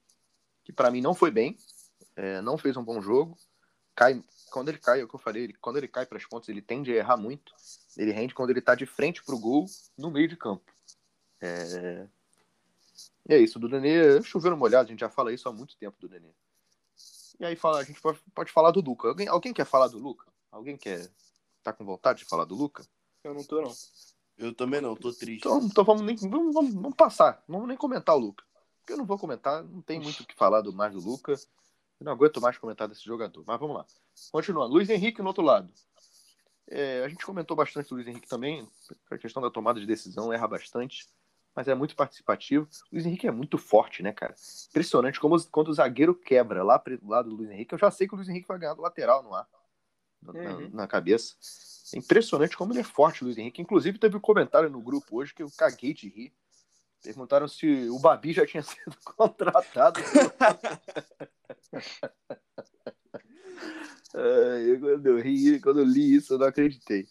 que 0.64 0.72
para 0.72 0.90
mim 0.90 1.00
não 1.00 1.14
foi 1.14 1.30
bem, 1.30 1.56
é, 2.16 2.40
não 2.40 2.58
fez 2.58 2.76
um 2.76 2.84
bom 2.84 3.00
jogo. 3.00 3.36
Cai, 3.94 4.22
quando 4.50 4.68
ele 4.68 4.78
cai, 4.78 5.00
é 5.00 5.04
o 5.04 5.08
que 5.08 5.14
eu 5.14 5.20
falei, 5.20 5.44
ele- 5.44 5.54
quando 5.54 5.76
ele 5.76 5.88
cai 5.88 6.04
para 6.04 6.18
as 6.18 6.26
pontas, 6.26 6.48
ele 6.48 6.60
tende 6.60 6.92
a 6.92 6.96
errar 6.96 7.16
muito. 7.16 7.54
Ele 7.96 8.12
rende 8.12 8.34
quando 8.34 8.50
ele 8.50 8.60
tá 8.60 8.74
de 8.74 8.86
frente 8.86 9.22
pro 9.22 9.38
gol 9.38 9.66
no 9.96 10.10
meio 10.10 10.28
de 10.28 10.36
campo. 10.36 10.72
É... 11.40 12.06
E 13.28 13.34
é 13.34 13.38
isso, 13.38 13.58
do 13.58 13.68
Nenê, 13.68 14.22
chovendo 14.22 14.56
molhado, 14.56 14.88
a 14.88 14.90
gente 14.90 15.00
já 15.00 15.08
fala 15.08 15.32
isso 15.32 15.48
há 15.48 15.52
muito 15.52 15.76
tempo 15.76 15.96
do 16.00 16.08
Nenê. 16.08 16.30
E 17.40 17.44
aí 17.44 17.56
fala, 17.56 17.80
a 17.80 17.84
gente 17.84 18.00
pode, 18.00 18.20
pode 18.34 18.52
falar 18.52 18.70
do 18.70 18.80
Luca. 18.80 19.08
Alguém, 19.08 19.28
alguém 19.28 19.52
quer 19.52 19.64
falar 19.64 19.88
do 19.88 19.98
Luca? 19.98 20.26
Alguém 20.50 20.76
quer 20.76 21.10
tá 21.62 21.72
com 21.72 21.84
vontade 21.84 22.20
de 22.20 22.24
falar 22.26 22.44
do 22.44 22.54
Luca? 22.54 22.84
Eu 23.24 23.34
não 23.34 23.42
tô, 23.42 23.62
não. 23.62 23.74
Eu 24.36 24.54
também 24.54 24.80
não, 24.80 24.96
tô 24.96 25.12
triste. 25.12 25.46
Então, 25.46 25.60
então 25.62 25.84
vamos, 25.84 26.02
nem, 26.02 26.16
vamos, 26.16 26.54
vamos, 26.54 26.74
vamos 26.74 26.96
passar. 26.96 27.42
Não 27.46 27.54
vamos 27.54 27.68
nem 27.68 27.76
comentar 27.76 28.14
o 28.14 28.18
Luca. 28.18 28.44
Eu 28.88 28.96
não 28.96 29.06
vou 29.06 29.18
comentar, 29.18 29.62
não 29.62 29.80
tem 29.80 29.98
muito 29.98 30.22
o 30.22 30.26
que 30.26 30.34
falar 30.34 30.60
do 30.60 30.72
mais 30.72 30.92
do 30.92 31.00
Luca. 31.00 31.32
Eu 31.32 32.04
não 32.04 32.12
aguento 32.12 32.40
mais 32.40 32.58
comentar 32.58 32.88
desse 32.88 33.04
jogador. 33.04 33.44
Mas 33.46 33.58
vamos 33.58 33.76
lá. 33.76 33.86
Continuando. 34.30 34.74
Luiz 34.74 34.90
Henrique 34.90 35.22
no 35.22 35.28
outro 35.28 35.42
lado. 35.42 35.72
É, 36.68 37.04
a 37.04 37.08
gente 37.08 37.24
comentou 37.24 37.56
bastante 37.56 37.88
do 37.88 37.94
Luiz 37.94 38.06
Henrique 38.06 38.28
também. 38.28 38.68
A 39.10 39.18
questão 39.18 39.42
da 39.42 39.50
tomada 39.50 39.80
de 39.80 39.86
decisão 39.86 40.32
erra 40.32 40.48
bastante. 40.48 41.06
Mas 41.54 41.68
é 41.68 41.74
muito 41.74 41.94
participativo. 41.94 42.68
O 42.90 42.94
Luiz 42.94 43.06
Henrique 43.06 43.28
é 43.28 43.30
muito 43.30 43.56
forte, 43.56 44.02
né, 44.02 44.12
cara? 44.12 44.34
Impressionante 44.70 45.20
como 45.20 45.40
quando 45.48 45.68
o 45.68 45.74
zagueiro 45.74 46.14
quebra 46.14 46.64
lá 46.64 46.82
lado 47.02 47.30
do 47.30 47.36
Luiz 47.36 47.50
Henrique. 47.50 47.74
Eu 47.74 47.78
já 47.78 47.90
sei 47.90 48.08
que 48.08 48.14
o 48.14 48.16
Luiz 48.16 48.28
Henrique 48.28 48.48
vai 48.48 48.58
ganhar 48.58 48.74
do 48.74 48.82
lateral 48.82 49.22
no 49.22 49.32
ar. 49.34 49.46
Na, 50.24 50.32
Uhum. 50.32 50.70
na 50.72 50.86
cabeça. 50.86 51.34
É 51.94 51.98
impressionante 51.98 52.56
como 52.56 52.72
ele 52.72 52.80
é 52.80 52.84
forte, 52.84 53.22
Luiz 53.22 53.36
Henrique. 53.36 53.60
Inclusive, 53.60 53.98
teve 53.98 54.16
um 54.16 54.20
comentário 54.20 54.70
no 54.70 54.80
grupo 54.80 55.18
hoje 55.18 55.34
que 55.34 55.42
eu 55.42 55.50
caguei 55.56 55.92
de 55.92 56.08
rir. 56.08 56.32
Perguntaram 57.02 57.46
se 57.46 57.88
o 57.90 57.98
Babi 57.98 58.32
já 58.32 58.46
tinha 58.46 58.62
sido 58.64 58.96
contratado. 59.04 60.00
Ai, 64.14 64.78
quando 64.80 65.06
eu 65.06 65.20
ri, 65.20 65.60
quando 65.60 65.80
eu 65.80 65.84
li 65.84 66.14
isso, 66.14 66.34
eu 66.34 66.38
não 66.38 66.46
acreditei. 66.46 67.06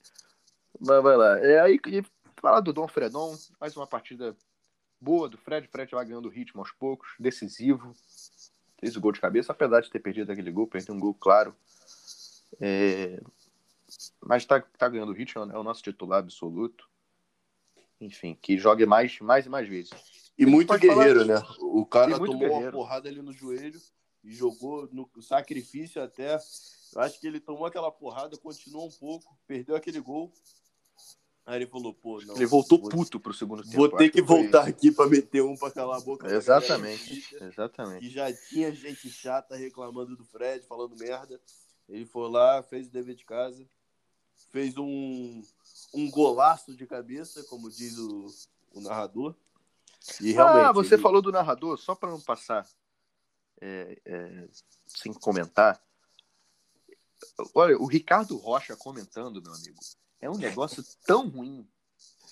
Mas 0.80 1.04
vai 1.04 1.16
lá. 1.16 1.38
É 1.40 1.60
aí 1.60 1.78
que 1.78 2.02
falar 2.42 2.62
do 2.62 2.74
Dom 2.74 2.88
Fredon, 2.88 3.38
mais 3.60 3.76
uma 3.78 3.86
partida 3.86 4.36
boa 5.00 5.30
do 5.30 5.38
Fred. 5.38 5.68
Fred 5.68 5.92
vai 5.94 6.06
ganhando 6.06 6.30
ritmo 6.30 6.62
aos 6.62 6.72
poucos, 6.72 7.10
decisivo. 7.20 7.94
Fez 8.80 8.96
o 8.96 9.02
gol 9.02 9.12
de 9.12 9.22
cabeça, 9.22 9.52
apesar 9.52 9.82
de 9.82 9.92
ter 9.92 10.00
perdido 10.00 10.32
aquele 10.32 10.52
gol, 10.52 10.66
perdeu 10.68 10.96
um 10.96 11.00
gol 11.00 11.14
claro. 11.14 11.56
É, 12.60 13.22
Mas 14.22 14.46
tá, 14.46 14.62
tá 14.62 14.90
ganhando 14.90 15.14
ritmo, 15.14 15.44
é 15.44 15.58
o 15.58 15.64
nosso 15.64 15.82
titular 15.84 16.20
absoluto. 16.20 16.90
Enfim, 18.00 18.38
que 18.42 18.58
jogue 18.58 18.86
mais, 18.86 19.20
mais 19.20 19.46
e 19.46 19.50
mais 19.50 19.68
vezes. 19.68 19.92
E 20.38 20.46
muito 20.46 20.78
guerreiro, 20.78 21.26
né? 21.26 21.36
O 21.60 21.86
cara 21.86 22.12
E 22.12 22.14
tomou 22.16 22.36
uma 22.36 22.40
guerreiro. 22.40 22.72
porrada 22.72 23.08
ali 23.08 23.22
no 23.22 23.32
joelho 23.32 23.80
e 24.24 24.34
jogou 24.34 24.90
no 24.92 25.10
sacrifício 25.22 26.02
até. 26.02 26.36
Eu 26.96 27.02
acho 27.02 27.20
que 27.20 27.28
ele 27.28 27.40
tomou 27.40 27.66
aquela 27.66 27.92
porrada, 27.92 28.38
continuou 28.38 28.88
um 28.88 28.92
pouco, 28.92 29.38
perdeu 29.48 29.76
aquele 29.76 30.00
gol. 30.00 30.32
Aí 31.46 31.58
ele 31.58 31.68
falou, 31.68 31.94
pô, 31.94 32.22
não. 32.22 32.36
Ele 32.36 32.46
voltou 32.46 32.80
vou, 32.80 32.90
puto 32.90 33.20
pro 33.20 33.34
segundo 33.34 33.64
tempo. 33.64 33.76
Vou 33.76 33.90
ter 33.90 34.10
que 34.10 34.24
foi 34.24 34.44
voltar 34.44 34.66
aqui 34.66 34.92
pra 34.92 35.08
meter 35.08 35.44
um 35.44 35.58
pra 35.58 35.70
calar 35.70 35.98
a 35.98 36.02
boca. 36.02 36.34
Exatamente, 36.34 37.22
galera. 37.32 37.52
exatamente. 37.52 38.00
Que 38.00 38.10
já 38.10 38.34
tinha 38.34 38.72
gente 38.74 39.10
chata 39.10 39.56
reclamando 39.56 40.16
do 40.16 40.24
Fred, 40.24 40.66
falando 40.66 40.96
merda. 40.96 41.40
Ele 41.90 42.06
foi 42.06 42.30
lá, 42.30 42.64
fez 42.64 42.88
o 42.88 42.92
dever 42.92 43.16
de 43.16 43.26
casa, 43.26 43.66
fez 44.52 44.78
um, 44.78 45.44
um 45.94 46.10
golaço 46.10 46.76
de 46.76 46.86
cabeça, 46.88 47.44
como 47.44 47.70
diz 47.70 47.98
o, 47.98 48.28
o 48.74 48.82
narrador. 48.82 49.36
E 50.22 50.32
realmente. 50.32 50.66
ah, 50.66 50.72
você 50.72 50.96
ele- 50.96 51.02
falou 51.02 51.22
do 51.22 51.32
narrador, 51.32 51.78
só 51.78 51.94
para 51.96 52.10
não 52.10 52.20
passar 52.22 52.68
é, 53.62 53.98
é, 54.06 54.48
sem 54.88 55.14
comentar. 55.14 55.82
Olha, 57.56 57.78
o 57.78 57.86
Ricardo 57.86 58.36
Rocha 58.38 58.76
comentando, 58.76 59.42
meu 59.42 59.54
amigo, 59.54 59.80
é 60.20 60.30
um 60.30 60.38
negócio 60.38 60.84
tão 61.06 61.30
ruim. 61.30 61.68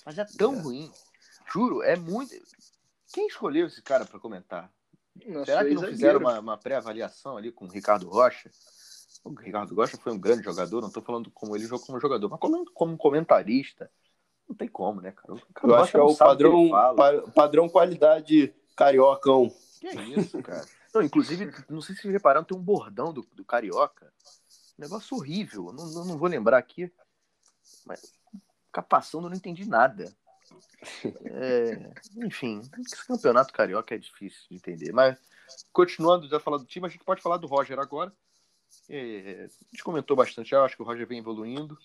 Mas 0.04 0.18
é 0.18 0.24
tão 0.24 0.54
É. 0.54 0.58
ruim. 0.60 0.92
Juro, 1.52 1.82
é 1.82 1.96
muito. 1.96 2.34
Quem 3.12 3.26
escolheu 3.26 3.66
esse 3.66 3.80
cara 3.82 4.04
para 4.04 4.18
comentar? 4.20 4.72
Nossa, 5.26 5.44
Será 5.46 5.64
que 5.64 5.74
não 5.74 5.82
fizeram 5.84 6.20
uma, 6.20 6.38
uma 6.40 6.56
pré-avaliação 6.58 7.36
ali 7.36 7.52
com 7.52 7.66
o 7.66 7.68
Ricardo 7.68 8.08
Rocha? 8.08 8.50
O 9.24 9.30
Ricardo 9.34 9.74
Rocha 9.74 9.96
foi 9.96 10.12
um 10.12 10.18
grande 10.18 10.42
jogador, 10.42 10.80
não 10.80 10.88
estou 10.88 11.02
falando 11.02 11.30
como 11.30 11.54
ele 11.54 11.64
jogou 11.64 11.86
como 11.86 12.00
jogador, 12.00 12.28
mas 12.28 12.40
como, 12.40 12.64
como 12.72 12.96
comentarista, 12.96 13.90
não 14.48 14.56
tem 14.56 14.68
como, 14.68 15.00
né, 15.00 15.12
cara? 15.12 15.32
O 15.34 15.36
Ricardo 15.36 15.68
Eu 15.68 15.76
Rocha 15.76 15.82
acho 15.82 15.92
que 15.92 15.98
é 15.98 16.02
o 16.02 16.16
padrão, 16.16 16.70
pa- 16.70 17.32
padrão 17.32 17.68
qualidade 17.68 18.54
cariocão. 18.76 19.48
Que 19.80 19.88
é 19.88 19.94
isso, 19.94 20.42
cara? 20.42 20.64
Não, 20.94 21.02
inclusive, 21.02 21.50
não 21.68 21.80
sei 21.80 21.94
se 21.94 22.02
vocês 22.02 22.12
repararam, 22.12 22.44
tem 22.44 22.56
um 22.56 22.62
bordão 22.62 23.12
do, 23.12 23.22
do 23.32 23.44
Carioca. 23.44 24.12
Um 24.78 24.82
negócio 24.82 25.16
horrível. 25.16 25.72
Não, 25.72 25.86
não, 25.86 26.04
não 26.04 26.18
vou 26.18 26.28
lembrar 26.28 26.58
aqui. 26.58 26.92
Mas 27.86 28.12
ficar 28.66 28.82
passando, 28.82 29.26
eu 29.26 29.30
não 29.30 29.36
entendi 29.36 29.68
nada. 29.68 30.12
É, 31.24 31.92
enfim, 32.16 32.60
esse 32.80 33.06
campeonato 33.06 33.52
carioca 33.52 33.94
é 33.94 33.98
difícil 33.98 34.40
de 34.50 34.56
entender. 34.56 34.92
Mas, 34.92 35.18
continuando 35.72 36.28
já 36.28 36.38
falar 36.40 36.58
do 36.58 36.64
time, 36.64 36.86
a 36.86 36.88
gente 36.90 37.04
pode 37.04 37.22
falar 37.22 37.36
do 37.38 37.46
Roger 37.46 37.78
agora. 37.78 38.12
É, 38.88 39.44
a 39.44 39.70
gente 39.70 39.84
comentou 39.84 40.16
bastante, 40.16 40.50
já, 40.50 40.64
acho 40.64 40.76
que 40.76 40.82
o 40.82 40.84
Roger 40.84 41.06
vem 41.06 41.18
evoluindo. 41.18 41.78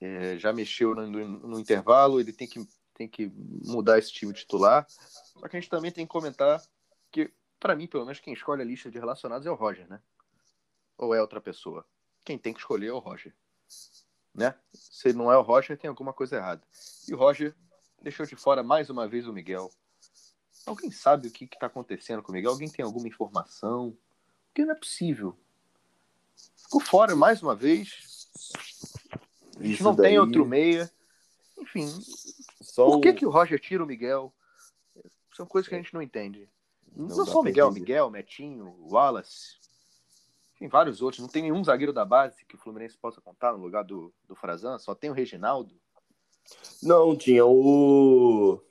É, 0.00 0.36
já 0.38 0.52
mexeu 0.52 0.94
no, 0.94 1.06
no- 1.06 1.48
no 1.48 1.60
intervalo, 1.60 2.18
ele 2.20 2.32
tem 2.32 2.48
que, 2.48 2.66
tem 2.94 3.08
que 3.08 3.30
mudar 3.64 3.98
esse 3.98 4.12
time 4.12 4.32
titular. 4.32 4.84
Só 4.88 5.48
que 5.48 5.56
a 5.56 5.60
gente 5.60 5.70
também 5.70 5.92
tem 5.92 6.04
que 6.06 6.12
comentar 6.12 6.60
que, 7.10 7.32
para 7.60 7.76
mim, 7.76 7.86
pelo 7.86 8.04
menos, 8.04 8.18
quem 8.20 8.34
escolhe 8.34 8.62
a 8.62 8.64
lista 8.64 8.90
de 8.90 8.98
relacionados 8.98 9.46
é 9.46 9.50
o 9.50 9.54
Roger, 9.54 9.88
né? 9.88 10.00
Ou 10.98 11.14
é 11.14 11.20
outra 11.20 11.40
pessoa? 11.40 11.86
Quem 12.24 12.36
tem 12.36 12.52
que 12.52 12.60
escolher 12.60 12.88
é 12.88 12.92
o 12.92 12.98
Roger. 12.98 13.34
Né? 14.34 14.54
Se 14.72 15.12
não 15.12 15.30
é 15.30 15.36
o 15.36 15.42
Roger, 15.42 15.78
tem 15.78 15.88
alguma 15.88 16.12
coisa 16.12 16.36
errada. 16.36 16.62
E 17.08 17.14
o 17.14 17.16
Roger 17.18 17.54
deixou 18.00 18.26
de 18.26 18.34
fora 18.34 18.62
mais 18.62 18.90
uma 18.90 19.06
vez 19.06 19.26
o 19.28 19.32
Miguel. 19.32 19.70
Alguém 20.66 20.90
sabe 20.90 21.28
o 21.28 21.30
que 21.30 21.44
está 21.44 21.66
acontecendo 21.66 22.22
com 22.22 22.30
o 22.30 22.34
Miguel? 22.34 22.50
Alguém 22.50 22.70
tem 22.70 22.84
alguma 22.84 23.06
informação? 23.08 23.96
Porque 24.46 24.64
não 24.64 24.72
é 24.72 24.76
possível. 24.78 25.36
Ficou 26.72 26.80
fora 26.80 27.14
mais 27.14 27.42
uma 27.42 27.54
vez. 27.54 27.90
A 29.58 29.62
gente 29.62 29.74
Isso 29.74 29.84
não 29.84 29.94
daí- 29.94 30.08
tem 30.08 30.18
outro 30.18 30.46
meia. 30.46 30.90
Enfim, 31.58 31.86
Só 32.62 32.86
por 32.86 33.00
que, 33.02 33.10
um- 33.10 33.14
que 33.14 33.26
o 33.26 33.30
Roger 33.30 33.60
tira 33.60 33.84
o 33.84 33.86
Miguel? 33.86 34.32
São 35.36 35.44
coisas 35.44 35.68
que 35.68 35.74
a 35.74 35.78
gente 35.78 35.92
não 35.92 36.00
entende. 36.00 36.48
Não, 36.96 37.08
Não 37.08 37.26
só 37.26 37.40
o 37.40 37.42
Miguel, 37.42 37.66
entender. 37.66 37.80
Miguel, 37.80 38.10
Metinho, 38.10 38.74
Wallace. 38.90 39.58
Tem 40.58 40.66
vários 40.66 41.02
outros. 41.02 41.20
Não 41.20 41.28
tem 41.28 41.42
nenhum 41.42 41.62
zagueiro 41.62 41.92
da 41.92 42.06
base 42.06 42.42
que 42.46 42.54
o 42.54 42.58
Fluminense 42.58 42.96
possa 42.96 43.20
contar 43.20 43.52
no 43.52 43.58
lugar 43.58 43.84
do, 43.84 44.10
do 44.26 44.34
Frazan. 44.34 44.78
Só 44.78 44.94
tem 44.94 45.10
o 45.10 45.14
Reginaldo. 45.14 45.78
Não, 46.82 47.14
tinha 47.14 47.44
o. 47.44 48.62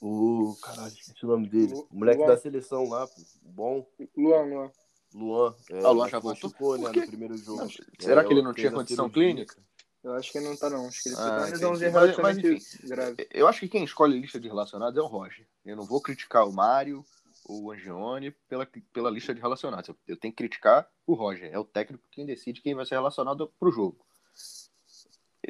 O. 0.00 0.56
Caralho, 0.62 0.88
esqueci 0.88 1.22
o 1.24 1.28
nome 1.28 1.48
dele. 1.50 1.74
O 1.74 1.86
moleque 1.98 2.18
Luan. 2.20 2.28
da 2.28 2.36
seleção 2.38 2.88
lá, 2.88 3.06
pô. 3.06 3.14
Bom. 3.42 3.86
Luan, 4.16 4.42
Luan. 4.44 4.72
Luan. 5.16 5.54
É, 5.70 5.78
Ah, 5.80 5.90
o 5.90 5.92
Luan 5.94 6.08
já 6.08 6.18
voltou? 6.18 6.50
machucou, 6.50 6.78
né, 6.78 6.92
no 7.00 7.06
primeiro 7.06 7.36
jogo. 7.36 7.62
Não, 7.62 7.70
será 7.98 8.24
que 8.24 8.32
ele 8.32 8.42
não 8.42 8.52
tinha 8.52 8.70
condição 8.70 9.08
clínica? 9.08 9.56
Eu 10.04 10.12
acho 10.14 10.30
que 10.30 10.38
ele 10.38 10.48
não 10.48 10.56
tá, 10.56 10.70
não. 10.70 10.86
Acho 10.86 11.02
que 11.02 11.08
ele 11.08 11.16
Ah, 11.18 11.50
tá 11.58 11.68
uma 11.68 11.78
Mas- 12.12 12.38
mas, 12.38 12.74
grave. 12.84 13.28
Eu 13.32 13.48
acho 13.48 13.60
que 13.60 13.68
quem 13.68 13.82
escolhe 13.82 14.16
a 14.16 14.20
lista 14.20 14.38
de 14.38 14.46
relacionados 14.46 14.96
é 14.96 15.00
o 15.00 15.06
Roger. 15.06 15.46
Eu 15.64 15.74
não 15.74 15.84
vou 15.84 16.00
criticar 16.00 16.46
o 16.46 16.52
Mário 16.52 17.04
ou 17.44 17.64
o 17.64 17.72
Angione 17.72 18.30
pela, 18.48 18.66
pela 18.92 19.10
lista 19.10 19.34
de 19.34 19.40
relacionados. 19.40 19.88
Eu, 19.88 19.96
eu 20.06 20.16
tenho 20.16 20.32
que 20.32 20.38
criticar 20.38 20.88
o 21.06 21.14
Roger. 21.14 21.50
É 21.52 21.58
o 21.58 21.64
técnico 21.64 22.04
quem 22.12 22.24
decide 22.24 22.60
quem 22.60 22.74
vai 22.74 22.86
ser 22.86 22.94
relacionado 22.94 23.52
pro 23.58 23.72
jogo. 23.72 24.06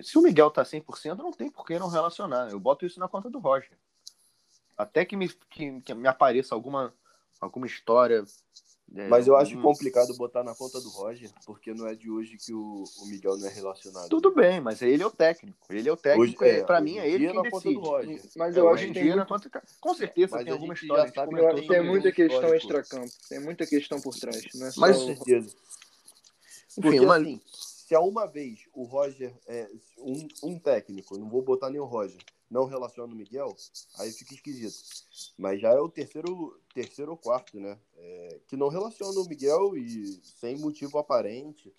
Se 0.03 0.17
o 0.19 0.23
Miguel 0.23 0.51
tá 0.51 0.63
100%, 0.63 1.17
não 1.19 1.33
tem 1.33 1.51
por 1.51 1.67
que 1.67 1.79
não 1.79 1.89
relacionar. 1.89 2.51
Eu 2.51 2.61
boto 2.61 2.87
isso 2.87 3.01
na 3.01 3.09
conta 3.09 3.29
do 3.29 3.39
Roger. 3.39 3.77
Até 4.77 5.05
que 5.05 5.17
me, 5.17 5.29
que, 5.51 5.81
que 5.81 5.95
me 5.95 6.07
apareça 6.09 6.55
alguma, 6.55 6.95
alguma 7.41 7.67
história. 7.67 8.25
É, 8.95 9.09
Mas 9.09 9.27
eu 9.27 9.37
acho 9.37 9.61
complicado 9.61 10.15
botar 10.17 10.45
na 10.45 10.55
conta 10.55 10.81
do 10.81 10.89
Roger, 10.89 11.31
porque 11.45 11.75
não 11.75 11.87
é 11.89 11.95
de 11.95 12.09
hoje 12.11 12.37
que 12.39 12.55
o, 12.55 12.85
o 13.03 13.07
Miguel 13.07 13.37
não 13.37 13.47
é 13.49 13.51
relacionado. 13.53 14.09
Tudo 14.09 14.33
bem, 14.35 14.61
mas 14.61 14.81
ele 14.81 15.03
é 15.03 15.07
o 15.07 15.11
técnico. 15.11 15.59
Ele 15.69 15.89
é 15.89 15.93
o 15.93 15.97
técnico. 15.97 16.45
Hoje- 16.45 16.51
é, 16.53 16.63
pra 16.65 16.77
hoje 16.77 16.85
mim, 16.85 16.99
é 16.99 17.09
ele 17.11 17.27
quem 17.27 17.35
na 17.35 17.43
conta 17.51 17.51
decide. 17.69 17.75
do 17.75 17.81
Roger. 17.81 18.23
Mas 18.37 18.57
É, 18.57 18.61
eu 18.61 18.69
acho 18.69 18.87
que 18.87 18.93
tem 18.93 19.03
muito- 19.05 19.17
na 19.17 19.27
conta- 19.27 19.63
com 19.81 19.95
certeza 19.95 20.37
Mas 20.37 20.45
tem 20.45 20.53
alguma 20.53 20.75
história. 20.75 21.13
tem 21.69 21.83
muita 21.83 22.13
questão 22.13 22.55
extracampo. 22.55 23.13
Tem 23.29 23.41
muita 23.41 23.67
questão 23.67 24.01
por 24.01 24.15
trás. 24.15 24.43
Não 24.55 24.67
é 24.67 24.71
só 24.71 24.81
Mas- 24.81 24.97
Com 24.97 25.03
o- 25.03 25.07
certeza. 25.17 25.47
Enfim, 26.79 26.81
Porque 26.83 27.01
uma- 27.01 27.17
assim, 27.17 27.41
se 27.53 27.95
a 27.95 28.01
uma 28.01 28.27
vez 28.27 28.61
o 28.75 28.85
Roger 28.85 29.35
é 29.47 29.69
um, 29.99 30.29
um 30.43 30.59
técnico, 30.59 31.19
não 31.19 31.29
vou 31.29 31.43
botar 31.43 31.71
nem 31.71 31.81
o 31.81 31.85
Roger, 31.87 32.19
não 32.51 32.67
relaciona 32.67 33.13
o 33.13 33.17
Miguel, 33.17 33.55
aí 33.99 34.11
fica 34.13 34.35
esquisito. 34.35 34.77
Mas 35.37 35.61
já 35.61 35.71
é 35.71 35.81
o 35.81 35.89
terceiro, 35.89 36.61
terceiro 36.73 37.13
ou 37.13 37.17
quarto, 37.17 37.59
né? 37.59 37.79
É, 37.97 38.41
que 38.47 38.57
não 38.57 38.69
relaciona 38.69 39.21
o 39.21 39.29
Miguel 39.29 39.77
e 39.77 40.21
sem 40.23 40.59
motivo 40.59 40.99
aparente. 40.99 41.73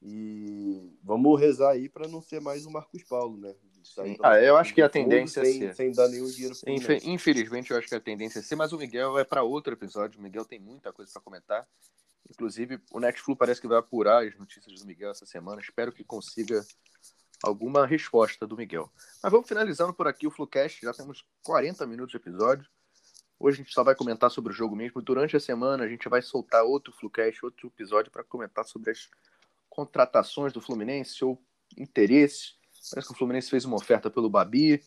E 0.00 0.98
vamos 1.02 1.38
rezar 1.38 1.70
aí 1.70 1.88
para 1.88 2.08
não 2.08 2.20
ser 2.20 2.40
mais 2.40 2.66
o 2.66 2.70
Marcos 2.70 3.04
Paulo, 3.04 3.36
né? 3.36 3.54
Sim. 3.84 4.16
Ah, 4.22 4.40
eu 4.40 4.56
acho 4.56 4.74
que 4.74 4.80
a 4.80 4.88
tendência 4.88 5.40
é 5.40 5.44
sem, 5.44 5.58
ser. 5.58 5.74
sem 5.74 5.92
dar 5.92 6.08
nenhum 6.08 6.28
dinheiro 6.28 6.54
Infe-. 6.66 7.00
Infelizmente, 7.04 7.70
eu 7.70 7.76
acho 7.76 7.88
que 7.88 7.94
a 7.94 8.00
tendência 8.00 8.38
é 8.38 8.42
ser, 8.42 8.56
mas 8.56 8.72
o 8.72 8.78
Miguel 8.78 9.18
é 9.18 9.24
para 9.24 9.42
outro 9.42 9.72
episódio. 9.72 10.18
O 10.18 10.22
Miguel 10.22 10.44
tem 10.44 10.58
muita 10.58 10.92
coisa 10.92 11.12
para 11.12 11.22
comentar. 11.22 11.68
Inclusive, 12.30 12.80
o 12.92 13.00
Netflix 13.00 13.38
parece 13.38 13.60
que 13.60 13.68
vai 13.68 13.78
apurar 13.78 14.24
as 14.26 14.36
notícias 14.36 14.80
do 14.80 14.86
Miguel 14.86 15.10
essa 15.10 15.26
semana. 15.26 15.60
Espero 15.60 15.92
que 15.92 16.04
consiga 16.04 16.64
alguma 17.42 17.86
resposta 17.86 18.46
do 18.46 18.56
Miguel. 18.56 18.90
Mas 19.22 19.32
vamos 19.32 19.48
finalizando 19.48 19.92
por 19.92 20.06
aqui 20.06 20.26
o 20.26 20.30
Flucast. 20.30 20.80
Já 20.82 20.92
temos 20.92 21.24
40 21.44 21.86
minutos 21.86 22.12
de 22.12 22.16
episódio. 22.16 22.68
Hoje 23.38 23.60
a 23.60 23.64
gente 23.64 23.74
só 23.74 23.82
vai 23.82 23.94
comentar 23.94 24.30
sobre 24.30 24.52
o 24.52 24.56
jogo 24.56 24.76
mesmo. 24.76 25.02
Durante 25.02 25.36
a 25.36 25.40
semana 25.40 25.84
a 25.84 25.88
gente 25.88 26.08
vai 26.08 26.22
soltar 26.22 26.62
outro 26.62 26.92
Flucast, 26.92 27.44
outro 27.44 27.66
episódio 27.66 28.12
para 28.12 28.22
comentar 28.22 28.64
sobre 28.64 28.92
as 28.92 29.10
contratações 29.68 30.52
do 30.52 30.60
Fluminense 30.60 31.24
ou 31.24 31.42
interesse. 31.76 32.52
Parece 32.90 33.08
que 33.08 33.14
o 33.14 33.18
Fluminense 33.18 33.50
fez 33.50 33.64
uma 33.64 33.76
oferta 33.76 34.08
pelo 34.08 34.30
Babi. 34.30 34.80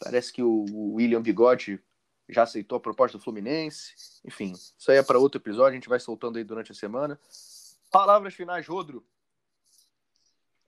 Parece 0.00 0.32
que 0.32 0.42
o 0.42 0.66
William 0.94 1.22
Bigode 1.22 1.82
já 2.28 2.42
aceitou 2.42 2.76
a 2.76 2.80
proposta 2.80 3.16
do 3.16 3.24
Fluminense. 3.24 3.94
Enfim, 4.24 4.52
isso 4.52 4.90
aí 4.90 4.98
é 4.98 5.02
para 5.02 5.18
outro 5.18 5.40
episódio, 5.40 5.72
a 5.72 5.74
gente 5.74 5.88
vai 5.88 6.00
soltando 6.00 6.36
aí 6.36 6.44
durante 6.44 6.72
a 6.72 6.74
semana. 6.74 7.18
Palavras 7.90 8.34
finais, 8.34 8.66
Rodro. 8.66 9.06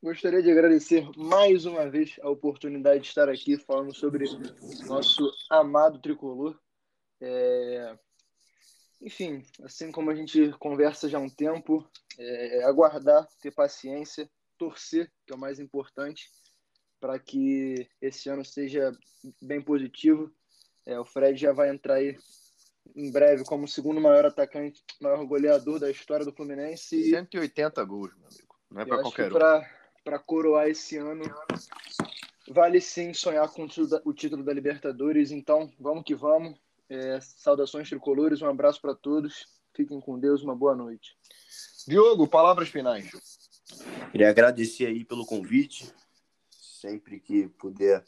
Gostaria 0.02 0.42
de 0.42 0.50
agradecer 0.50 1.08
mais 1.16 1.64
uma 1.64 1.88
vez 1.88 2.16
a 2.20 2.28
oportunidade 2.28 3.00
de 3.00 3.08
estar 3.08 3.28
aqui 3.28 3.56
falando 3.56 3.94
sobre 3.94 4.26
nosso 4.86 5.32
amado 5.50 5.98
tricolor. 6.00 6.58
É... 7.20 7.98
Enfim, 9.00 9.42
assim 9.62 9.90
como 9.90 10.10
a 10.10 10.14
gente 10.14 10.50
conversa 10.58 11.08
já 11.08 11.18
há 11.18 11.20
um 11.20 11.30
tempo, 11.30 11.88
é 12.18 12.62
aguardar, 12.64 13.26
ter 13.40 13.50
paciência, 13.50 14.30
torcer, 14.58 15.10
que 15.26 15.32
é 15.32 15.36
o 15.36 15.38
mais 15.38 15.58
importante, 15.58 16.30
para 17.00 17.18
que 17.18 17.88
esse 18.00 18.28
ano 18.28 18.44
seja 18.44 18.92
bem 19.40 19.62
positivo. 19.62 20.30
É, 20.84 21.00
o 21.00 21.04
Fred 21.04 21.38
já 21.40 21.52
vai 21.52 21.70
entrar 21.70 21.94
aí 21.94 22.16
em 22.94 23.10
breve 23.10 23.44
como 23.44 23.64
o 23.64 23.68
segundo 23.68 24.00
maior 24.00 24.26
atacante, 24.26 24.84
maior 25.00 25.24
goleador 25.24 25.80
da 25.80 25.90
história 25.90 26.24
do 26.24 26.32
Fluminense. 26.32 27.10
180 27.10 27.84
gols, 27.84 28.14
meu 28.16 28.28
amigo. 28.28 28.56
Não 28.70 28.82
é 28.82 28.84
para 28.84 29.02
qualquer 29.02 29.32
um. 29.32 29.85
Para 30.06 30.20
coroar 30.20 30.68
esse 30.68 30.96
ano, 30.96 31.24
vale 32.48 32.80
sim 32.80 33.12
sonhar 33.12 33.48
com 33.50 33.66
o 34.04 34.14
título 34.14 34.44
da 34.44 34.52
Libertadores. 34.52 35.32
Então, 35.32 35.68
vamos 35.80 36.04
que 36.04 36.14
vamos. 36.14 36.56
É, 36.88 37.18
saudações 37.20 37.88
tricolores, 37.88 38.40
um 38.40 38.48
abraço 38.48 38.80
para 38.80 38.94
todos. 38.94 39.48
Fiquem 39.74 40.00
com 40.00 40.16
Deus, 40.16 40.44
uma 40.44 40.54
boa 40.54 40.76
noite. 40.76 41.18
Diogo, 41.88 42.28
palavras 42.28 42.68
finais. 42.68 43.10
Queria 44.12 44.30
agradecer 44.30 44.86
aí 44.86 45.04
pelo 45.04 45.26
convite. 45.26 45.92
Sempre 46.52 47.18
que 47.18 47.48
puder. 47.48 48.04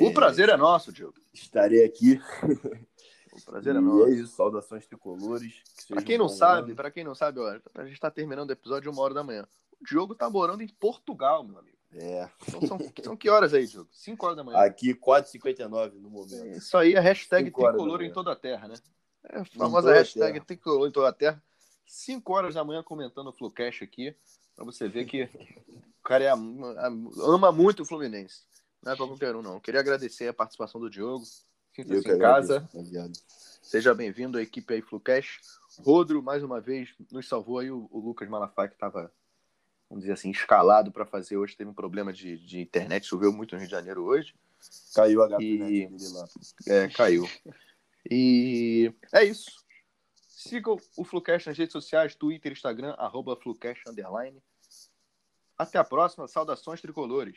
O 0.00 0.06
é, 0.06 0.12
prazer 0.12 0.50
é 0.50 0.56
nosso, 0.56 0.92
Diogo. 0.92 1.18
Estarei 1.34 1.84
aqui. 1.84 2.20
O 3.32 3.44
prazer 3.44 3.76
é 3.76 3.80
nosso. 3.80 4.08
E 4.08 4.12
é 4.12 4.14
isso, 4.16 4.34
saudações 4.34 4.86
tricolores. 4.86 5.62
Que 5.86 5.94
para 5.94 6.02
quem 6.02 6.18
não 6.18 6.28
sabe, 6.28 6.74
para 6.74 6.90
quem 6.90 7.04
não 7.04 7.14
sabe, 7.14 7.38
ó, 7.38 7.60
a 7.76 7.84
gente 7.84 7.94
está 7.94 8.10
terminando 8.10 8.50
o 8.50 8.52
episódio 8.52 8.90
uma 8.90 9.00
hora 9.02 9.14
da 9.14 9.22
manhã. 9.22 9.46
O 9.80 9.84
Diogo 9.84 10.14
tá 10.14 10.28
morando 10.28 10.62
em 10.62 10.68
Portugal, 10.68 11.42
meu 11.44 11.58
amigo. 11.58 11.76
É. 11.92 12.28
Então, 12.46 12.66
são, 12.66 12.78
são 13.02 13.16
que 13.16 13.28
horas 13.28 13.52
aí, 13.52 13.66
Diogo? 13.66 13.88
5 13.92 14.24
horas 14.24 14.36
da 14.36 14.44
manhã. 14.44 14.58
Aqui, 14.58 14.94
4h59 14.94 15.94
no 15.94 16.10
momento. 16.10 16.46
Isso 16.56 16.76
aí 16.76 16.94
é 16.94 17.00
hashtag 17.00 17.50
tricolor 17.50 18.02
em 18.02 18.12
toda 18.12 18.32
a 18.32 18.36
terra, 18.36 18.68
né? 18.68 18.74
É 19.24 19.40
a 19.40 19.44
famosa 19.44 19.92
hashtag 19.92 20.32
terra. 20.34 20.44
tricolor 20.44 20.88
em 20.88 20.92
toda 20.92 21.08
a 21.08 21.12
terra. 21.12 21.42
5 21.86 22.32
horas 22.32 22.54
da 22.54 22.64
manhã 22.64 22.82
comentando 22.82 23.28
o 23.28 23.32
Flucash 23.32 23.82
aqui, 23.82 24.14
para 24.54 24.64
você 24.64 24.88
ver 24.88 25.04
que 25.06 25.24
o 25.24 26.02
cara 26.04 26.24
é, 26.24 26.30
ama 26.30 27.50
muito 27.50 27.82
o 27.82 27.86
Fluminense. 27.86 28.44
Não 28.82 28.92
é 28.92 28.96
para 28.96 29.06
qualquer 29.06 29.34
um, 29.34 29.42
não. 29.42 29.60
Queria 29.60 29.80
agradecer 29.80 30.28
a 30.28 30.32
participação 30.32 30.80
do 30.80 30.88
Diogo. 30.88 31.24
Sinta-se 31.74 32.08
em 32.08 32.18
casa. 32.18 32.68
Seja 33.60 33.94
bem-vindo 33.94 34.38
à 34.38 34.42
equipe 34.42 34.72
aí 34.72 34.80
Flucash. 34.80 35.40
Rodro, 35.80 36.22
mais 36.22 36.42
uma 36.42 36.60
vez, 36.60 36.94
nos 37.10 37.28
salvou 37.28 37.58
aí 37.58 37.70
o, 37.70 37.88
o 37.90 37.98
Lucas 37.98 38.28
Malafaia, 38.28 38.68
que 38.68 38.74
estava 38.74 39.12
vamos 39.90 40.04
dizer 40.04 40.12
assim, 40.12 40.30
escalado 40.30 40.92
para 40.92 41.04
fazer 41.04 41.36
hoje. 41.36 41.56
Teve 41.56 41.68
um 41.68 41.74
problema 41.74 42.12
de, 42.12 42.38
de 42.38 42.60
internet, 42.60 43.06
choveu 43.06 43.32
muito 43.32 43.52
no 43.52 43.58
Rio 43.58 43.66
de 43.66 43.72
Janeiro 43.72 44.04
hoje. 44.04 44.34
Caiu 44.94 45.22
a 45.22 45.42
e... 45.42 45.58
dele 45.58 46.08
lá. 46.12 46.28
É, 46.68 46.88
caiu. 46.88 47.28
E 48.08 48.94
é 49.12 49.24
isso. 49.24 49.50
Sigam 50.14 50.78
o 50.96 51.04
Flucast 51.04 51.48
nas 51.48 51.58
redes 51.58 51.72
sociais, 51.72 52.14
Twitter, 52.14 52.52
Instagram, 52.52 52.94
arroba 52.96 53.36
Flucast, 53.36 53.82
underline. 53.88 54.40
Até 55.58 55.78
a 55.78 55.84
próxima. 55.84 56.26
Saudações 56.28 56.80
tricolores. 56.80 57.36